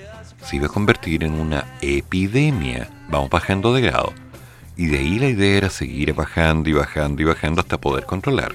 se 0.41 0.55
iba 0.55 0.67
a 0.67 0.69
convertir 0.69 1.25
en 1.25 1.33
una 1.33 1.65
epidemia. 1.81 2.87
Vamos 3.09 3.29
bajando 3.29 3.73
de 3.73 3.81
grado. 3.81 4.13
Y 4.77 4.85
de 4.85 4.99
ahí 4.99 5.19
la 5.19 5.27
idea 5.27 5.57
era 5.57 5.69
seguir 5.69 6.13
bajando 6.13 6.69
y 6.69 6.73
bajando 6.73 7.21
y 7.21 7.25
bajando 7.25 7.59
hasta 7.59 7.77
poder 7.77 8.05
controlar. 8.05 8.53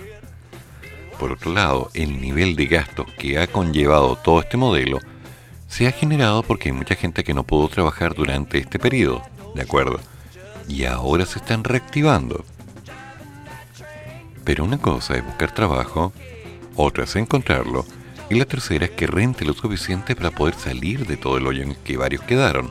Por 1.18 1.33
otro 1.33 1.53
lado, 1.53 1.91
el 1.93 2.23
nivel 2.23 2.57
de 2.57 2.64
gastos 2.64 3.05
que 3.18 3.39
ha 3.39 3.49
conllevado 3.49 4.16
todo 4.16 4.41
este 4.41 4.57
modelo 4.57 4.99
se 5.73 5.89
ha 5.89 5.91
generado 5.91 6.43
porque 6.43 6.68
hay 6.68 6.75
mucha 6.75 6.97
gente 6.97 7.25
que 7.25 7.33
no 7.33 7.45
pudo 7.45 7.66
trabajar 7.68 8.14
durante 8.14 8.59
este 8.59 8.79
periodo, 8.79 9.23
¿de 9.55 9.62
acuerdo? 9.62 10.01
Y 10.68 10.85
ahora 10.85 11.25
se 11.25 11.39
están 11.39 11.64
reactivando. 11.64 12.45
Pero 14.45 14.64
una 14.64 14.77
cosa 14.77 15.16
es 15.16 15.25
buscar 15.25 15.55
trabajo, 15.55 16.12
otra 16.77 17.05
es 17.05 17.16
encontrarlo, 17.16 17.87
y 18.29 18.35
la 18.35 18.45
tercera 18.45 18.85
es 18.85 18.91
que 18.91 19.07
rente 19.07 19.47
lo 19.47 19.55
suficiente 19.55 20.14
para 20.14 20.31
poder 20.31 20.57
salir 20.57 21.07
de 21.07 21.16
todo 21.16 21.39
el 21.39 21.47
hoyo 21.47 21.62
en 21.62 21.75
que 21.77 21.97
varios 21.97 22.23
quedaron. 22.25 22.70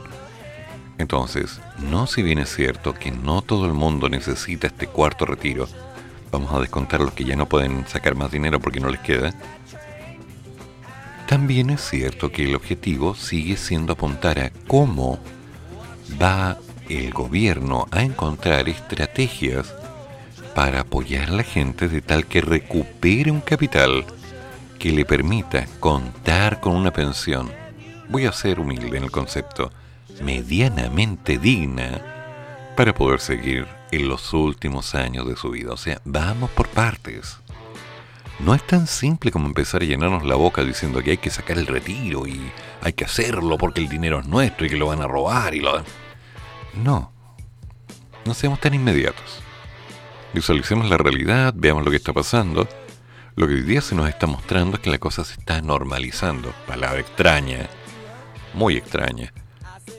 Entonces, 0.98 1.60
no 1.80 2.06
si 2.06 2.22
bien 2.22 2.38
es 2.38 2.54
cierto 2.54 2.94
que 2.94 3.10
no 3.10 3.42
todo 3.42 3.66
el 3.66 3.72
mundo 3.72 4.08
necesita 4.08 4.68
este 4.68 4.86
cuarto 4.86 5.26
retiro, 5.26 5.66
vamos 6.30 6.52
a 6.52 6.60
descontar 6.60 7.00
los 7.00 7.14
que 7.14 7.24
ya 7.24 7.34
no 7.34 7.48
pueden 7.48 7.84
sacar 7.88 8.14
más 8.14 8.30
dinero 8.30 8.60
porque 8.60 8.78
no 8.78 8.90
les 8.90 9.00
queda, 9.00 9.34
también 11.32 11.70
es 11.70 11.80
cierto 11.80 12.30
que 12.30 12.44
el 12.44 12.54
objetivo 12.54 13.14
sigue 13.14 13.56
siendo 13.56 13.94
apuntar 13.94 14.38
a 14.38 14.50
cómo 14.66 15.18
va 16.20 16.58
el 16.90 17.10
gobierno 17.10 17.86
a 17.90 18.02
encontrar 18.02 18.68
estrategias 18.68 19.74
para 20.54 20.80
apoyar 20.80 21.30
a 21.30 21.36
la 21.36 21.42
gente 21.42 21.88
de 21.88 22.02
tal 22.02 22.26
que 22.26 22.42
recupere 22.42 23.30
un 23.30 23.40
capital 23.40 24.04
que 24.78 24.92
le 24.92 25.06
permita 25.06 25.64
contar 25.80 26.60
con 26.60 26.76
una 26.76 26.92
pensión, 26.92 27.50
voy 28.10 28.26
a 28.26 28.32
ser 28.32 28.60
humilde 28.60 28.98
en 28.98 29.04
el 29.04 29.10
concepto, 29.10 29.72
medianamente 30.22 31.38
digna 31.38 32.74
para 32.76 32.92
poder 32.92 33.20
seguir 33.20 33.66
en 33.90 34.06
los 34.06 34.34
últimos 34.34 34.94
años 34.94 35.26
de 35.26 35.36
su 35.36 35.48
vida. 35.48 35.72
O 35.72 35.78
sea, 35.78 35.98
vamos 36.04 36.50
por 36.50 36.68
partes. 36.68 37.38
No 38.42 38.56
es 38.56 38.66
tan 38.66 38.88
simple 38.88 39.30
como 39.30 39.46
empezar 39.46 39.82
a 39.82 39.84
llenarnos 39.84 40.24
la 40.24 40.34
boca 40.34 40.64
diciendo 40.64 41.00
que 41.00 41.12
hay 41.12 41.18
que 41.18 41.30
sacar 41.30 41.58
el 41.58 41.66
retiro 41.68 42.26
y 42.26 42.40
hay 42.80 42.92
que 42.92 43.04
hacerlo 43.04 43.56
porque 43.56 43.80
el 43.80 43.88
dinero 43.88 44.18
es 44.18 44.26
nuestro 44.26 44.66
y 44.66 44.68
que 44.68 44.76
lo 44.76 44.88
van 44.88 45.00
a 45.00 45.06
robar 45.06 45.54
y 45.54 45.60
lo... 45.60 45.84
No, 46.74 47.12
no 48.24 48.34
seamos 48.34 48.58
tan 48.58 48.74
inmediatos. 48.74 49.40
Visualicemos 50.34 50.90
la 50.90 50.98
realidad, 50.98 51.54
veamos 51.56 51.84
lo 51.84 51.90
que 51.92 51.98
está 51.98 52.12
pasando. 52.12 52.68
Lo 53.36 53.46
que 53.46 53.54
hoy 53.54 53.62
día 53.62 53.80
se 53.80 53.94
nos 53.94 54.08
está 54.08 54.26
mostrando 54.26 54.76
es 54.76 54.82
que 54.82 54.90
la 54.90 54.98
cosa 54.98 55.22
se 55.22 55.34
está 55.34 55.60
normalizando. 55.60 56.52
Palabra 56.66 56.98
extraña, 56.98 57.68
muy 58.54 58.76
extraña, 58.76 59.32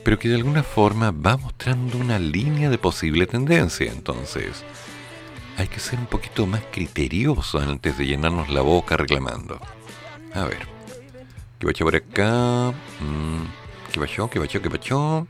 pero 0.04 0.18
que 0.18 0.28
de 0.28 0.34
alguna 0.34 0.62
forma 0.62 1.12
va 1.12 1.38
mostrando 1.38 1.96
una 1.96 2.18
línea 2.18 2.68
de 2.68 2.76
posible 2.76 3.26
tendencia. 3.26 3.90
Entonces, 3.90 4.64
hay 5.56 5.68
que 5.68 5.80
ser 5.80 5.98
un 5.98 6.06
poquito 6.06 6.46
más 6.46 6.62
criterioso 6.70 7.58
antes 7.58 7.96
de 7.98 8.06
llenarnos 8.06 8.48
la 8.48 8.60
boca 8.60 8.96
reclamando. 8.96 9.60
A 10.34 10.44
ver, 10.44 10.66
¿qué 11.58 11.66
pasó 11.66 11.84
por 11.84 11.96
acá? 11.96 12.72
Mm, 13.00 13.44
¿Qué 13.92 14.00
pasó? 14.00 14.28
¿Qué 14.28 14.40
pasó? 14.40 14.60
¿Qué 14.60 14.70
pasó? 14.70 15.28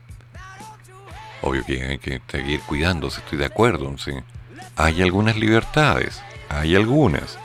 Obvio 1.41 1.63
que 1.65 1.83
hay 1.83 1.97
que 1.99 2.21
seguir 2.27 2.61
cuidándose, 2.61 3.19
estoy 3.19 3.37
de 3.37 3.45
acuerdo, 3.45 3.95
sí. 3.97 4.13
Hay 4.75 5.01
algunas 5.01 5.35
libertades, 5.37 6.21
hay 6.49 6.75
algunas. 6.75 7.37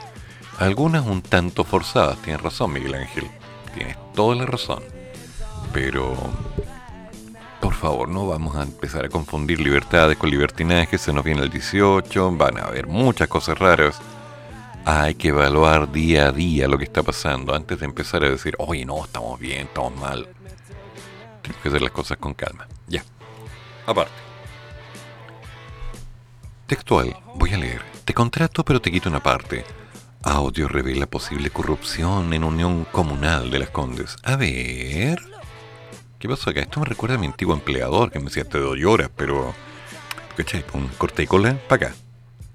Algunas 0.57 1.05
un 1.05 1.21
tanto 1.21 1.63
forzadas, 1.63 2.19
tienes 2.21 2.41
razón 2.41 2.73
Miguel 2.73 2.95
Ángel, 2.95 3.29
tienes 3.75 3.97
toda 4.13 4.35
la 4.35 4.45
razón. 4.45 4.83
Pero 5.73 6.15
por 7.61 7.75
favor, 7.75 8.09
no 8.09 8.27
vamos 8.27 8.55
a 8.55 8.63
empezar 8.63 9.05
a 9.05 9.09
confundir 9.09 9.61
libertades 9.61 10.17
con 10.17 10.31
libertinaje, 10.31 10.97
se 10.97 11.13
nos 11.13 11.23
viene 11.23 11.43
el 11.43 11.51
18, 11.51 12.35
van 12.35 12.57
a 12.57 12.63
haber 12.63 12.87
muchas 12.87 13.27
cosas 13.27 13.57
raras. 13.59 14.01
Hay 14.83 15.13
que 15.13 15.27
evaluar 15.27 15.91
día 15.91 16.29
a 16.29 16.31
día 16.31 16.67
lo 16.67 16.79
que 16.79 16.85
está 16.85 17.03
pasando 17.03 17.53
antes 17.53 17.79
de 17.79 17.85
empezar 17.85 18.23
a 18.23 18.31
decir, 18.31 18.55
oye, 18.57 18.83
no, 18.83 19.05
estamos 19.05 19.39
bien, 19.39 19.67
estamos 19.67 19.95
mal. 19.95 20.27
Tenemos 21.43 21.61
que 21.61 21.69
hacer 21.69 21.81
las 21.83 21.91
cosas 21.91 22.17
con 22.17 22.33
calma. 22.33 22.67
Ya. 22.87 23.03
Aparte. 23.85 24.11
Textual, 26.65 27.15
voy 27.35 27.53
a 27.53 27.57
leer. 27.57 27.81
Te 28.05 28.13
contrato 28.15 28.65
pero 28.65 28.81
te 28.81 28.91
quito 28.91 29.07
una 29.07 29.21
parte. 29.21 29.63
Audio 30.23 30.67
revela 30.67 31.05
posible 31.05 31.51
corrupción 31.51 32.33
en 32.33 32.43
unión 32.43 32.85
comunal 32.91 33.51
de 33.51 33.59
las 33.59 33.69
Condes. 33.69 34.15
A 34.23 34.35
ver. 34.35 35.30
¿Qué 36.21 36.29
pasó 36.29 36.51
acá? 36.51 36.59
Esto 36.59 36.79
me 36.79 36.85
recuerda 36.85 37.15
a 37.15 37.17
mi 37.17 37.25
antiguo 37.25 37.55
empleador 37.55 38.11
que 38.11 38.19
me 38.19 38.25
decía 38.25 38.43
te 38.43 38.59
doy 38.59 38.83
horas, 38.83 39.09
pero. 39.17 39.55
¿Cachai? 40.37 40.63
Un 40.73 40.87
corte 40.89 41.23
y 41.23 41.27
cola 41.27 41.57
para 41.67 41.87
acá. 41.87 41.95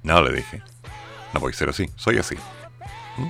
No, 0.04 0.22
le 0.22 0.36
dije. 0.36 0.62
No 1.34 1.44
a 1.44 1.52
ser 1.52 1.70
así, 1.70 1.90
soy 1.96 2.18
así. 2.18 2.36
¿Mm? 3.16 3.26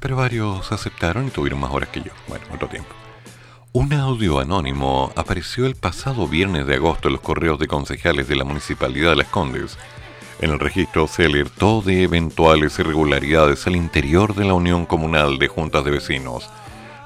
Pero 0.00 0.16
varios 0.16 0.72
aceptaron 0.72 1.28
y 1.28 1.30
tuvieron 1.30 1.60
más 1.60 1.70
horas 1.70 1.90
que 1.90 2.02
yo. 2.02 2.10
Bueno, 2.26 2.44
otro 2.52 2.66
tiempo. 2.66 2.90
Un 3.70 3.92
audio 3.92 4.40
anónimo 4.40 5.12
apareció 5.14 5.66
el 5.66 5.76
pasado 5.76 6.26
viernes 6.26 6.66
de 6.66 6.74
agosto 6.74 7.06
en 7.06 7.14
los 7.14 7.22
correos 7.22 7.60
de 7.60 7.68
concejales 7.68 8.26
de 8.26 8.34
la 8.34 8.44
Municipalidad 8.44 9.10
de 9.10 9.16
Las 9.16 9.28
Condes. 9.28 9.78
En 10.40 10.50
el 10.50 10.58
registro 10.58 11.06
se 11.06 11.26
alertó 11.26 11.82
de 11.82 12.02
eventuales 12.02 12.80
irregularidades 12.80 13.64
al 13.68 13.76
interior 13.76 14.34
de 14.34 14.44
la 14.44 14.54
Unión 14.54 14.86
Comunal 14.86 15.38
de 15.38 15.46
Juntas 15.46 15.84
de 15.84 15.92
Vecinos 15.92 16.50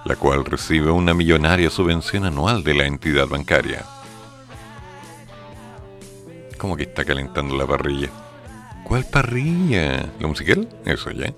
la 0.07 0.14
cual 0.14 0.44
recibe 0.44 0.92
una 0.92 1.14
millonaria 1.14 1.68
subvención 1.68 2.24
anual 2.24 2.62
de 2.62 2.74
la 2.74 2.86
entidad 2.86 3.26
bancaria. 3.26 3.84
¿Cómo 6.59 6.76
que 6.76 6.84
está 6.84 7.04
calentando 7.04 7.57
la 7.57 7.66
parrilla? 7.66 8.09
¿Cuál 8.84 9.04
parrilla? 9.04 10.09
¿La 10.20 10.28
musical? 10.28 10.68
Eso 10.84 11.11
ya. 11.11 11.34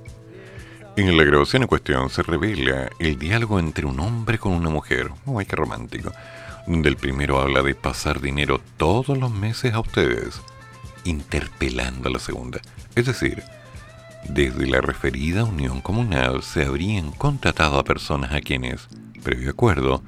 En 0.96 1.16
la 1.16 1.24
grabación 1.24 1.62
en 1.62 1.68
cuestión 1.68 2.10
se 2.10 2.22
revela 2.22 2.90
el 2.98 3.18
diálogo 3.18 3.58
entre 3.58 3.86
un 3.86 4.00
hombre 4.00 4.38
con 4.38 4.52
una 4.52 4.68
mujer, 4.68 5.12
¡ay 5.26 5.46
qué 5.46 5.56
romántico! 5.56 6.12
Donde 6.66 6.90
el 6.90 6.96
primero 6.96 7.40
habla 7.40 7.62
de 7.62 7.74
pasar 7.74 8.20
dinero 8.20 8.60
todos 8.76 9.16
los 9.16 9.30
meses 9.30 9.72
a 9.72 9.80
ustedes, 9.80 10.42
interpelando 11.04 12.10
a 12.10 12.12
la 12.12 12.18
segunda. 12.18 12.60
Es 12.94 13.06
decir, 13.06 13.42
desde 14.26 14.66
la 14.66 14.80
referida 14.80 15.44
unión 15.44 15.80
comunal 15.80 16.42
se 16.42 16.64
habrían 16.64 17.12
contratado 17.12 17.78
a 17.78 17.84
personas 17.84 18.32
a 18.32 18.40
quienes, 18.40 18.88
previo 19.22 19.50
acuerdo, 19.50 20.02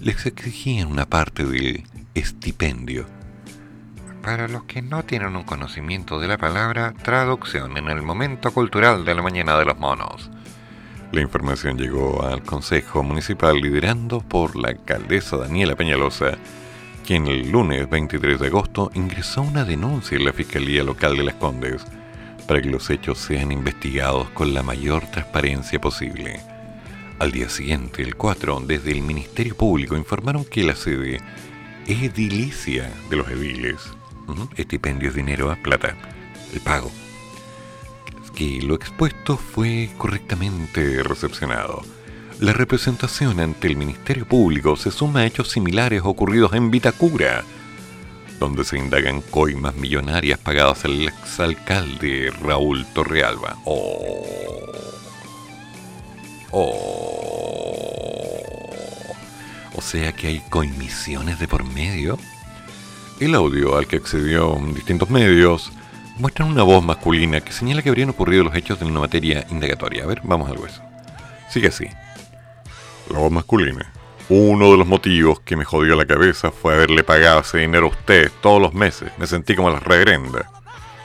les 0.00 0.26
exigían 0.26 0.88
una 0.88 1.06
parte 1.06 1.44
del 1.44 1.84
estipendio. 2.14 3.06
Para 4.22 4.48
los 4.48 4.64
que 4.64 4.82
no 4.82 5.02
tienen 5.04 5.36
un 5.36 5.42
conocimiento 5.42 6.20
de 6.20 6.28
la 6.28 6.38
palabra, 6.38 6.94
traducción 7.02 7.76
en 7.76 7.88
el 7.88 8.02
momento 8.02 8.52
cultural 8.52 9.04
de 9.04 9.14
la 9.14 9.22
mañana 9.22 9.58
de 9.58 9.64
los 9.64 9.78
monos. 9.78 10.30
La 11.10 11.20
información 11.20 11.76
llegó 11.76 12.24
al 12.24 12.42
Consejo 12.42 13.02
Municipal 13.02 13.60
liderando 13.60 14.20
por 14.20 14.56
la 14.56 14.68
alcaldesa 14.68 15.36
Daniela 15.36 15.76
Peñalosa, 15.76 16.38
quien 17.04 17.26
el 17.26 17.50
lunes 17.50 17.90
23 17.90 18.40
de 18.40 18.46
agosto 18.46 18.90
ingresó 18.94 19.42
una 19.42 19.64
denuncia 19.64 20.16
en 20.16 20.24
la 20.24 20.32
Fiscalía 20.32 20.84
Local 20.84 21.16
de 21.16 21.24
Las 21.24 21.34
Condes 21.34 21.84
para 22.52 22.60
que 22.60 22.68
los 22.68 22.90
hechos 22.90 23.16
sean 23.16 23.50
investigados 23.50 24.28
con 24.34 24.52
la 24.52 24.62
mayor 24.62 25.06
transparencia 25.10 25.80
posible. 25.80 26.38
Al 27.18 27.32
día 27.32 27.48
siguiente, 27.48 28.02
el 28.02 28.14
4, 28.14 28.64
desde 28.66 28.92
el 28.92 29.00
Ministerio 29.00 29.56
Público 29.56 29.96
informaron 29.96 30.44
que 30.44 30.62
la 30.62 30.74
sede 30.74 31.22
edilicia 31.86 32.92
de 33.08 33.16
los 33.16 33.26
ediles, 33.30 33.76
estipendios, 34.58 35.14
dinero 35.14 35.50
a 35.50 35.56
plata, 35.56 35.96
el 36.52 36.60
pago, 36.60 36.90
que 38.36 38.60
lo 38.60 38.74
expuesto 38.74 39.38
fue 39.38 39.88
correctamente 39.96 41.02
recepcionado. 41.02 41.80
La 42.38 42.52
representación 42.52 43.40
ante 43.40 43.66
el 43.66 43.76
Ministerio 43.76 44.28
Público 44.28 44.76
se 44.76 44.90
suma 44.90 45.20
a 45.20 45.26
hechos 45.26 45.48
similares 45.48 46.02
ocurridos 46.04 46.52
en 46.52 46.70
Vitacura, 46.70 47.44
donde 48.42 48.64
se 48.64 48.76
indagan 48.76 49.20
coimas 49.20 49.74
millonarias 49.76 50.38
pagadas 50.38 50.84
al 50.84 51.02
exalcalde 51.02 52.32
Raúl 52.42 52.84
Torrealba. 52.92 53.56
Oh. 53.64 54.26
Oh. 56.50 57.22
sea 59.82 60.12
que 60.12 60.28
hay 60.28 60.40
coimisiones 60.48 61.38
de 61.38 61.46
por 61.46 61.64
medio. 61.64 62.18
El 63.20 63.34
audio 63.34 63.76
al 63.76 63.86
que 63.86 63.96
accedió 63.96 64.58
distintos 64.74 65.10
medios 65.10 65.70
muestra 66.18 66.46
una 66.46 66.62
voz 66.62 66.82
masculina 66.82 67.40
que 67.40 67.52
señala 67.52 67.82
que 67.82 67.90
habrían 67.90 68.10
ocurrido 68.10 68.44
los 68.44 68.56
hechos 68.56 68.78
de 68.78 68.86
una 68.86 69.00
materia 69.00 69.46
indagatoria. 69.50 70.04
A 70.04 70.06
ver, 70.06 70.20
vamos 70.24 70.50
al 70.50 70.58
hueso. 70.58 70.82
Sigue 71.50 71.68
así. 71.68 71.86
La 73.10 73.18
voz 73.18 73.30
masculina. 73.30 73.91
Uno 74.34 74.70
de 74.70 74.78
los 74.78 74.86
motivos 74.86 75.40
que 75.40 75.56
me 75.56 75.66
jodió 75.66 75.94
la 75.94 76.06
cabeza 76.06 76.50
fue 76.50 76.72
haberle 76.72 77.04
pagado 77.04 77.40
ese 77.40 77.58
dinero 77.58 77.88
a 77.88 77.90
usted 77.90 78.32
todos 78.40 78.62
los 78.62 78.72
meses. 78.72 79.12
Me 79.18 79.26
sentí 79.26 79.54
como 79.54 79.68
la 79.68 79.78
reverenda. 79.78 80.50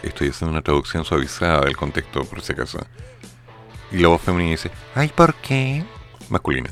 Estoy 0.01 0.29
haciendo 0.29 0.53
una 0.53 0.61
traducción 0.61 1.03
suavizada 1.03 1.65
del 1.65 1.75
contexto, 1.75 2.23
por 2.23 2.41
si 2.41 2.53
acaso. 2.53 2.79
Y 3.91 3.97
la 3.97 4.07
voz 4.07 4.21
femenina 4.21 4.51
dice, 4.51 4.71
ay, 4.95 5.11
¿por 5.13 5.33
qué? 5.33 5.83
Masculina. 6.29 6.69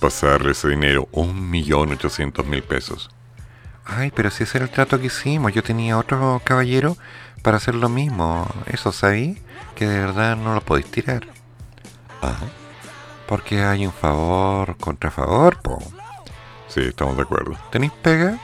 Pasarle 0.00 0.50
ese 0.50 0.66
dinero, 0.70 1.08
un 1.12 1.48
millón 1.48 1.92
ochocientos 1.92 2.44
mil 2.44 2.64
pesos. 2.64 3.08
Ay, 3.84 4.10
pero 4.12 4.32
si 4.32 4.42
ese 4.42 4.58
era 4.58 4.64
el 4.64 4.72
trato 4.72 4.98
que 4.98 5.06
hicimos, 5.06 5.52
yo 5.52 5.62
tenía 5.62 5.96
otro 5.96 6.42
caballero 6.42 6.96
para 7.42 7.58
hacer 7.58 7.76
lo 7.76 7.88
mismo. 7.88 8.48
Eso, 8.66 8.90
¿sabí? 8.90 9.40
Que 9.76 9.86
de 9.86 10.00
verdad 10.00 10.36
no 10.36 10.54
lo 10.54 10.60
podéis 10.60 10.90
tirar. 10.90 11.24
Ajá. 12.20 12.46
Porque 13.26 13.62
hay 13.62 13.86
un 13.86 13.92
favor 13.92 14.76
contra 14.76 15.10
favor, 15.10 15.60
po. 15.62 15.78
Sí, 16.68 16.80
estamos 16.80 17.16
de 17.16 17.22
acuerdo. 17.22 17.56
¿Tenéis 17.70 17.92
pega? 18.02 18.38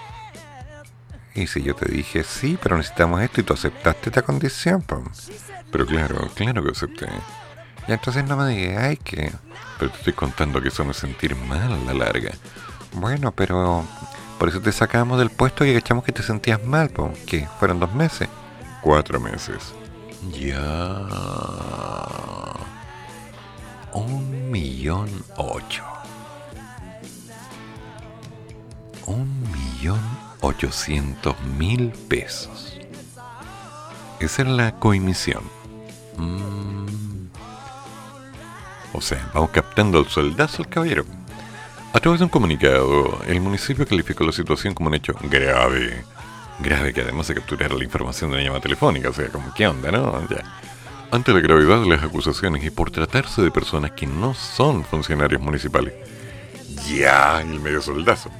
Y 1.35 1.47
si 1.47 1.62
yo 1.62 1.74
te 1.74 1.91
dije 1.91 2.24
sí, 2.24 2.59
pero 2.62 2.76
necesitamos 2.76 3.20
esto 3.22 3.41
y 3.41 3.45
tú 3.45 3.55
aceptaste 3.55 4.11
esta 4.11 4.22
condición, 4.22 4.83
po. 4.83 5.03
Pero 5.70 5.87
claro, 5.87 6.28
claro 6.35 6.62
que 6.64 6.70
acepté. 6.70 7.09
Y 7.87 7.93
entonces 7.93 8.24
no 8.24 8.37
me 8.37 8.49
digas, 8.49 8.85
ay, 8.85 8.97
que... 8.97 9.33
Pero 9.78 9.91
te 9.91 9.99
estoy 9.99 10.12
contando 10.12 10.61
que 10.61 10.68
eso 10.68 10.85
me 10.85 10.95
sentir 10.95 11.35
mal 11.37 11.72
a 11.72 11.76
la 11.76 11.95
larga. 11.95 12.33
Bueno, 12.93 13.33
pero... 13.33 13.85
Por 14.39 14.49
eso 14.49 14.61
te 14.61 14.72
sacamos 14.72 15.18
del 15.18 15.31
puesto 15.31 15.64
y 15.64 15.70
echamos 15.70 16.03
que 16.03 16.12
te 16.12 16.22
sentías 16.22 16.64
mal, 16.64 16.89
po. 16.91 17.12
Que 17.26 17.47
fueron 17.59 17.78
dos 17.78 17.93
meses. 17.95 18.28
Cuatro 18.81 19.20
meses. 19.20 19.74
Ya. 20.33 21.07
Un 23.93 24.51
millón 24.51 25.09
ocho. 25.36 25.84
Un 29.07 29.43
millón 29.53 30.01
ochocientos 30.41 31.34
mil 31.59 31.91
pesos. 32.09 32.78
Esa 34.20 34.43
es 34.43 34.49
la 34.49 34.72
coimisión. 34.72 35.43
Mm. 36.16 37.26
O 38.93 39.01
sea, 39.01 39.30
vamos 39.34 39.51
captando 39.51 39.99
el 39.99 40.09
soldazo 40.09 40.62
al 40.62 40.68
caballero. 40.68 41.05
A 41.93 41.99
través 41.99 42.20
de 42.20 42.24
un 42.24 42.30
comunicado, 42.30 43.20
el 43.26 43.41
municipio 43.41 43.86
calificó 43.86 44.24
la 44.24 44.32
situación 44.32 44.74
como 44.74 44.88
un 44.88 44.95
hecho 44.95 45.14
grave. 45.22 46.05
Grave 46.61 46.93
que 46.93 47.01
además 47.01 47.26
se 47.26 47.34
capturara 47.34 47.74
la 47.74 47.84
información 47.84 48.30
de 48.30 48.36
una 48.36 48.45
llamada 48.45 48.62
telefónica, 48.62 49.09
o 49.09 49.12
sea, 49.12 49.28
como 49.28 49.53
qué 49.55 49.66
onda, 49.66 49.91
¿no? 49.91 50.20
Ya. 50.28 50.45
Ante 51.12 51.32
la 51.32 51.40
gravedad 51.40 51.80
de 51.80 51.88
las 51.88 52.04
acusaciones 52.04 52.64
y 52.64 52.70
por 52.70 52.92
tratarse 52.92 53.42
de 53.42 53.50
personas 53.50 53.90
que 53.92 54.06
no 54.06 54.32
son 54.32 54.84
funcionarios 54.84 55.42
municipales. 55.42 55.92
Ya, 56.88 57.40
el 57.40 57.58
medio 57.58 57.82
soldazo. 57.82 58.30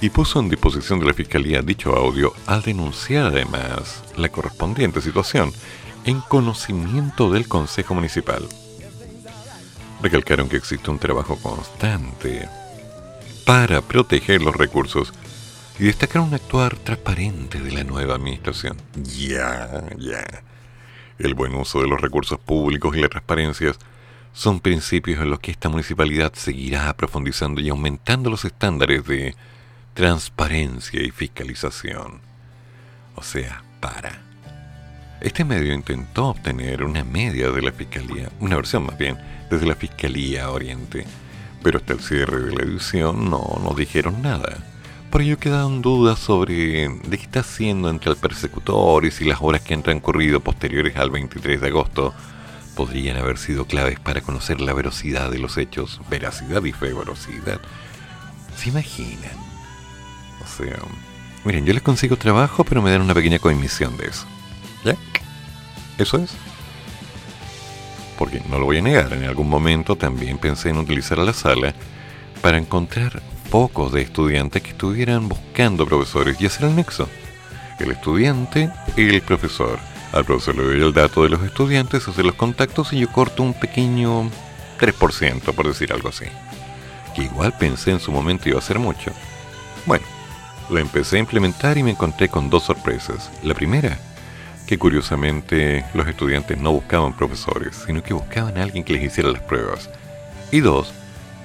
Y 0.00 0.10
puso 0.10 0.38
en 0.38 0.48
disposición 0.48 1.00
de 1.00 1.06
la 1.06 1.14
Fiscalía 1.14 1.62
dicho 1.62 1.96
audio 1.96 2.32
al 2.46 2.62
denunciar 2.62 3.26
además 3.26 4.04
la 4.16 4.28
correspondiente 4.28 5.00
situación 5.00 5.52
en 6.04 6.20
conocimiento 6.20 7.30
del 7.30 7.48
Consejo 7.48 7.94
Municipal. 7.94 8.46
Recalcaron 10.00 10.48
que 10.48 10.58
existe 10.58 10.90
un 10.90 11.00
trabajo 11.00 11.36
constante 11.42 12.48
para 13.44 13.80
proteger 13.80 14.42
los 14.42 14.54
recursos 14.54 15.12
y 15.80 15.84
destacar 15.84 16.22
un 16.22 16.34
actuar 16.34 16.76
transparente 16.76 17.58
de 17.58 17.72
la 17.72 17.82
nueva 17.82 18.14
administración. 18.14 18.76
Ya, 18.94 19.82
ya. 19.98 20.24
El 21.18 21.34
buen 21.34 21.54
uso 21.54 21.80
de 21.80 21.88
los 21.88 22.00
recursos 22.00 22.38
públicos 22.38 22.96
y 22.96 23.00
las 23.00 23.10
transparencias 23.10 23.78
son 24.32 24.60
principios 24.60 25.20
en 25.22 25.30
los 25.30 25.40
que 25.40 25.50
esta 25.50 25.70
municipalidad 25.70 26.34
seguirá 26.34 26.94
profundizando 26.94 27.60
y 27.60 27.70
aumentando 27.70 28.28
los 28.28 28.44
estándares 28.44 29.04
de 29.06 29.34
transparencia 29.94 31.02
y 31.02 31.10
fiscalización. 31.10 32.20
O 33.14 33.22
sea, 33.22 33.64
para. 33.80 34.20
Este 35.22 35.42
medio 35.44 35.72
intentó 35.72 36.26
obtener 36.28 36.84
una 36.84 37.02
media 37.02 37.50
de 37.50 37.62
la 37.62 37.72
Fiscalía, 37.72 38.30
una 38.40 38.56
versión 38.56 38.84
más 38.84 38.98
bien, 38.98 39.16
desde 39.50 39.66
la 39.66 39.74
Fiscalía 39.74 40.50
Oriente, 40.50 41.06
pero 41.62 41.78
hasta 41.78 41.94
el 41.94 42.00
cierre 42.00 42.42
de 42.42 42.54
la 42.54 42.62
edición 42.62 43.30
no 43.30 43.58
nos 43.64 43.74
dijeron 43.74 44.20
nada. 44.20 44.58
Por 45.10 45.22
ello 45.22 45.38
quedan 45.38 45.82
dudas 45.82 46.18
sobre 46.18 46.88
de 46.88 47.16
qué 47.16 47.22
está 47.22 47.40
haciendo 47.40 47.88
entre 47.88 48.10
el 48.10 48.16
persecutor 48.16 49.04
y 49.04 49.10
si 49.10 49.24
las 49.24 49.38
horas 49.40 49.62
que 49.62 49.74
han 49.74 49.82
transcurrido 49.82 50.40
posteriores 50.40 50.96
al 50.96 51.10
23 51.10 51.60
de 51.60 51.68
agosto 51.68 52.12
podrían 52.74 53.16
haber 53.16 53.38
sido 53.38 53.64
claves 53.66 53.98
para 53.98 54.20
conocer 54.20 54.60
la 54.60 54.74
veracidad 54.74 55.30
de 55.30 55.38
los 55.38 55.56
hechos, 55.56 56.00
veracidad 56.10 56.62
y 56.64 56.72
veracidad. 56.72 57.60
¿Se 58.56 58.68
imaginan? 58.68 59.36
O 60.44 60.46
sea, 60.46 60.76
miren, 61.44 61.64
yo 61.64 61.72
les 61.72 61.82
consigo 61.82 62.16
trabajo, 62.16 62.64
pero 62.64 62.82
me 62.82 62.90
dan 62.90 63.00
una 63.00 63.14
pequeña 63.14 63.38
comisión 63.38 63.96
de 63.96 64.06
eso. 64.08 64.26
¿Ya? 64.84 64.96
Eso 65.98 66.18
es. 66.18 66.32
Porque 68.18 68.42
no 68.50 68.58
lo 68.58 68.66
voy 68.66 68.78
a 68.78 68.82
negar, 68.82 69.12
en 69.12 69.24
algún 69.24 69.48
momento 69.48 69.96
también 69.96 70.38
pensé 70.38 70.70
en 70.70 70.78
utilizar 70.78 71.18
la 71.18 71.32
sala 71.32 71.74
para 72.42 72.58
encontrar 72.58 73.22
pocos 73.56 73.90
de 73.90 74.02
estudiantes 74.02 74.60
que 74.60 74.72
estuvieran 74.72 75.30
buscando 75.30 75.86
profesores 75.86 76.38
y 76.38 76.44
hacer 76.44 76.66
el 76.66 76.76
nexo. 76.76 77.08
El 77.78 77.90
estudiante 77.90 78.70
y 78.98 79.08
el 79.08 79.22
profesor. 79.22 79.78
Al 80.12 80.26
profesor 80.26 80.56
le 80.56 80.64
doy 80.64 80.82
el 80.82 80.92
dato 80.92 81.22
de 81.22 81.30
los 81.30 81.42
estudiantes, 81.42 82.06
hace 82.06 82.22
los 82.22 82.34
contactos 82.34 82.92
y 82.92 82.98
yo 82.98 83.10
corto 83.10 83.42
un 83.42 83.54
pequeño 83.54 84.30
3%, 84.78 85.54
por 85.54 85.66
decir 85.66 85.90
algo 85.90 86.10
así. 86.10 86.26
Que 87.14 87.22
igual 87.22 87.54
pensé 87.58 87.92
en 87.92 88.00
su 88.00 88.12
momento 88.12 88.46
iba 88.46 88.58
a 88.58 88.62
ser 88.62 88.78
mucho. 88.78 89.10
Bueno, 89.86 90.04
la 90.68 90.80
empecé 90.80 91.16
a 91.16 91.20
implementar 91.20 91.78
y 91.78 91.82
me 91.82 91.92
encontré 91.92 92.28
con 92.28 92.50
dos 92.50 92.64
sorpresas. 92.64 93.30
La 93.42 93.54
primera, 93.54 93.96
que 94.66 94.76
curiosamente 94.76 95.82
los 95.94 96.06
estudiantes 96.06 96.58
no 96.58 96.72
buscaban 96.72 97.16
profesores, 97.16 97.84
sino 97.86 98.02
que 98.02 98.12
buscaban 98.12 98.58
a 98.58 98.64
alguien 98.64 98.84
que 98.84 98.92
les 98.92 99.04
hiciera 99.04 99.30
las 99.30 99.40
pruebas. 99.40 99.88
Y 100.52 100.60
dos, 100.60 100.92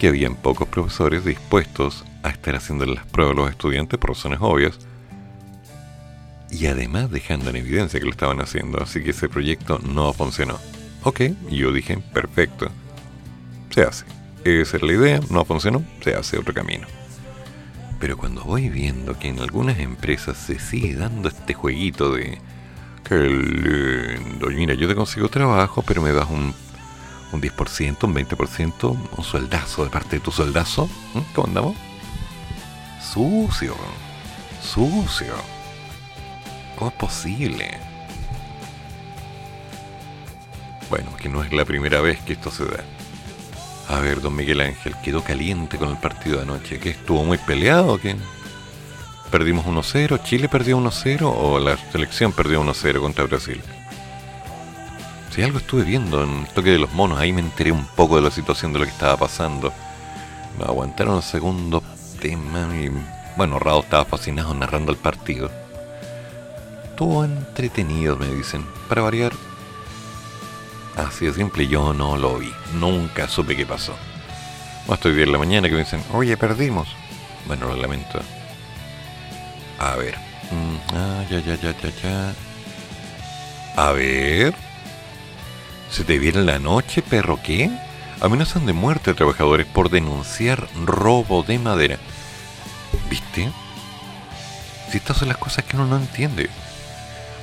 que 0.02 0.08
habían 0.08 0.34
pocos 0.34 0.68
profesores 0.68 1.24
dispuestos 1.24 2.06
a 2.24 2.30
estar 2.30 2.56
haciendo 2.56 2.88
las 2.88 3.06
pruebas 3.06 3.38
a 3.38 3.39
los 3.39 3.52
estudiantes 3.52 3.99
por 3.99 4.10
razones 4.10 4.39
obvias, 4.41 4.80
y 6.49 6.66
además 6.66 7.12
dejando 7.12 7.52
en 7.52 7.58
evidencia 7.58 7.99
que 7.99 8.08
lo 8.08 8.12
estaban 8.12 8.41
haciendo, 8.41 8.82
así 8.82 9.04
que 9.04 9.12
ese 9.12 9.30
proyecto 9.30 9.78
no 9.78 10.12
funcionó. 10.12 10.58
Ok, 11.04 11.22
yo 11.52 11.72
dije, 11.72 11.99
perfecto, 12.16 12.72
se 13.70 13.84
hace. 13.84 14.06
Esa 14.43 14.78
es 14.78 14.82
la 14.82 14.91
idea, 14.91 15.20
no 15.30 15.45
funcionó, 15.45 15.84
se 16.04 16.16
hace 16.16 16.39
otro 16.39 16.56
camino. 16.56 16.88
Pero 17.99 18.18
cuando 18.18 18.43
voy 18.43 18.70
viendo 18.70 19.20
que 19.20 19.28
en 19.28 19.39
algunas 19.39 19.78
empresas 19.78 20.36
se 20.36 20.58
sigue 20.58 20.95
dando 20.95 21.30
este 21.30 21.54
jueguito 21.54 22.12
de... 22.16 22.39
Qué 23.08 23.18
lindo, 23.20 24.47
mira, 24.47 24.74
yo 24.74 24.88
te 24.88 24.95
consigo 24.95 25.30
trabajo, 25.30 25.84
pero 25.84 26.02
me 26.02 26.12
das 26.12 26.28
un 26.28 26.56
un 27.32 27.42
10%, 27.42 28.04
un 28.04 28.14
20%, 28.14 29.10
un 29.18 29.24
sueldazo 29.24 29.84
de 29.84 29.90
parte 29.90 30.18
de 30.18 30.20
tu 30.20 30.32
sueldazo. 30.32 30.88
¿Mm? 31.14 31.20
¿Cómo 31.34 31.48
andamos? 31.48 31.76
Sucio, 33.02 33.76
sucio. 34.62 35.34
¿Cómo 36.78 36.92
es 36.92 36.98
posible? 36.98 37.78
Bueno, 40.90 41.16
que 41.16 41.30
no 41.30 41.44
es 41.44 41.54
la 41.54 41.66
primera 41.66 42.02
vez 42.02 42.20
que 42.22 42.34
esto 42.34 42.52
se 42.52 42.66
da. 42.66 42.84
A 43.88 44.00
ver, 44.00 44.22
don 44.22 44.36
Miguel 44.36 44.62
Ángel, 44.62 44.96
quedó 45.04 45.24
caliente 45.24 45.78
con 45.78 45.90
el 45.90 45.98
partido 45.98 46.38
de 46.38 46.44
anoche. 46.44 46.80
¿Qué 46.80 46.92
estuvo 46.92 47.24
muy 47.24 47.38
peleado 47.38 48.00
qué? 48.00 48.16
¿Perdimos 49.32 49.66
1-0? 49.66 50.22
¿Chile 50.24 50.50
perdió 50.50 50.78
1-0 50.78 51.22
o 51.24 51.60
la 51.60 51.78
selección 51.92 52.34
perdió 52.34 52.62
1-0 52.64 53.00
contra 53.00 53.26
Brasil? 53.26 53.62
Si 55.34 55.42
algo 55.42 55.60
estuve 55.60 55.84
viendo 55.84 56.24
en 56.24 56.42
el 56.42 56.48
toque 56.48 56.72
de 56.72 56.80
los 56.80 56.92
monos, 56.92 57.18
ahí 57.18 57.32
me 57.32 57.40
enteré 57.40 57.72
un 57.72 57.86
poco 57.86 58.18
de 58.18 58.22
la 58.22 58.32
situación 58.32 58.74
de 58.74 58.80
lo 58.80 58.86
que 58.86 58.92
estaba 58.92 59.16
pasando. 59.16 59.72
Me 60.60 60.66
aguantaron 60.66 61.16
el 61.18 61.24
segundo 61.24 61.82
tema 62.20 62.70
y 62.76 62.92
bueno, 63.38 63.58
Rado 63.58 63.80
estaba 63.80 64.04
fascinado 64.04 64.54
narrando 64.54 64.92
el 64.92 64.98
partido. 64.98 65.50
Estuvo 66.84 67.24
entretenido, 67.24 68.18
me 68.18 68.28
dicen. 68.28 68.66
Para 68.90 69.04
variar, 69.04 69.32
así 70.98 71.26
de 71.26 71.34
simple, 71.34 71.66
yo 71.66 71.94
no 71.94 72.18
lo 72.18 72.38
vi. 72.38 72.52
Nunca 72.74 73.30
supe 73.30 73.56
qué 73.56 73.66
pasó. 73.66 73.96
Hasta 74.90 75.08
hoy 75.08 75.16
día 75.16 75.24
en 75.24 75.32
la 75.32 75.38
mañana 75.38 75.70
que 75.70 75.76
me 75.76 75.84
dicen, 75.84 76.04
oye, 76.12 76.36
perdimos. 76.36 76.90
Bueno, 77.48 77.68
lo 77.68 77.78
lamento. 77.78 78.20
A 79.80 79.96
ver. 79.96 80.16
Mm, 80.52 80.94
ah, 80.94 81.24
ya, 81.30 81.40
ya, 81.40 81.56
ya, 81.56 81.74
ya, 81.82 81.90
ya. 82.04 82.34
A 83.78 83.92
ver. 83.94 84.54
¿Se 85.92 86.06
te 86.06 86.18
viene 86.20 86.42
la 86.44 86.58
noche, 86.58 87.02
perro 87.02 87.38
qué? 87.44 87.70
Amenazan 88.22 88.66
de 88.66 88.72
muerte 88.72 89.12
a 89.12 89.14
trabajadores 89.14 89.68
por 89.68 89.89
denunciar 89.89 90.70
robo 90.86 91.44
de 91.44 91.60
madera. 91.60 91.98
¿Viste? 93.10 93.52
Si 94.89 94.98
estas 94.98 95.18
son 95.18 95.28
las 95.28 95.38
cosas 95.38 95.66
que 95.66 95.76
uno 95.76 95.88
no 95.88 95.98
entiende. 95.98 96.50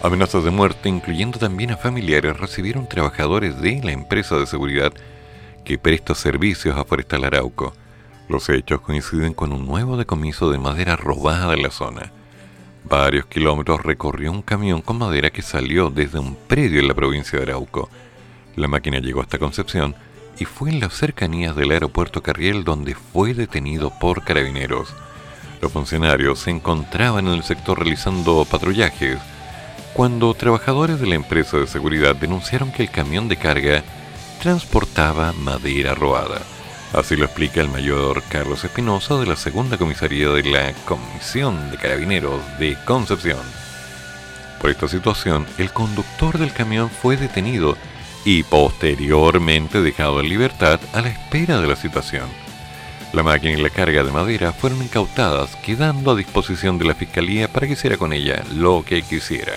Amenazas 0.02 0.44
de 0.44 0.50
muerte, 0.50 0.88
incluyendo 0.88 1.38
también 1.38 1.72
a 1.72 1.76
familiares, 1.76 2.38
recibieron 2.38 2.88
trabajadores 2.88 3.60
de 3.60 3.82
la 3.82 3.92
empresa 3.92 4.36
de 4.36 4.46
seguridad 4.46 4.94
que 5.62 5.76
presta 5.76 6.14
servicios 6.14 6.74
a 6.78 6.86
Forestal 6.86 7.24
Arauco. 7.24 7.74
Los 8.30 8.48
hechos 8.48 8.80
coinciden 8.80 9.34
con 9.34 9.52
un 9.52 9.66
nuevo 9.66 9.98
decomiso 9.98 10.50
de 10.50 10.56
madera 10.56 10.96
robada 10.96 11.52
en 11.52 11.62
la 11.62 11.70
zona. 11.70 12.12
Varios 12.84 13.26
kilómetros 13.26 13.82
recorrió 13.82 14.32
un 14.32 14.40
camión 14.40 14.80
con 14.80 14.96
madera 14.96 15.28
que 15.28 15.42
salió 15.42 15.90
desde 15.90 16.18
un 16.18 16.34
predio 16.34 16.80
en 16.80 16.88
la 16.88 16.94
provincia 16.94 17.38
de 17.38 17.44
Arauco. 17.44 17.90
La 18.58 18.66
máquina 18.66 18.98
llegó 18.98 19.20
hasta 19.20 19.38
Concepción 19.38 19.94
y 20.36 20.44
fue 20.44 20.70
en 20.70 20.80
las 20.80 20.92
cercanías 20.92 21.54
del 21.54 21.70
aeropuerto 21.70 22.24
Carriel 22.24 22.64
donde 22.64 22.96
fue 22.96 23.32
detenido 23.32 23.92
por 24.00 24.24
carabineros. 24.24 24.92
Los 25.62 25.70
funcionarios 25.70 26.40
se 26.40 26.50
encontraban 26.50 27.28
en 27.28 27.34
el 27.34 27.44
sector 27.44 27.78
realizando 27.78 28.44
patrullajes 28.44 29.18
cuando 29.94 30.34
trabajadores 30.34 30.98
de 30.98 31.06
la 31.06 31.14
empresa 31.14 31.56
de 31.56 31.68
seguridad 31.68 32.16
denunciaron 32.16 32.72
que 32.72 32.82
el 32.82 32.90
camión 32.90 33.28
de 33.28 33.36
carga 33.36 33.84
transportaba 34.42 35.32
madera 35.34 35.94
robada. 35.94 36.40
Así 36.92 37.14
lo 37.14 37.26
explica 37.26 37.60
el 37.60 37.68
mayor 37.68 38.24
Carlos 38.28 38.64
Espinosa 38.64 39.20
de 39.20 39.26
la 39.26 39.36
segunda 39.36 39.78
comisaría 39.78 40.30
de 40.30 40.42
la 40.42 40.72
Comisión 40.84 41.70
de 41.70 41.76
Carabineros 41.76 42.40
de 42.58 42.76
Concepción. 42.84 43.38
Por 44.60 44.70
esta 44.70 44.88
situación, 44.88 45.46
el 45.58 45.70
conductor 45.70 46.38
del 46.38 46.52
camión 46.52 46.90
fue 46.90 47.16
detenido 47.16 47.76
y 48.30 48.42
posteriormente 48.42 49.80
dejado 49.80 50.20
en 50.20 50.28
libertad 50.28 50.78
a 50.92 51.00
la 51.00 51.08
espera 51.08 51.62
de 51.62 51.66
la 51.66 51.76
situación. 51.76 52.26
La 53.14 53.22
máquina 53.22 53.54
y 53.54 53.62
la 53.62 53.70
carga 53.70 54.04
de 54.04 54.12
madera 54.12 54.52
fueron 54.52 54.82
incautadas, 54.82 55.56
quedando 55.64 56.10
a 56.10 56.14
disposición 56.14 56.76
de 56.76 56.84
la 56.84 56.94
Fiscalía 56.94 57.50
para 57.50 57.66
que 57.66 57.72
hiciera 57.72 57.96
con 57.96 58.12
ella 58.12 58.44
lo 58.54 58.84
que 58.84 59.00
quisiera. 59.00 59.54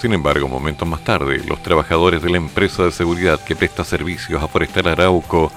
Sin 0.00 0.12
embargo, 0.12 0.46
momentos 0.46 0.86
más 0.86 1.02
tarde, 1.02 1.42
los 1.44 1.64
trabajadores 1.64 2.22
de 2.22 2.30
la 2.30 2.36
empresa 2.36 2.84
de 2.84 2.92
seguridad 2.92 3.42
que 3.42 3.56
presta 3.56 3.82
servicios 3.82 4.40
a 4.40 4.46
Forestal 4.46 4.86
Arauco 4.86 5.50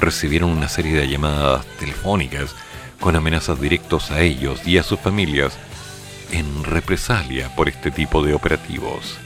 recibieron 0.00 0.48
una 0.48 0.70
serie 0.70 0.98
de 0.98 1.06
llamadas 1.06 1.66
telefónicas 1.78 2.54
con 2.98 3.14
amenazas 3.14 3.60
directos 3.60 4.10
a 4.10 4.22
ellos 4.22 4.66
y 4.66 4.78
a 4.78 4.82
sus 4.82 4.98
familias 5.00 5.52
en 6.32 6.64
represalia 6.64 7.54
por 7.54 7.68
este 7.68 7.90
tipo 7.90 8.22
de 8.22 8.32
operativos. 8.32 9.18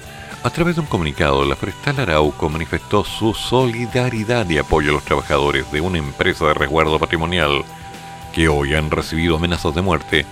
A 0.44 0.50
través 0.50 0.76
de 0.76 0.82
un 0.82 0.86
comunicado, 0.86 1.44
la 1.44 1.56
Forestal 1.56 1.98
Arauco 1.98 2.48
manifestó 2.48 3.02
su 3.02 3.34
solidaridad 3.34 4.48
y 4.48 4.58
apoyo 4.58 4.90
a 4.90 4.92
los 4.92 5.04
trabajadores 5.04 5.70
de 5.72 5.80
una 5.80 5.98
empresa 5.98 6.46
de 6.46 6.54
resguardo 6.54 6.96
patrimonial 7.00 7.64
que 8.32 8.48
hoy 8.48 8.74
han 8.74 8.92
recibido 8.92 9.36
amenazas 9.36 9.74
de 9.74 9.82
muerte 9.82 10.26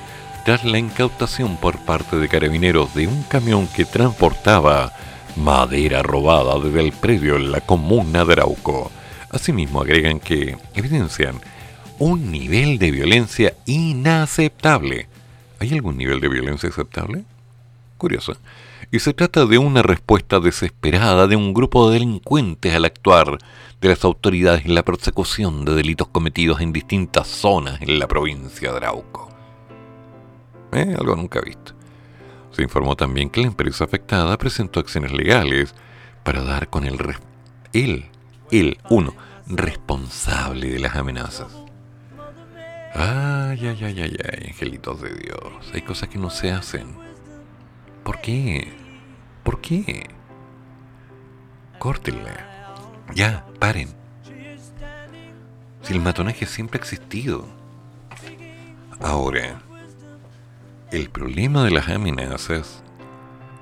tras 0.45 0.65
la 0.65 0.79
incautación 0.79 1.57
por 1.57 1.79
parte 1.79 2.19
de 2.19 2.29
carabineros 2.29 2.95
de 2.95 3.09
un 3.09 3.25
camión 3.25 3.67
que 3.67 3.85
transportaba 3.85 4.93
madera 5.35 6.05
robada 6.05 6.57
desde 6.61 6.83
el 6.83 6.93
predio 6.93 7.35
en 7.35 7.51
la 7.51 7.61
comuna 7.61 8.25
de 8.25 8.35
Arauco. 8.35 8.93
Asimismo 9.31 9.81
agregan 9.81 10.21
que 10.21 10.57
evidencian 10.75 11.41
un 11.99 12.31
nivel 12.31 12.79
de 12.79 12.93
violencia 12.93 13.55
inaceptable. 13.67 15.09
¿Hay 15.59 15.73
algún 15.73 15.97
nivel 15.97 16.21
de 16.21 16.29
violencia 16.29 16.69
aceptable? 16.69 17.25
Curioso 17.99 18.37
y 18.97 18.99
se 18.99 19.13
trata 19.13 19.45
de 19.45 19.59
una 19.59 19.83
respuesta 19.83 20.41
desesperada 20.41 21.27
de 21.27 21.37
un 21.37 21.53
grupo 21.53 21.91
de 21.91 21.99
delincuentes 21.99 22.75
al 22.75 22.87
actuar 22.87 23.37
de 23.79 23.89
las 23.89 24.03
autoridades 24.05 24.65
en 24.65 24.75
la 24.75 24.87
persecución 24.87 25.67
de 25.67 25.75
delitos 25.75 26.09
cometidos 26.09 26.63
en 26.63 26.73
distintas 26.73 27.27
zonas 27.27 27.83
en 27.83 27.99
la 27.99 28.09
provincia 28.09 28.71
de 28.71 28.77
Arauco. 28.79 29.29
Eh, 30.73 30.97
algo 30.99 31.15
nunca 31.15 31.43
visto. 31.43 31.75
Se 32.53 32.63
informó 32.63 32.97
también 32.97 33.29
que 33.29 33.43
la 33.43 33.49
empresa 33.49 33.85
afectada 33.85 34.39
presentó 34.39 34.81
acciones 34.81 35.13
legales 35.13 35.75
para 36.25 36.43
dar 36.43 36.71
con 36.71 36.85
el 36.85 36.97
él, 37.75 38.07
él, 38.51 38.79
uno, 38.89 39.13
responsable 39.47 40.71
de 40.71 40.79
las 40.79 40.97
amenazas. 40.97 41.55
Ay, 42.95 43.61
ay, 43.61 43.79
ay, 43.85 44.01
ay, 44.01 44.17
ay, 44.33 44.47
angelitos 44.49 45.03
de 45.03 45.15
Dios. 45.17 45.53
Hay 45.75 45.83
cosas 45.83 46.09
que 46.09 46.17
no 46.17 46.31
se 46.31 46.51
hacen 46.51 47.05
¿Por 48.07 48.21
qué? 48.21 48.86
¿Por 49.47 49.61
qué? 49.61 50.09
Córtenla. 51.79 52.75
Ya, 53.15 53.47
paren. 53.61 53.91
Si 55.83 55.95
el 55.95 56.01
matonaje 56.01 56.47
siempre 56.47 56.81
ha 56.81 56.83
existido. 56.83 57.47
Ahora, 59.01 59.63
el 60.91 61.11
problema 61.11 61.63
de 61.63 61.71
las 61.71 61.89
amenazas 61.89 62.83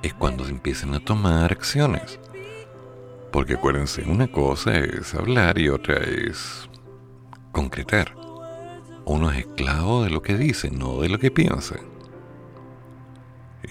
es 0.03 0.15
cuando 0.15 0.47
se 0.47 0.53
empiezan 0.53 0.95
a 0.95 1.01
tomar 1.01 1.53
acciones. 1.53 2.19
Porque 3.31 3.53
acuérdense, 3.53 4.05
una 4.09 4.29
cosa 4.29 4.79
es 4.79 5.15
hablar 5.15 5.59
y 5.59 5.69
otra 5.69 5.99
es 5.99 6.71
concretar. 7.53 8.17
Uno 9.05 9.31
es 9.31 9.41
esclavo 9.41 10.05
de 10.05 10.09
lo 10.09 10.23
que 10.23 10.39
dice, 10.39 10.71
no 10.71 11.03
de 11.03 11.11
lo 11.11 11.19
que 11.19 11.31
piensa. 11.31 11.77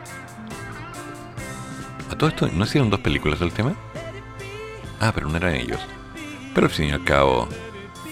A 2.10 2.18
todo 2.18 2.30
esto, 2.30 2.48
¿no 2.48 2.64
hicieron 2.64 2.90
dos 2.90 3.02
películas 3.02 3.42
del 3.42 3.52
tema? 3.52 3.76
Ah, 5.02 5.12
pero 5.14 5.28
no 5.28 5.36
eran 5.36 5.54
ellos. 5.56 5.82
Pero 6.56 6.68
al 6.68 6.72
fin 6.72 6.88
y 6.88 6.92
al 6.92 7.04
cabo, 7.04 7.50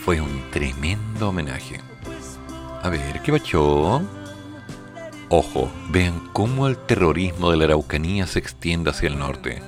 fue 0.03 0.19
un 0.19 0.51
tremendo 0.51 1.29
homenaje. 1.29 1.79
A 2.83 2.89
ver, 2.89 3.21
¿qué 3.21 3.31
bachó? 3.31 4.01
Ojo, 5.29 5.71
vean 5.89 6.19
cómo 6.33 6.67
el 6.67 6.75
terrorismo 6.75 7.49
de 7.49 7.55
la 7.55 7.63
Araucanía 7.63 8.27
se 8.27 8.39
extiende 8.39 8.89
hacia 8.89 9.07
el 9.07 9.17
norte. 9.17 9.63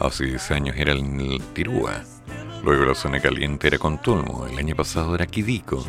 Hace 0.00 0.24
10 0.24 0.50
años 0.50 0.76
era 0.76 0.90
el 0.90 1.40
Tirúa, 1.52 2.02
luego 2.64 2.84
la 2.84 2.96
zona 2.96 3.20
caliente 3.20 3.68
era 3.68 3.78
Contulmo, 3.78 4.48
el 4.48 4.58
año 4.58 4.74
pasado 4.74 5.14
era 5.14 5.28
Quidico, 5.28 5.86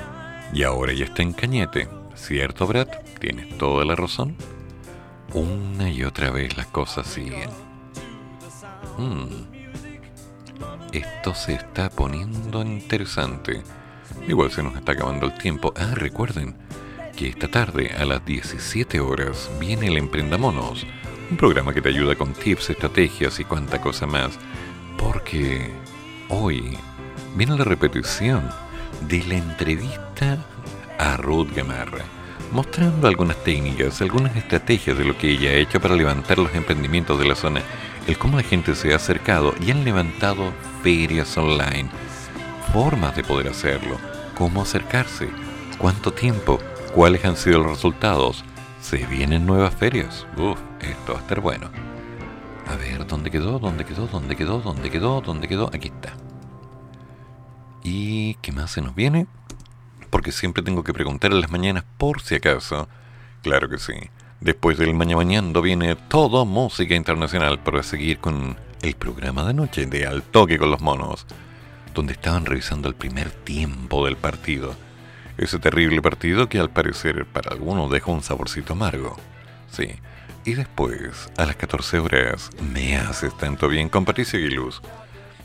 y 0.53 0.61
ahora 0.61 0.93
ya 0.93 1.05
está 1.05 1.23
en 1.23 1.33
Cañete. 1.33 1.89
¿Cierto, 2.13 2.67
Brad? 2.67 2.87
Tienes 3.25 3.57
toda 3.57 3.83
la 3.85 3.95
razón. 3.95 4.35
Una 5.33 5.89
y 5.89 6.03
otra 6.03 6.29
vez 6.29 6.55
las 6.57 6.67
cosas 6.67 7.07
siguen. 7.07 7.49
Hmm. 8.99 9.47
Esto 10.91 11.33
se 11.33 11.53
está 11.53 11.89
poniendo 11.89 12.61
interesante. 12.61 13.63
Igual 14.27 14.51
se 14.51 14.61
nos 14.61 14.75
está 14.75 14.91
acabando 14.91 15.25
el 15.25 15.33
tiempo. 15.39 15.73
Ah, 15.75 15.95
recuerden 15.95 16.55
que 17.17 17.29
esta 17.29 17.47
tarde 17.47 17.95
a 17.97 18.05
las 18.05 18.23
17 18.23 18.99
horas 18.99 19.49
viene 19.59 19.87
el 19.87 19.97
Emprendamonos, 19.97 20.85
un 21.31 21.37
programa 21.37 21.73
que 21.73 21.81
te 21.81 21.89
ayuda 21.89 22.13
con 22.13 22.31
tips, 22.31 22.69
estrategias 22.69 23.39
y 23.39 23.43
cuánta 23.43 23.81
cosa 23.81 24.05
más. 24.05 24.37
Porque 24.99 25.71
hoy 26.29 26.77
viene 27.35 27.57
la 27.57 27.63
repetición 27.63 28.47
de 29.07 29.23
la 29.23 29.37
entrevista 29.37 30.37
a 30.99 31.17
Ruth 31.17 31.49
Gamarra, 31.55 32.05
mostrando 32.51 33.07
algunas 33.07 33.43
técnicas, 33.43 34.01
algunas 34.01 34.35
estrategias 34.35 34.97
de 34.97 35.05
lo 35.05 35.17
que 35.17 35.31
ella 35.31 35.51
ha 35.51 35.55
hecho 35.55 35.79
para 35.79 35.95
levantar 35.95 36.37
los 36.37 36.53
emprendimientos 36.55 37.19
de 37.19 37.27
la 37.27 37.35
zona, 37.35 37.61
el 38.07 38.17
cómo 38.17 38.37
la 38.37 38.43
gente 38.43 38.75
se 38.75 38.93
ha 38.93 38.97
acercado 38.97 39.53
y 39.65 39.71
han 39.71 39.83
levantado 39.83 40.51
ferias 40.83 41.37
online, 41.37 41.89
formas 42.73 43.15
de 43.15 43.23
poder 43.23 43.47
hacerlo, 43.47 43.97
cómo 44.37 44.61
acercarse, 44.61 45.29
cuánto 45.77 46.11
tiempo, 46.11 46.59
cuáles 46.93 47.25
han 47.25 47.37
sido 47.37 47.59
los 47.59 47.71
resultados. 47.71 48.43
Se 48.81 48.97
vienen 49.07 49.45
nuevas 49.45 49.73
ferias. 49.73 50.27
Uf, 50.37 50.59
esto 50.79 51.13
va 51.13 51.19
a 51.19 51.21
estar 51.21 51.41
bueno. 51.41 51.71
A 52.67 52.75
ver, 52.75 53.07
¿dónde 53.07 53.31
quedó? 53.31 53.59
¿Dónde 53.59 53.85
quedó? 53.85 54.07
¿Dónde 54.07 54.35
quedó? 54.35 54.59
¿Dónde 54.59 54.89
quedó? 54.89 55.21
¿Dónde 55.21 55.47
quedó? 55.47 55.69
Aquí 55.73 55.87
está. 55.87 56.13
¿Y 57.83 58.35
qué 58.35 58.51
más 58.51 58.71
se 58.71 58.81
nos 58.81 58.95
viene? 58.95 59.27
Porque 60.15 60.31
siempre 60.31 60.63
tengo 60.63 60.81
que 60.81 60.93
preguntar 60.93 61.33
en 61.33 61.41
las 61.41 61.51
mañanas 61.51 61.83
por 61.97 62.21
si 62.21 62.35
acaso. 62.35 62.87
Claro 63.43 63.67
que 63.67 63.77
sí. 63.77 63.91
Después 64.39 64.77
del 64.77 64.93
mañana 64.93 65.17
mañana 65.17 65.59
viene 65.59 65.97
todo 65.97 66.45
música 66.45 66.95
internacional 66.95 67.59
para 67.59 67.83
seguir 67.83 68.19
con 68.19 68.55
el 68.81 68.95
programa 68.95 69.43
de 69.43 69.53
noche 69.53 69.87
de 69.87 70.07
Al 70.07 70.23
Toque 70.23 70.57
con 70.57 70.71
los 70.71 70.79
Monos, 70.79 71.25
donde 71.93 72.13
estaban 72.13 72.45
revisando 72.45 72.87
el 72.87 72.95
primer 72.95 73.29
tiempo 73.29 74.05
del 74.05 74.15
partido 74.15 74.73
ese 75.37 75.59
terrible 75.59 76.01
partido 76.01 76.47
que 76.47 76.59
al 76.59 76.69
parecer 76.69 77.25
para 77.25 77.51
algunos 77.51 77.91
dejó 77.91 78.13
un 78.13 78.23
saborcito 78.23 78.71
amargo. 78.71 79.17
Sí. 79.69 79.95
Y 80.45 80.53
después, 80.53 81.29
a 81.35 81.45
las 81.45 81.57
14 81.57 81.99
horas, 81.99 82.51
me 82.61 82.95
haces 82.95 83.37
tanto 83.37 83.67
bien 83.67 83.89
con 83.89 84.05
Patricia 84.05 84.39
Aguiluz, 84.39 84.81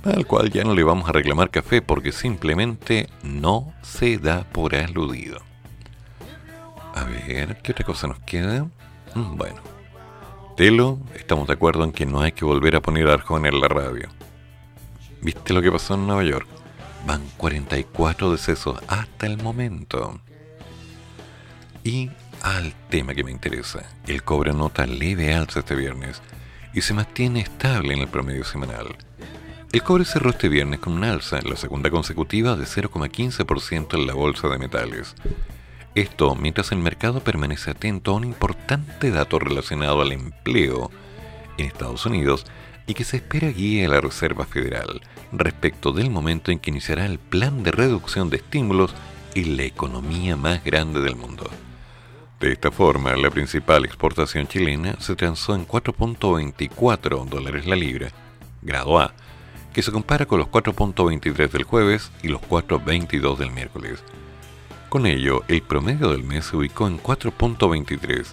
al 0.05 0.27
cual 0.27 0.51
ya 0.51 0.65
no 0.65 0.75
le 0.75 0.83
vamos 0.83 1.09
a 1.09 1.13
reclamar 1.13 1.51
café 1.51 1.83
porque 1.83 2.13
simplemente 2.13 3.09
no 3.23 3.73
se 3.83 4.19
da 4.19 4.45
por 4.45 4.75
aludido. 4.75 5.41
A 6.95 7.05
ver, 7.05 7.59
¿qué 7.63 7.73
otra 7.73 7.85
cosa 7.85 8.07
nos 8.07 8.19
queda? 8.21 8.65
Mm, 9.15 9.37
bueno. 9.37 9.61
Telo, 10.57 10.99
estamos 11.15 11.47
de 11.47 11.55
acuerdo 11.55 11.85
en 11.85 11.93
que 11.93 12.07
no 12.07 12.21
hay 12.21 12.33
que 12.33 12.45
volver 12.45 12.77
a 12.77 12.83
poner 12.83 13.09
a 13.09 13.15
Arjona 13.15 13.49
en 13.49 13.61
la 13.61 13.69
radio. 13.69 14.09
¿Viste 15.23 15.53
lo 15.53 15.63
que 15.63 15.73
pasó 15.73 15.95
en 15.95 16.07
Nueva 16.07 16.25
York? 16.25 16.47
Van 17.07 17.23
44 17.37 18.33
decesos 18.33 18.79
hasta 18.89 19.27
el 19.27 19.43
momento. 19.43 20.21
Y 21.85 22.11
al 22.43 22.75
tema 22.91 23.15
que 23.15 23.25
me 23.25 23.31
interesa, 23.31 23.85
el 24.07 24.23
cobre 24.23 24.53
nota 24.53 24.87
leve 24.87 25.35
alza 25.35 25.61
este 25.61 25.75
viernes 25.75 26.21
y 26.75 26.83
se 26.83 26.95
mantiene 26.95 27.41
estable 27.41 27.95
en 27.95 28.01
el 28.01 28.09
promedio 28.09 28.45
semanal. 28.45 28.97
El 29.73 29.85
cobre 29.85 30.05
cerró 30.05 30.31
este 30.31 30.49
viernes 30.49 30.81
con 30.81 30.95
un 30.95 31.05
alza, 31.05 31.39
la 31.43 31.55
segunda 31.55 31.91
consecutiva, 31.91 32.57
de 32.57 32.65
0,15% 32.65 33.95
en 33.95 34.05
la 34.09 34.15
bolsa 34.15 34.49
de 34.49 34.59
metales. 34.59 35.15
Esto 35.95 36.35
mientras 36.35 36.73
el 36.73 36.79
mercado 36.79 37.21
permanece 37.21 37.71
atento 37.71 38.11
a 38.11 38.15
un 38.15 38.25
importante 38.25 39.13
dato 39.13 39.39
relacionado 39.39 40.01
al 40.01 40.11
empleo 40.11 40.91
en 41.57 41.67
Estados 41.67 42.05
Unidos 42.05 42.47
y 42.89 42.95
que 42.95 43.05
se 43.05 43.19
espera 43.19 43.51
guíe 43.51 43.87
a 43.87 43.89
la 43.91 44.01
Reserva 44.01 44.45
Federal 44.45 45.03
respecto 45.31 45.93
del 45.93 46.11
momento 46.11 46.51
en 46.51 46.59
que 46.59 46.71
iniciará 46.71 47.07
el 47.07 47.21
plan 47.21 47.63
de 47.63 47.71
reducción 47.71 48.29
de 48.29 48.39
estímulos 48.39 48.93
en 49.37 49.57
la 49.57 49.63
economía 49.63 50.35
más 50.35 50.65
grande 50.65 51.01
del 51.01 51.15
mundo. 51.15 51.49
De 52.41 52.51
esta 52.51 52.73
forma, 52.73 53.15
la 53.15 53.31
principal 53.31 53.85
exportación 53.85 54.49
chilena 54.49 54.97
se 54.99 55.15
transó 55.15 55.55
en 55.55 55.65
4.24 55.65 57.25
dólares 57.29 57.67
la 57.67 57.77
libra, 57.77 58.11
grado 58.63 58.99
A, 58.99 59.15
que 59.73 59.83
se 59.83 59.93
compara 59.93 60.27
con 60.27 60.39
los 60.39 60.49
4.23 60.49 61.51
del 61.51 61.65
jueves 61.65 62.11
y 62.23 62.29
los 62.29 62.41
4.22 62.43 63.37
del 63.37 63.51
miércoles. 63.51 64.03
Con 64.89 65.07
ello, 65.07 65.43
el 65.49 65.63
promedio 65.63 66.11
del 66.11 66.25
mes 66.25 66.47
se 66.47 66.57
ubicó 66.57 66.89
en 66.89 67.01
4.23 67.01 68.27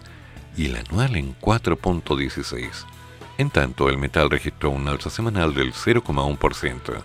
y 0.58 0.66
el 0.66 0.76
anual 0.76 1.16
en 1.16 1.36
4.16. 1.40 2.70
En 3.38 3.52
tanto, 3.52 3.90
el 3.90 3.98
metal 4.00 4.30
registró 4.30 4.72
un 4.72 4.88
alza 4.88 5.12
semanal 5.12 5.54
del 5.54 5.74
0,1%. 5.74 7.04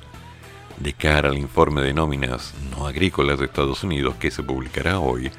De 0.79 0.93
cara 0.95 1.29
al 1.29 1.37
informe 1.37 1.83
de 1.83 1.93
nóminas 1.93 2.55
no 2.71 2.87
agrícolas 2.87 3.39
de 3.39 3.45
Estados 3.45 3.85
Unidos 3.85 4.15
que 4.15 4.31
se 4.31 4.43
publicará 4.43 4.99
hoy, 4.99 5.31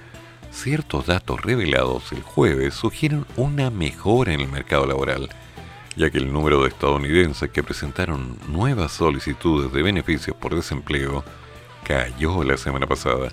ciertos 0.51 1.07
datos 1.07 1.41
revelados 1.41 2.11
el 2.11 2.21
jueves 2.21 2.75
sugieren 2.75 3.25
una 3.35 3.71
mejora 3.71 4.33
en 4.33 4.41
el 4.41 4.47
mercado 4.47 4.85
laboral, 4.85 5.29
ya 5.95 6.09
que 6.09 6.17
el 6.17 6.31
número 6.31 6.61
de 6.61 6.69
estadounidenses 6.69 7.49
que 7.49 7.63
presentaron 7.63 8.37
nuevas 8.47 8.91
solicitudes 8.91 9.71
de 9.71 9.83
beneficios 9.83 10.35
por 10.35 10.55
desempleo 10.55 11.23
cayó 11.83 12.43
la 12.43 12.57
semana 12.57 12.87
pasada, 12.87 13.29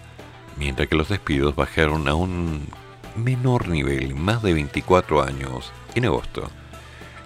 mientras 0.57 0.89
que 0.89 0.97
los 0.97 1.09
despidos 1.09 1.57
bajaron 1.57 2.09
a 2.09 2.15
un 2.15 2.69
menor 3.16 3.69
nivel, 3.69 4.15
más 4.15 4.43
de 4.43 4.55
24 4.55 5.23
años, 5.23 5.73
en 5.95 6.05
agosto. 6.07 6.51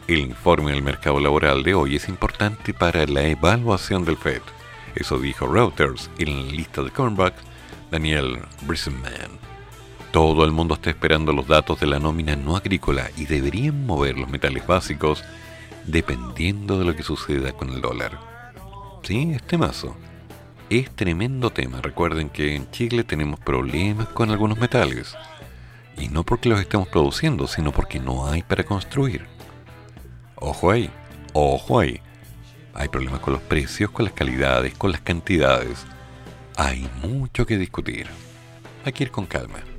El 0.06 0.18
informe 0.18 0.72
del 0.72 0.82
mercado 0.82 1.18
laboral 1.18 1.62
de 1.62 1.74
hoy 1.74 1.96
es 1.96 2.08
importante 2.08 2.74
para 2.74 3.06
la 3.06 3.22
evaluación 3.22 4.04
del 4.04 4.18
FED. 4.18 4.42
Eso 4.94 5.18
dijo 5.18 5.46
Reuters 5.46 6.10
en 6.18 6.46
la 6.46 6.52
lista 6.52 6.82
de 6.82 6.90
Cornback, 6.90 7.34
Daniel 7.90 8.38
Brisenman. 8.66 9.43
Todo 10.14 10.44
el 10.44 10.52
mundo 10.52 10.74
está 10.74 10.90
esperando 10.90 11.32
los 11.32 11.48
datos 11.48 11.80
de 11.80 11.88
la 11.88 11.98
nómina 11.98 12.36
no 12.36 12.56
agrícola 12.56 13.10
y 13.16 13.26
deberían 13.26 13.84
mover 13.84 14.16
los 14.16 14.28
metales 14.28 14.64
básicos 14.64 15.24
dependiendo 15.86 16.78
de 16.78 16.84
lo 16.84 16.94
que 16.94 17.02
suceda 17.02 17.52
con 17.52 17.70
el 17.70 17.80
dólar. 17.80 18.20
Sí, 19.02 19.32
es 19.34 19.42
temazo. 19.42 19.96
Es 20.70 20.94
tremendo 20.94 21.50
tema. 21.50 21.80
Recuerden 21.82 22.28
que 22.28 22.54
en 22.54 22.70
Chile 22.70 23.02
tenemos 23.02 23.40
problemas 23.40 24.06
con 24.06 24.30
algunos 24.30 24.56
metales. 24.56 25.16
Y 25.98 26.06
no 26.06 26.22
porque 26.22 26.48
los 26.48 26.60
estemos 26.60 26.86
produciendo, 26.86 27.48
sino 27.48 27.72
porque 27.72 27.98
no 27.98 28.28
hay 28.28 28.42
para 28.42 28.62
construir. 28.62 29.26
Ojo 30.36 30.70
ahí, 30.70 30.90
ojo 31.32 31.80
ahí. 31.80 32.00
Hay 32.72 32.86
problemas 32.86 33.18
con 33.18 33.32
los 33.32 33.42
precios, 33.42 33.90
con 33.90 34.04
las 34.04 34.14
calidades, 34.14 34.74
con 34.74 34.92
las 34.92 35.00
cantidades. 35.00 35.84
Hay 36.56 36.88
mucho 37.02 37.44
que 37.44 37.58
discutir. 37.58 38.06
Hay 38.84 38.92
que 38.92 39.02
ir 39.02 39.10
con 39.10 39.26
calma. 39.26 39.73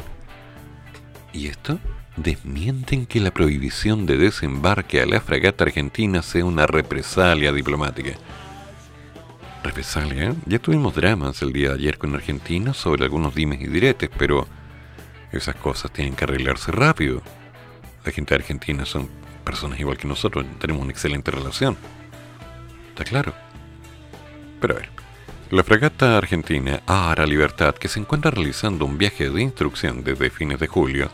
¿Y 1.35 1.47
esto? 1.47 1.79
Desmienten 2.15 3.05
que 3.05 3.19
la 3.19 3.29
prohibición 3.29 4.05
de 4.05 4.15
desembarque 4.15 5.01
a 5.01 5.05
la 5.05 5.19
fragata 5.19 5.65
argentina 5.65 6.21
sea 6.21 6.45
una 6.45 6.65
represalia 6.65 7.51
diplomática. 7.51 8.11
¿Represalia? 9.61 10.33
Ya 10.45 10.59
tuvimos 10.59 10.95
dramas 10.95 11.41
el 11.41 11.51
día 11.51 11.69
de 11.69 11.75
ayer 11.75 11.97
con 11.97 12.15
Argentina 12.15 12.73
sobre 12.73 13.03
algunos 13.03 13.35
dimes 13.35 13.59
y 13.59 13.67
diretes, 13.67 14.09
pero 14.17 14.47
esas 15.33 15.55
cosas 15.55 15.91
tienen 15.91 16.15
que 16.15 16.23
arreglarse 16.23 16.71
rápido. 16.71 17.21
La 18.05 18.13
gente 18.13 18.33
Argentina 18.33 18.85
son 18.85 19.09
personas 19.43 19.77
igual 19.77 19.97
que 19.97 20.07
nosotros, 20.07 20.45
tenemos 20.57 20.83
una 20.83 20.93
excelente 20.93 21.31
relación. 21.31 21.75
¿Está 22.91 23.03
claro? 23.03 23.33
Pero 24.61 24.75
a 24.75 24.77
ver, 24.77 24.89
la 25.51 25.65
fragata 25.65 26.17
argentina 26.17 26.81
Ara 26.87 27.25
Libertad, 27.25 27.75
que 27.75 27.89
se 27.89 27.99
encuentra 27.99 28.31
realizando 28.31 28.85
un 28.85 28.97
viaje 28.97 29.29
de 29.29 29.41
instrucción 29.41 30.01
desde 30.01 30.29
fines 30.29 30.59
de 30.61 30.67
julio, 30.67 31.11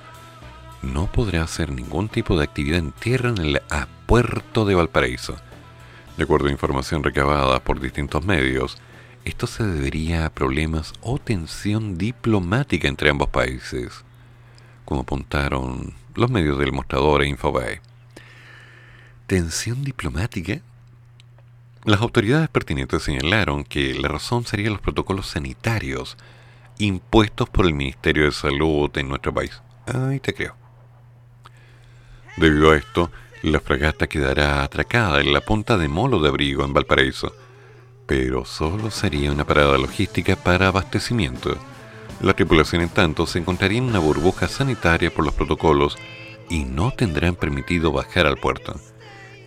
no 0.81 1.11
podrá 1.11 1.43
hacer 1.43 1.71
ningún 1.71 2.09
tipo 2.09 2.37
de 2.37 2.43
actividad 2.43 2.79
en 2.79 2.91
tierra 2.91 3.29
en 3.29 3.37
el 3.37 3.61
puerto 4.05 4.65
de 4.65 4.75
Valparaíso. 4.75 5.35
De 6.17 6.23
acuerdo 6.23 6.47
a 6.47 6.51
información 6.51 7.03
recabada 7.03 7.59
por 7.59 7.79
distintos 7.79 8.25
medios, 8.25 8.77
esto 9.25 9.47
se 9.47 9.63
debería 9.63 10.25
a 10.25 10.29
problemas 10.31 10.93
o 11.01 11.19
tensión 11.19 11.97
diplomática 11.97 12.87
entre 12.87 13.09
ambos 13.09 13.29
países, 13.29 14.03
como 14.85 15.01
apuntaron 15.01 15.93
los 16.15 16.29
medios 16.29 16.57
del 16.59 16.71
mostrador 16.71 17.21
e 17.21 17.27
Infobae 17.27 17.81
tensión 19.31 19.85
diplomática? 19.85 20.59
Las 21.85 22.01
autoridades 22.01 22.49
pertinentes 22.49 23.01
señalaron 23.01 23.63
que 23.63 23.93
la 23.93 24.09
razón 24.09 24.45
sería 24.45 24.69
los 24.69 24.81
protocolos 24.81 25.27
sanitarios 25.27 26.17
impuestos 26.79 27.47
por 27.47 27.65
el 27.65 27.73
Ministerio 27.73 28.25
de 28.25 28.33
Salud 28.33 28.91
en 28.97 29.07
nuestro 29.07 29.33
país. 29.33 29.61
Ay, 29.85 30.19
te 30.19 30.33
creo. 30.33 30.60
Debido 32.37 32.71
a 32.71 32.77
esto, 32.77 33.11
la 33.43 33.59
fragata 33.59 34.07
quedará 34.07 34.63
atracada 34.63 35.21
en 35.21 35.33
la 35.33 35.41
punta 35.41 35.77
de 35.77 35.87
Molo 35.87 36.19
de 36.19 36.29
Abrigo 36.29 36.63
en 36.63 36.73
Valparaíso, 36.73 37.35
pero 38.05 38.45
solo 38.45 38.91
sería 38.91 39.31
una 39.31 39.45
parada 39.45 39.77
logística 39.77 40.35
para 40.35 40.67
abastecimiento. 40.67 41.57
La 42.21 42.33
tripulación, 42.33 42.81
en 42.81 42.89
tanto, 42.89 43.25
se 43.25 43.39
encontraría 43.39 43.79
en 43.79 43.85
una 43.85 43.99
burbuja 43.99 44.47
sanitaria 44.47 45.11
por 45.11 45.25
los 45.25 45.33
protocolos 45.33 45.97
y 46.49 46.65
no 46.65 46.91
tendrán 46.91 47.35
permitido 47.35 47.91
bajar 47.91 48.27
al 48.27 48.37
puerto. 48.37 48.79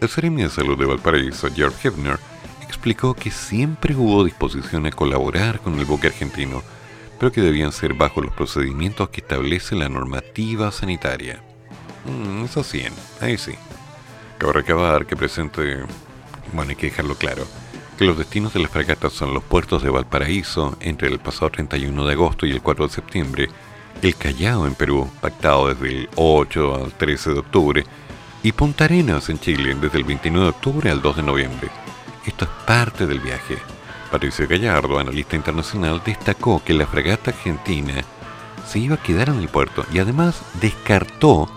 El 0.01 0.09
Seremi 0.09 0.43
de 0.43 0.51
Salud 0.51 0.79
de 0.79 0.87
Valparaíso, 0.87 1.49
George 1.55 1.89
Hefner, 1.89 2.19
explicó 2.63 3.15
que 3.15 3.31
siempre 3.31 3.95
hubo 3.95 4.25
disposición 4.25 4.87
a 4.87 4.91
colaborar 4.91 5.61
con 5.61 5.79
el 5.79 5.85
buque 5.85 6.09
argentino 6.09 6.63
pero 7.19 7.33
que 7.33 7.41
debían 7.41 7.73
ser 7.73 7.95
bajo 7.95 8.21
los 8.21 8.35
procedimientos 8.35 9.09
que 9.11 9.21
establece 9.21 9.75
la 9.75 9.89
normativa 9.89 10.71
sanitaria. 10.71 11.43
Mm, 12.05 12.45
eso 12.45 12.63
sí, 12.63 12.83
ahí 13.21 13.39
sí. 13.39 13.53
Cabe 14.39 14.53
recabar 14.53 15.07
que 15.07 15.17
presente, 15.17 15.79
bueno, 16.53 16.71
hay 16.71 16.77
que 16.77 16.87
dejarlo 16.87 17.15
claro, 17.15 17.47
que 17.97 18.05
los 18.05 18.19
destinos 18.19 18.53
de 18.53 18.61
las 18.61 18.71
fragatas 18.71 19.13
son 19.13 19.33
los 19.33 19.43
puertos 19.45 19.83
de 19.83 19.91
Valparaíso 19.91 20.77
entre 20.81 21.09
el 21.09 21.19
pasado 21.21 21.51
31 21.51 22.07
de 22.07 22.13
agosto 22.13 22.47
y 22.47 22.51
el 22.51 22.61
4 22.61 22.89
de 22.89 22.93
septiembre, 22.93 23.49
el 24.03 24.17
Callao 24.17 24.67
en 24.67 24.75
Perú, 24.75 25.09
pactado 25.21 25.73
desde 25.73 25.89
el 25.89 26.09
8 26.17 26.75
al 26.75 26.93
13 26.93 27.31
de 27.31 27.39
octubre, 27.39 27.85
y 28.43 28.53
Punta 28.53 28.85
Arenas 28.85 29.31
en 29.31 29.39
Chile 29.39 29.75
desde 29.81 29.99
el 29.99 30.05
29 30.05 30.45
de 30.45 30.51
octubre 30.51 30.91
al 30.91 31.01
2 31.01 31.17
de 31.17 31.23
noviembre. 31.23 31.71
Esto 32.27 32.45
es 32.45 32.51
parte 32.67 33.07
del 33.07 33.21
viaje. 33.21 33.57
Patricio 34.11 34.47
Gallardo, 34.47 34.99
analista 34.99 35.37
internacional, 35.37 36.03
destacó 36.05 36.63
que 36.63 36.75
la 36.75 36.87
fragata 36.87 37.31
argentina 37.31 38.05
se 38.67 38.79
iba 38.79 38.97
a 38.97 39.03
quedar 39.03 39.31
en 39.31 39.39
el 39.39 39.49
puerto 39.49 39.85
y 39.93 39.99
además 39.99 40.43
descartó 40.61 41.49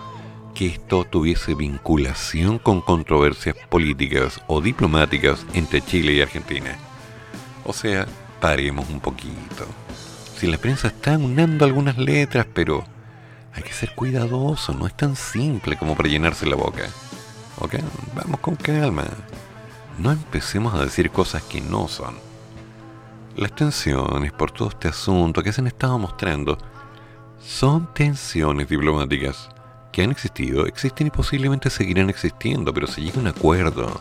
que 0.58 0.66
esto 0.66 1.04
tuviese 1.04 1.54
vinculación 1.54 2.58
con 2.58 2.80
controversias 2.80 3.54
políticas 3.68 4.40
o 4.48 4.60
diplomáticas 4.60 5.46
entre 5.54 5.80
Chile 5.80 6.14
y 6.14 6.20
Argentina. 6.20 6.76
O 7.64 7.72
sea, 7.72 8.08
paremos 8.40 8.90
un 8.90 8.98
poquito. 8.98 9.66
Si 10.36 10.48
la 10.48 10.58
prensa 10.58 10.88
está 10.88 11.16
unando 11.16 11.64
algunas 11.64 11.96
letras, 11.96 12.44
pero 12.52 12.82
hay 13.54 13.62
que 13.62 13.72
ser 13.72 13.94
cuidadoso, 13.94 14.74
no 14.74 14.88
es 14.88 14.96
tan 14.96 15.14
simple 15.14 15.76
como 15.76 15.96
para 15.96 16.08
llenarse 16.08 16.44
la 16.44 16.56
boca. 16.56 16.88
¿Ok? 17.60 17.76
Vamos 18.16 18.40
con 18.40 18.56
calma. 18.56 19.04
No 19.96 20.10
empecemos 20.10 20.74
a 20.74 20.82
decir 20.82 21.12
cosas 21.12 21.44
que 21.44 21.60
no 21.60 21.86
son. 21.86 22.16
Las 23.36 23.54
tensiones 23.54 24.32
por 24.32 24.50
todo 24.50 24.70
este 24.70 24.88
asunto 24.88 25.40
que 25.40 25.52
se 25.52 25.60
han 25.60 25.68
estado 25.68 26.00
mostrando 26.00 26.58
son 27.40 27.94
tensiones 27.94 28.68
diplomáticas 28.68 29.50
que 29.92 30.02
han 30.02 30.10
existido, 30.10 30.66
existen 30.66 31.06
y 31.06 31.10
posiblemente 31.10 31.70
seguirán 31.70 32.10
existiendo, 32.10 32.72
pero 32.72 32.86
se 32.86 33.00
llega 33.00 33.16
a 33.16 33.20
un 33.20 33.26
acuerdo. 33.28 34.00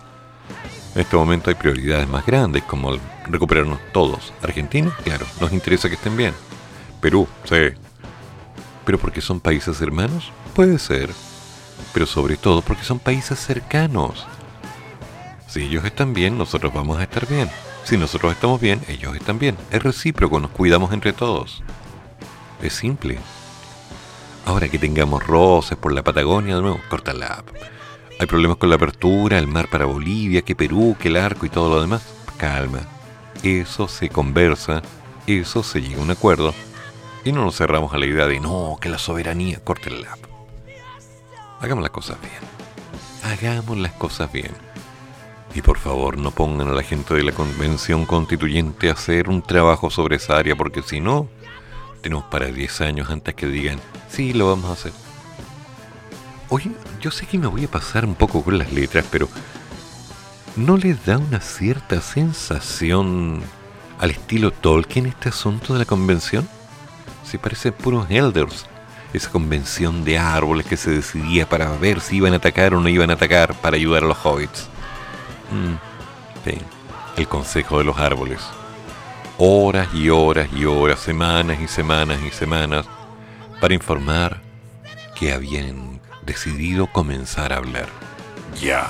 En 0.95 1.01
este 1.01 1.15
momento 1.15 1.49
hay 1.49 1.55
prioridades 1.55 2.07
más 2.07 2.25
grandes, 2.25 2.63
como 2.63 2.97
recuperarnos 3.27 3.79
todos. 3.93 4.33
Argentina, 4.41 4.95
claro, 5.03 5.25
nos 5.39 5.51
interesa 5.51 5.89
que 5.89 5.95
estén 5.95 6.17
bien. 6.17 6.33
Perú, 7.01 7.27
sí. 7.43 7.75
¿Pero 8.85 8.97
porque 8.97 9.21
son 9.21 9.39
países 9.39 9.79
hermanos? 9.81 10.31
Puede 10.55 10.79
ser. 10.79 11.09
Pero 11.93 12.05
sobre 12.05 12.37
todo 12.37 12.61
porque 12.61 12.83
son 12.83 12.99
países 12.99 13.37
cercanos. 13.37 14.25
Si 15.47 15.61
ellos 15.61 15.85
están 15.85 16.13
bien, 16.13 16.37
nosotros 16.37 16.73
vamos 16.73 16.97
a 16.97 17.03
estar 17.03 17.27
bien. 17.27 17.49
Si 17.83 17.97
nosotros 17.97 18.33
estamos 18.33 18.59
bien, 18.59 18.81
ellos 18.87 19.15
están 19.15 19.39
bien. 19.39 19.55
Es 19.71 19.81
recíproco, 19.81 20.39
nos 20.39 20.51
cuidamos 20.51 20.91
entre 20.93 21.13
todos. 21.13 21.63
Es 22.61 22.73
simple. 22.73 23.19
Ahora 24.47 24.69
que 24.69 24.79
tengamos 24.79 25.27
roces 25.27 25.77
por 25.77 25.91
la 25.91 26.05
Patagonia, 26.05 26.55
de 26.55 26.61
nuevo, 26.61 26.79
corta 26.89 27.11
Hay 28.17 28.27
problemas 28.27 28.55
con 28.55 28.69
la 28.69 28.77
apertura, 28.77 29.37
el 29.37 29.45
mar 29.45 29.67
para 29.69 29.83
Bolivia, 29.83 30.41
que 30.41 30.55
Perú, 30.55 30.95
que 30.97 31.09
el 31.09 31.17
arco 31.17 31.45
y 31.45 31.49
todo 31.49 31.69
lo 31.69 31.81
demás. 31.81 32.01
Calma. 32.37 32.79
Eso 33.43 33.89
se 33.89 34.07
conversa, 34.07 34.81
eso 35.27 35.63
se 35.63 35.81
llega 35.81 35.99
a 35.99 36.03
un 36.05 36.11
acuerdo. 36.11 36.53
Y 37.25 37.33
no 37.33 37.43
nos 37.43 37.57
cerramos 37.57 37.93
a 37.93 37.97
la 37.97 38.05
idea 38.05 38.25
de 38.25 38.39
no, 38.39 38.77
que 38.79 38.87
la 38.87 38.97
soberanía, 38.97 39.59
corte 39.65 39.89
el 39.89 40.07
Hagamos 41.59 41.81
las 41.81 41.91
cosas 41.91 42.17
bien. 42.21 43.33
Hagamos 43.33 43.77
las 43.77 43.91
cosas 43.91 44.31
bien. 44.31 44.53
Y 45.55 45.61
por 45.61 45.77
favor, 45.77 46.17
no 46.17 46.31
pongan 46.31 46.69
a 46.69 46.73
la 46.73 46.83
gente 46.83 47.15
de 47.15 47.23
la 47.23 47.33
convención 47.33 48.05
constituyente 48.05 48.87
a 48.87 48.93
hacer 48.93 49.27
un 49.27 49.41
trabajo 49.41 49.89
sobre 49.89 50.15
esa 50.15 50.37
área, 50.37 50.55
porque 50.55 50.83
si 50.83 51.01
no, 51.01 51.27
tenemos 51.97 52.25
para 52.25 52.47
10 52.47 52.81
años 52.81 53.09
antes 53.09 53.35
que 53.35 53.47
digan, 53.47 53.79
Sí, 54.09 54.33
lo 54.33 54.47
vamos 54.47 54.69
a 54.69 54.73
hacer. 54.73 54.93
Oye, 56.49 56.71
yo 57.01 57.11
sé 57.11 57.25
que 57.25 57.37
me 57.37 57.47
voy 57.47 57.65
a 57.65 57.67
pasar 57.67 58.05
un 58.05 58.15
poco 58.15 58.43
con 58.43 58.57
las 58.57 58.71
letras, 58.71 59.05
pero 59.11 59.27
¿no 60.55 60.77
les 60.77 61.05
da 61.05 61.17
una 61.17 61.41
cierta 61.41 62.01
sensación 62.01 63.41
al 63.99 64.11
estilo 64.11 64.51
Tolkien 64.51 65.05
este 65.05 65.29
asunto 65.29 65.73
de 65.73 65.79
la 65.79 65.85
convención? 65.85 66.47
Si 67.25 67.37
parecen 67.37 67.73
puros 67.73 68.07
elders. 68.09 68.65
Esa 69.13 69.29
convención 69.29 70.03
de 70.03 70.17
árboles 70.17 70.65
que 70.65 70.77
se 70.77 70.91
decidía 70.91 71.47
para 71.47 71.71
ver 71.77 72.01
si 72.01 72.17
iban 72.17 72.33
a 72.33 72.37
atacar 72.37 72.73
o 72.73 72.81
no 72.81 72.89
iban 72.89 73.09
a 73.09 73.13
atacar 73.13 73.53
para 73.55 73.77
ayudar 73.77 74.03
a 74.03 74.07
los 74.07 74.17
hobbits. 74.23 74.67
Mm, 75.51 75.75
el 77.17 77.27
consejo 77.27 77.79
de 77.79 77.85
los 77.85 77.97
árboles. 77.97 78.41
Horas 79.39 79.89
y 79.93 80.09
horas 80.09 80.49
y 80.51 80.65
horas, 80.65 80.99
semanas 80.99 81.59
y 81.61 81.67
semanas 81.67 82.19
y 82.25 82.31
semanas 82.31 82.87
para 83.61 83.75
informar 83.75 84.41
que 85.15 85.31
habían 85.31 86.01
decidido 86.23 86.87
comenzar 86.87 87.53
a 87.53 87.57
hablar. 87.57 87.87
Ya. 88.59 88.87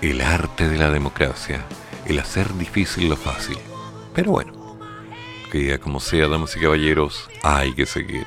El 0.00 0.22
arte 0.22 0.66
de 0.66 0.78
la 0.78 0.90
democracia, 0.90 1.62
el 2.06 2.18
hacer 2.18 2.54
difícil 2.54 3.10
lo 3.10 3.16
fácil. 3.16 3.58
Pero 4.14 4.30
bueno, 4.30 4.78
que 5.52 5.78
como 5.78 6.00
sea, 6.00 6.26
damas 6.26 6.56
y 6.56 6.60
caballeros, 6.60 7.28
hay 7.42 7.74
que 7.74 7.84
seguir. 7.84 8.26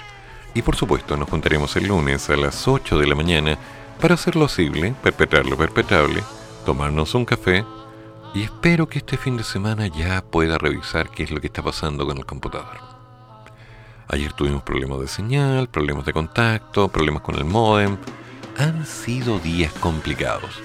Y 0.54 0.62
por 0.62 0.76
supuesto, 0.76 1.18
nos 1.18 1.30
juntaremos 1.30 1.76
el 1.78 1.88
lunes 1.88 2.30
a 2.30 2.36
las 2.36 2.68
8 2.68 3.00
de 3.00 3.08
la 3.08 3.16
mañana 3.16 3.58
para 4.00 4.14
hacer 4.14 4.36
lo 4.36 4.46
posible, 4.46 4.94
perpetrar 5.02 5.48
lo 5.48 5.58
perpetrable, 5.58 6.22
tomarnos 6.64 7.16
un 7.16 7.26
café 7.26 7.66
y 8.34 8.44
espero 8.44 8.88
que 8.88 9.00
este 9.00 9.18
fin 9.18 9.36
de 9.36 9.44
semana 9.44 9.88
ya 9.88 10.22
pueda 10.22 10.58
revisar 10.58 11.10
qué 11.10 11.24
es 11.24 11.32
lo 11.32 11.42
que 11.42 11.48
está 11.48 11.62
pasando 11.62 12.06
con 12.06 12.18
el 12.18 12.26
computador. 12.26 12.80
Ayer 14.08 14.32
tuvimos 14.34 14.64
problemas 14.64 15.00
de 15.00 15.08
señal, 15.08 15.68
problemas 15.68 16.06
de 16.06 16.14
contacto, 16.14 16.88
problemas 16.88 17.22
con 17.22 17.36
el 17.36 17.46
modem. 17.46 17.98
Han 18.58 18.86
sido 18.86 19.40
días 19.40 19.72
complicados. 19.74 20.60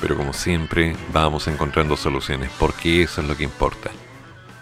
Pero 0.00 0.16
como 0.16 0.32
siempre, 0.32 0.96
vamos 1.12 1.46
encontrando 1.46 1.96
soluciones 1.96 2.50
porque 2.58 3.02
eso 3.02 3.20
es 3.20 3.28
lo 3.28 3.36
que 3.36 3.44
importa. 3.44 3.90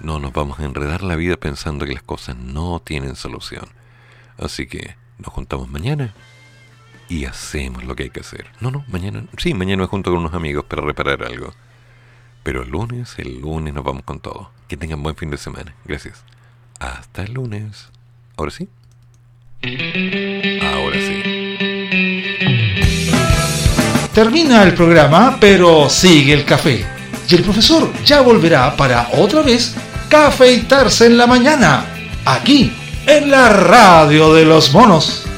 No 0.00 0.18
nos 0.18 0.32
vamos 0.32 0.60
a 0.60 0.64
enredar 0.64 1.02
la 1.02 1.16
vida 1.16 1.36
pensando 1.36 1.86
que 1.86 1.94
las 1.94 2.02
cosas 2.02 2.36
no 2.36 2.80
tienen 2.80 3.16
solución. 3.16 3.64
Así 4.38 4.66
que 4.66 4.96
nos 5.18 5.32
juntamos 5.32 5.68
mañana 5.68 6.14
y 7.08 7.24
hacemos 7.24 7.84
lo 7.84 7.96
que 7.96 8.04
hay 8.04 8.10
que 8.10 8.20
hacer. 8.20 8.46
No, 8.60 8.70
no, 8.70 8.84
mañana, 8.88 9.24
sí, 9.36 9.52
mañana 9.52 9.82
me 9.82 9.88
junto 9.88 10.10
con 10.10 10.20
unos 10.20 10.34
amigos 10.34 10.64
para 10.64 10.82
reparar 10.82 11.22
algo. 11.22 11.52
Pero 12.42 12.62
el 12.62 12.70
lunes, 12.70 13.14
el 13.18 13.40
lunes 13.40 13.74
nos 13.74 13.84
vamos 13.84 14.02
con 14.04 14.20
todo. 14.20 14.50
Que 14.68 14.76
tengan 14.76 15.02
buen 15.02 15.16
fin 15.16 15.30
de 15.30 15.36
semana. 15.36 15.74
Gracias. 15.84 16.22
Hasta 16.78 17.22
el 17.22 17.34
lunes. 17.34 17.88
¿Ahora 18.36 18.50
sí? 18.50 18.68
Ahora 19.62 20.96
sí. 20.96 21.22
Termina 24.14 24.62
el 24.62 24.74
programa, 24.74 25.36
pero 25.40 25.88
sigue 25.88 26.32
el 26.32 26.44
café. 26.44 26.84
Y 27.28 27.34
el 27.34 27.42
profesor 27.42 27.92
ya 28.04 28.22
volverá 28.22 28.76
para 28.76 29.08
otra 29.12 29.42
vez 29.42 29.76
cafeitarse 30.08 31.06
en 31.06 31.16
la 31.16 31.28
mañana, 31.28 31.84
aquí, 32.24 32.72
en 33.06 33.30
la 33.30 33.50
radio 33.50 34.34
de 34.34 34.44
los 34.44 34.72
monos. 34.72 35.29